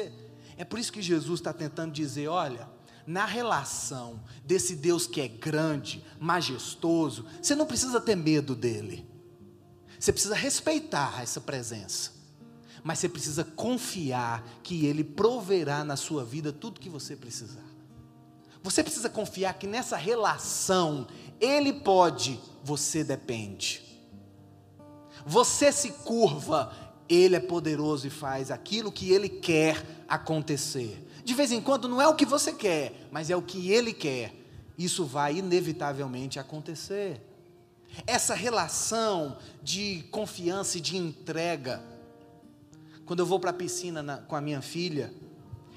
É 0.57 0.65
por 0.65 0.79
isso 0.79 0.93
que 0.93 1.03
Jesus 1.03 1.41
está 1.41 1.53
tentando 1.53 1.93
dizer: 1.93 2.29
olha 2.29 2.69
na 3.09 3.25
relação 3.25 4.21
desse 4.45 4.77
Deus 4.77 5.07
que 5.07 5.19
é 5.19 5.27
grande, 5.29 6.05
majestoso, 6.21 7.25
você 7.41 7.55
não 7.55 7.65
precisa 7.65 7.99
ter 8.01 8.15
medo 8.15 8.55
dele. 8.55 9.09
Você 9.99 10.13
precisa 10.13 10.35
respeitar 10.35 11.23
essa 11.23 11.41
presença. 11.41 12.13
Mas 12.85 12.99
você 12.99 13.09
precisa 13.09 13.45
confiar 13.45 14.47
que 14.63 14.85
ele 14.85 15.03
proverá 15.03 15.83
na 15.83 15.97
sua 15.97 16.23
vida 16.23 16.53
tudo 16.53 16.81
que 16.81 16.91
você 16.91 17.17
precisar. 17.17 17.65
Você 18.63 18.83
precisa 18.83 19.09
confiar 19.09 19.55
que 19.55 19.67
nessa 19.67 19.97
relação 19.97 21.07
ele 21.41 21.73
pode, 21.73 22.39
você 22.63 23.03
depende. 23.03 23.83
Você 25.27 25.73
se 25.73 25.93
curva, 25.93 26.71
ele 27.09 27.37
é 27.37 27.41
poderoso 27.41 28.07
e 28.07 28.11
faz 28.11 28.51
aquilo 28.51 28.93
que 28.93 29.13
ele 29.13 29.29
quer 29.29 30.05
acontecer 30.09 31.09
de 31.29 31.35
vez 31.35 31.53
em 31.53 31.61
quando 31.61 31.87
não 31.91 32.01
é 32.01 32.09
o 32.09 32.15
que 32.15 32.25
você 32.25 32.55
quer, 32.55 33.07
mas 33.11 33.29
é 33.29 33.37
o 33.37 33.43
que 33.43 33.71
ele 33.71 33.93
quer. 33.93 34.35
Isso 34.79 35.05
vai 35.05 35.37
inevitavelmente 35.37 36.39
acontecer. 36.39 37.21
Essa 38.07 38.35
relação 38.35 39.37
de 39.63 40.05
confiança 40.11 40.79
e 40.79 40.81
de 40.81 40.97
entrega. 40.97 41.83
Quando 43.05 43.21
eu 43.21 43.27
vou 43.27 43.39
para 43.39 43.51
a 43.51 43.53
piscina 43.53 44.03
na, 44.03 44.17
com 44.17 44.35
a 44.35 44.41
minha 44.41 44.63
filha, 44.63 45.13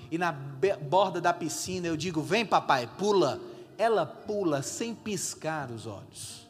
e 0.09 0.17
na 0.17 0.32
borda 0.32 1.19
da 1.19 1.34
piscina 1.34 1.86
eu 1.86 1.97
digo: 1.97 2.21
Vem, 2.21 2.45
papai, 2.45 2.89
pula. 2.97 3.38
Ela 3.77 4.05
pula 4.05 4.61
sem 4.61 4.95
piscar 4.95 5.69
os 5.69 5.86
olhos, 5.86 6.47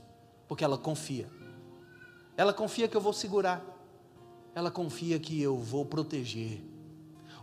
porque 0.48 0.64
ela 0.64 0.78
confia. 0.78 1.28
Ela 2.38 2.54
confia 2.54 2.88
que 2.88 2.96
eu 2.96 3.02
vou 3.02 3.14
segurar. 3.14 3.66
Ela 4.54 4.70
confia 4.70 5.20
que 5.20 5.42
eu 5.42 5.58
vou 5.58 5.86
proteger. 5.86 6.62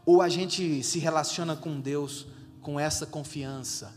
Ou 0.05 0.21
a 0.21 0.29
gente 0.29 0.83
se 0.83 0.99
relaciona 0.99 1.57
com 1.57 1.81
Deus 1.81 2.27
com 2.61 2.79
essa 2.79 3.07
confiança, 3.07 3.95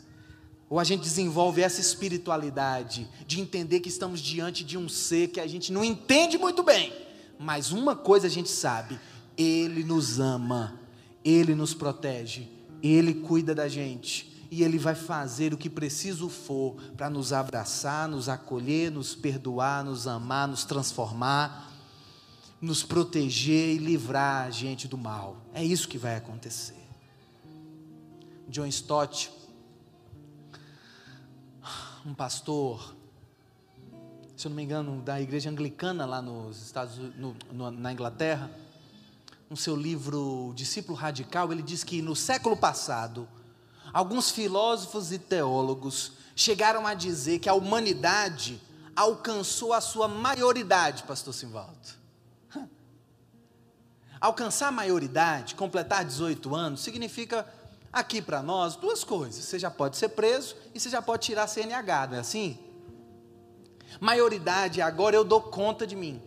ou 0.69 0.79
a 0.79 0.85
gente 0.85 1.01
desenvolve 1.01 1.61
essa 1.61 1.81
espiritualidade 1.81 3.05
de 3.27 3.41
entender 3.41 3.81
que 3.81 3.89
estamos 3.89 4.21
diante 4.21 4.63
de 4.63 4.77
um 4.77 4.87
ser 4.87 5.27
que 5.27 5.41
a 5.41 5.47
gente 5.47 5.73
não 5.73 5.83
entende 5.83 6.37
muito 6.37 6.63
bem, 6.63 6.93
mas 7.37 7.73
uma 7.73 7.93
coisa 7.95 8.27
a 8.27 8.29
gente 8.29 8.49
sabe: 8.49 8.97
Ele 9.37 9.83
nos 9.83 10.19
ama, 10.21 10.79
Ele 11.25 11.53
nos 11.53 11.73
protege, 11.73 12.47
Ele 12.81 13.13
cuida 13.13 13.53
da 13.53 13.67
gente. 13.67 14.31
E 14.49 14.63
Ele 14.63 14.77
vai 14.77 14.95
fazer 14.95 15.53
o 15.53 15.57
que 15.57 15.69
preciso 15.69 16.27
for 16.27 16.75
para 16.97 17.09
nos 17.09 17.31
abraçar, 17.31 18.07
nos 18.07 18.27
acolher, 18.27 18.91
nos 18.91 19.15
perdoar, 19.15 19.81
nos 19.83 20.07
amar, 20.07 20.45
nos 20.45 20.65
transformar 20.65 21.70
nos 22.61 22.83
proteger 22.83 23.75
e 23.75 23.77
livrar 23.79 24.45
a 24.45 24.51
gente 24.51 24.87
do 24.87 24.97
mal. 24.97 25.37
É 25.53 25.63
isso 25.63 25.87
que 25.87 25.97
vai 25.97 26.15
acontecer. 26.15 26.79
John 28.47 28.67
Stott, 28.67 29.31
um 32.05 32.13
pastor, 32.13 32.95
se 34.37 34.45
eu 34.45 34.49
não 34.49 34.55
me 34.55 34.63
engano, 34.63 35.01
da 35.01 35.19
igreja 35.19 35.49
anglicana 35.49 36.05
lá 36.05 36.21
nos 36.21 36.61
Estados 36.61 36.97
no, 37.15 37.35
no, 37.51 37.71
na 37.71 37.91
Inglaterra, 37.91 38.51
no 39.49 39.57
seu 39.57 39.75
livro 39.75 40.53
Discípulo 40.55 40.97
Radical, 40.97 41.51
ele 41.51 41.63
diz 41.63 41.83
que 41.83 42.01
no 42.01 42.15
século 42.15 42.55
passado, 42.55 43.27
alguns 43.91 44.29
filósofos 44.29 45.11
e 45.11 45.17
teólogos 45.17 46.13
chegaram 46.35 46.85
a 46.85 46.93
dizer 46.93 47.39
que 47.39 47.49
a 47.49 47.53
humanidade 47.53 48.61
alcançou 48.95 49.73
a 49.73 49.81
sua 49.81 50.07
maioridade, 50.07 51.03
pastor 51.03 51.33
Simvaldo. 51.33 52.00
Alcançar 54.21 54.67
a 54.67 54.71
maioridade, 54.71 55.55
completar 55.55 56.05
18 56.05 56.55
anos, 56.55 56.81
significa 56.81 57.43
aqui 57.91 58.21
para 58.21 58.43
nós 58.43 58.75
duas 58.75 59.03
coisas. 59.03 59.43
Você 59.43 59.57
já 59.57 59.71
pode 59.71 59.97
ser 59.97 60.09
preso 60.09 60.55
e 60.75 60.79
você 60.79 60.91
já 60.91 61.01
pode 61.01 61.25
tirar 61.25 61.47
CNH, 61.47 62.07
não 62.07 62.17
é 62.17 62.19
assim? 62.19 62.59
Maioridade, 63.99 64.79
agora 64.79 65.15
eu 65.15 65.23
dou 65.23 65.41
conta 65.41 65.87
de 65.87 65.95
mim. 65.95 66.21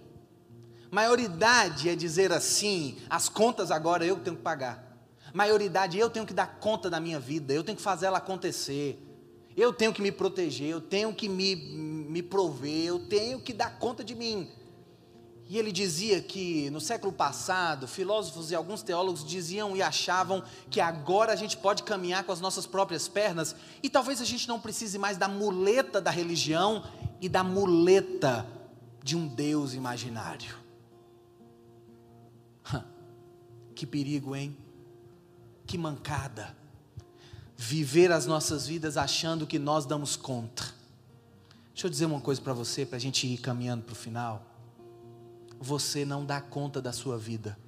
Maioridade 0.90 1.88
é 1.88 1.94
dizer 1.94 2.32
assim: 2.32 2.98
as 3.08 3.28
contas 3.28 3.70
agora 3.70 4.04
eu 4.04 4.16
tenho 4.16 4.36
que 4.36 4.42
pagar. 4.42 4.84
Maioridade, 5.32 5.96
eu 5.96 6.10
tenho 6.10 6.26
que 6.26 6.34
dar 6.34 6.58
conta 6.58 6.90
da 6.90 6.98
minha 6.98 7.20
vida, 7.20 7.52
eu 7.52 7.62
tenho 7.64 7.76
que 7.76 7.82
fazer 7.82 8.06
ela 8.06 8.18
acontecer. 8.18 9.00
Eu 9.56 9.72
tenho 9.72 9.92
que 9.92 10.02
me 10.02 10.10
proteger, 10.10 10.68
eu 10.68 10.80
tenho 10.80 11.14
que 11.14 11.28
me, 11.28 11.54
me 11.54 12.22
prover, 12.22 12.86
eu 12.86 12.98
tenho 13.06 13.40
que 13.40 13.52
dar 13.52 13.78
conta 13.78 14.02
de 14.02 14.14
mim. 14.14 14.50
E 15.48 15.58
ele 15.58 15.70
dizia 15.70 16.22
que 16.22 16.70
no 16.70 16.80
século 16.80 17.12
passado, 17.12 17.86
filósofos 17.86 18.50
e 18.50 18.54
alguns 18.54 18.82
teólogos 18.82 19.24
diziam 19.24 19.76
e 19.76 19.82
achavam 19.82 20.42
que 20.70 20.80
agora 20.80 21.32
a 21.32 21.36
gente 21.36 21.56
pode 21.56 21.82
caminhar 21.82 22.24
com 22.24 22.32
as 22.32 22.40
nossas 22.40 22.66
próprias 22.66 23.08
pernas 23.08 23.54
e 23.82 23.90
talvez 23.90 24.22
a 24.22 24.24
gente 24.24 24.48
não 24.48 24.58
precise 24.58 24.98
mais 24.98 25.18
da 25.18 25.28
muleta 25.28 26.00
da 26.00 26.10
religião 26.10 26.82
e 27.20 27.28
da 27.28 27.44
muleta 27.44 28.46
de 29.02 29.16
um 29.16 29.26
Deus 29.26 29.74
imaginário. 29.74 30.56
Que 33.74 33.84
perigo, 33.84 34.36
hein? 34.36 34.56
Que 35.66 35.76
mancada. 35.76 36.56
Viver 37.56 38.12
as 38.12 38.24
nossas 38.24 38.66
vidas 38.66 38.96
achando 38.96 39.46
que 39.46 39.58
nós 39.58 39.84
damos 39.84 40.16
conta. 40.16 40.62
Deixa 41.72 41.88
eu 41.88 41.90
dizer 41.90 42.06
uma 42.06 42.20
coisa 42.20 42.40
para 42.40 42.52
você, 42.52 42.86
para 42.86 42.96
a 42.96 43.00
gente 43.00 43.26
ir 43.26 43.36
caminhando 43.38 43.82
para 43.82 43.92
o 43.92 43.96
final 43.96 44.53
você 45.60 46.04
não 46.04 46.24
dá 46.24 46.40
conta 46.40 46.80
da 46.80 46.92
sua 46.92 47.16
vida. 47.16 47.58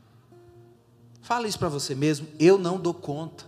Fala 1.23 1.49
isso 1.49 1.59
para 1.59 1.69
você 1.69 1.95
mesmo, 1.95 2.29
eu 2.39 2.57
não 2.57 2.79
dou 2.79 2.95
conta. 2.95 3.45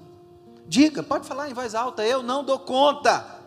Diga, 0.67 1.03
pode 1.03 1.27
falar 1.27 1.49
em 1.49 1.55
voz 1.55 1.75
alta, 1.75 2.05
eu 2.05 2.23
não 2.23 2.45
dou 2.45 2.59
conta. 2.59 3.39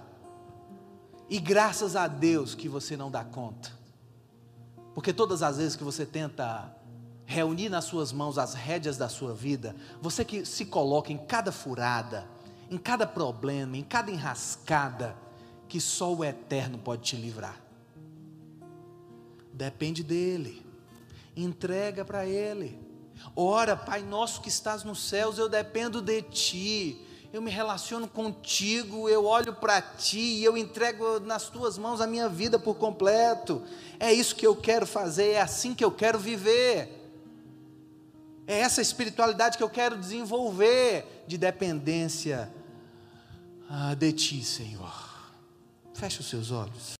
E 1.29 1.39
graças 1.39 1.95
a 1.95 2.07
Deus 2.07 2.55
que 2.55 2.69
você 2.69 2.95
não 2.95 3.11
dá 3.11 3.23
conta. 3.23 3.71
Porque 4.93 5.13
todas 5.13 5.43
as 5.43 5.57
vezes 5.57 5.75
que 5.75 5.83
você 5.83 6.05
tenta 6.05 6.75
reunir 7.25 7.69
nas 7.69 7.85
suas 7.85 8.11
mãos 8.11 8.37
as 8.37 8.53
rédeas 8.53 8.97
da 8.97 9.07
sua 9.07 9.33
vida, 9.33 9.75
você 10.01 10.25
que 10.25 10.45
se 10.45 10.65
coloca 10.65 11.11
em 11.13 11.17
cada 11.17 11.51
furada, 11.51 12.25
em 12.69 12.77
cada 12.77 13.05
problema, 13.05 13.77
em 13.77 13.83
cada 13.83 14.11
enrascada, 14.11 15.15
que 15.67 15.79
só 15.79 16.13
o 16.13 16.23
eterno 16.23 16.77
pode 16.77 17.03
te 17.03 17.15
livrar. 17.15 17.61
Depende 19.53 20.03
dele 20.03 20.70
entrega 21.35 22.03
para 22.03 22.25
Ele. 22.25 22.79
Ora, 23.35 23.75
Pai 23.75 24.01
nosso 24.01 24.41
que 24.41 24.49
estás 24.49 24.83
nos 24.83 25.07
céus, 25.07 25.37
eu 25.37 25.47
dependo 25.47 26.01
de 26.01 26.21
Ti, 26.23 27.05
eu 27.31 27.41
me 27.41 27.51
relaciono 27.51 28.07
contigo, 28.07 29.07
eu 29.07 29.25
olho 29.25 29.53
para 29.53 29.81
Ti 29.81 30.19
e 30.19 30.43
eu 30.43 30.57
entrego 30.57 31.19
nas 31.19 31.49
Tuas 31.49 31.77
mãos 31.77 32.01
a 32.01 32.07
minha 32.07 32.27
vida 32.27 32.59
por 32.59 32.75
completo. 32.75 33.63
É 33.99 34.11
isso 34.11 34.35
que 34.35 34.45
eu 34.45 34.55
quero 34.55 34.85
fazer, 34.85 35.31
é 35.31 35.41
assim 35.41 35.73
que 35.73 35.83
eu 35.83 35.91
quero 35.91 36.19
viver. 36.19 36.97
É 38.47 38.59
essa 38.59 38.81
espiritualidade 38.81 39.57
que 39.57 39.63
eu 39.63 39.69
quero 39.69 39.97
desenvolver, 39.97 41.23
de 41.27 41.37
dependência 41.37 42.51
ah, 43.69 43.93
de 43.93 44.11
Ti, 44.11 44.43
Senhor. 44.43 45.11
Feche 45.93 46.19
os 46.19 46.27
seus 46.27 46.51
olhos. 46.51 46.95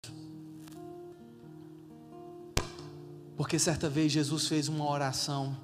Porque 3.42 3.58
certa 3.58 3.90
vez 3.90 4.12
Jesus 4.12 4.46
fez 4.46 4.68
uma 4.68 4.88
oração. 4.88 5.58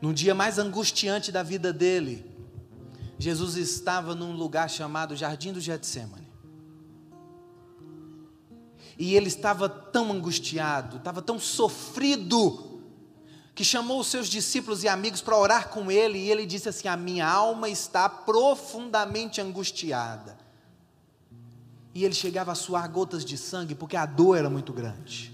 No 0.00 0.14
dia 0.14 0.34
mais 0.34 0.58
angustiante 0.58 1.30
da 1.30 1.42
vida 1.42 1.74
dele, 1.74 2.24
Jesus 3.18 3.54
estava 3.56 4.14
num 4.14 4.34
lugar 4.34 4.70
chamado 4.70 5.14
Jardim 5.14 5.52
do 5.52 5.60
Getsemane. 5.60 6.26
E 8.98 9.14
ele 9.14 9.28
estava 9.28 9.68
tão 9.68 10.10
angustiado, 10.10 10.96
estava 10.96 11.20
tão 11.20 11.38
sofrido, 11.38 12.80
que 13.54 13.62
chamou 13.62 14.00
os 14.00 14.06
seus 14.06 14.28
discípulos 14.28 14.84
e 14.84 14.88
amigos 14.88 15.20
para 15.20 15.36
orar 15.36 15.68
com 15.68 15.90
ele, 15.90 16.18
e 16.18 16.30
ele 16.30 16.46
disse 16.46 16.70
assim: 16.70 16.88
A 16.88 16.96
minha 16.96 17.28
alma 17.28 17.68
está 17.68 18.08
profundamente 18.08 19.38
angustiada 19.38 20.45
e 21.96 22.04
ele 22.04 22.12
chegava 22.12 22.52
a 22.52 22.54
suar 22.54 22.86
gotas 22.90 23.24
de 23.24 23.38
sangue 23.38 23.74
porque 23.74 23.96
a 23.96 24.04
dor 24.04 24.36
era 24.36 24.50
muito 24.50 24.70
grande. 24.70 25.32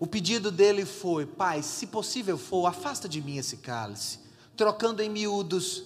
O 0.00 0.06
pedido 0.06 0.50
dele 0.50 0.84
foi: 0.84 1.24
Pai, 1.24 1.62
se 1.62 1.86
possível 1.86 2.36
for, 2.36 2.66
afasta 2.66 3.08
de 3.08 3.22
mim 3.22 3.36
esse 3.36 3.58
cálice. 3.58 4.18
Trocando 4.56 5.00
em 5.00 5.08
miúdos, 5.08 5.84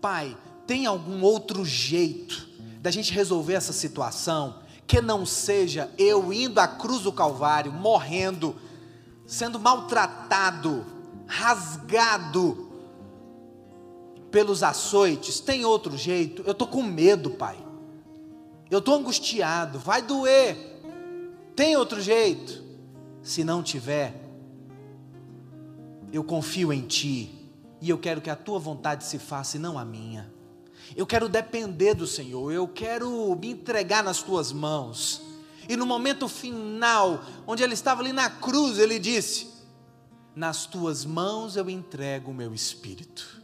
Pai, 0.00 0.34
tem 0.66 0.86
algum 0.86 1.20
outro 1.20 1.62
jeito 1.62 2.48
da 2.80 2.90
gente 2.90 3.12
resolver 3.12 3.52
essa 3.52 3.72
situação 3.72 4.60
que 4.86 5.02
não 5.02 5.26
seja 5.26 5.92
eu 5.98 6.32
indo 6.32 6.58
à 6.58 6.66
cruz 6.66 7.02
do 7.02 7.12
Calvário, 7.12 7.70
morrendo, 7.70 8.56
sendo 9.26 9.60
maltratado, 9.60 10.86
rasgado 11.26 12.66
pelos 14.30 14.62
açoites? 14.62 15.38
Tem 15.38 15.66
outro 15.66 15.98
jeito? 15.98 16.42
Eu 16.46 16.52
estou 16.52 16.66
com 16.66 16.82
medo, 16.82 17.32
Pai. 17.32 17.67
Eu 18.70 18.80
estou 18.80 18.94
angustiado, 18.94 19.78
vai 19.78 20.02
doer. 20.02 20.80
Tem 21.56 21.76
outro 21.76 22.00
jeito? 22.00 22.62
Se 23.22 23.42
não 23.42 23.62
tiver, 23.62 24.14
eu 26.12 26.22
confio 26.22 26.72
em 26.72 26.82
Ti 26.82 27.50
e 27.80 27.88
eu 27.88 27.98
quero 27.98 28.20
que 28.20 28.30
a 28.30 28.36
Tua 28.36 28.58
vontade 28.58 29.04
se 29.04 29.18
faça 29.18 29.56
e 29.56 29.60
não 29.60 29.78
a 29.78 29.84
minha. 29.84 30.32
Eu 30.96 31.06
quero 31.06 31.28
depender 31.28 31.94
do 31.94 32.06
Senhor, 32.06 32.52
eu 32.52 32.68
quero 32.68 33.36
me 33.36 33.50
entregar 33.50 34.02
nas 34.02 34.22
Tuas 34.22 34.52
mãos. 34.52 35.22
E 35.68 35.76
no 35.76 35.84
momento 35.84 36.28
final, 36.28 37.22
onde 37.46 37.62
ele 37.62 37.74
estava 37.74 38.00
ali 38.00 38.12
na 38.12 38.30
cruz, 38.30 38.78
ele 38.78 38.98
disse: 38.98 39.48
Nas 40.34 40.66
Tuas 40.66 41.04
mãos 41.04 41.56
eu 41.56 41.68
entrego 41.68 42.30
o 42.30 42.34
meu 42.34 42.54
espírito. 42.54 43.42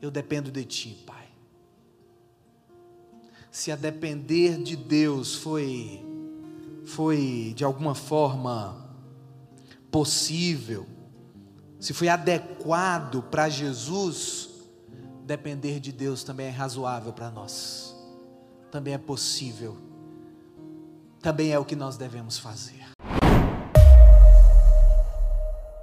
Eu 0.00 0.10
dependo 0.10 0.50
de 0.50 0.64
Ti, 0.64 1.02
Pai 1.06 1.21
se 3.52 3.70
a 3.70 3.76
depender 3.76 4.62
de 4.62 4.74
Deus 4.74 5.36
foi 5.36 6.04
foi 6.86 7.52
de 7.54 7.62
alguma 7.62 7.94
forma 7.94 8.90
possível, 9.90 10.86
se 11.78 11.92
foi 11.92 12.08
adequado 12.08 13.22
para 13.22 13.48
Jesus, 13.48 14.48
depender 15.24 15.78
de 15.78 15.92
Deus 15.92 16.24
também 16.24 16.46
é 16.46 16.50
razoável 16.50 17.12
para 17.12 17.30
nós. 17.30 17.94
Também 18.70 18.94
é 18.94 18.98
possível. 18.98 19.76
Também 21.20 21.52
é 21.52 21.58
o 21.58 21.64
que 21.64 21.76
nós 21.76 21.96
devemos 21.96 22.38
fazer. 22.38 22.81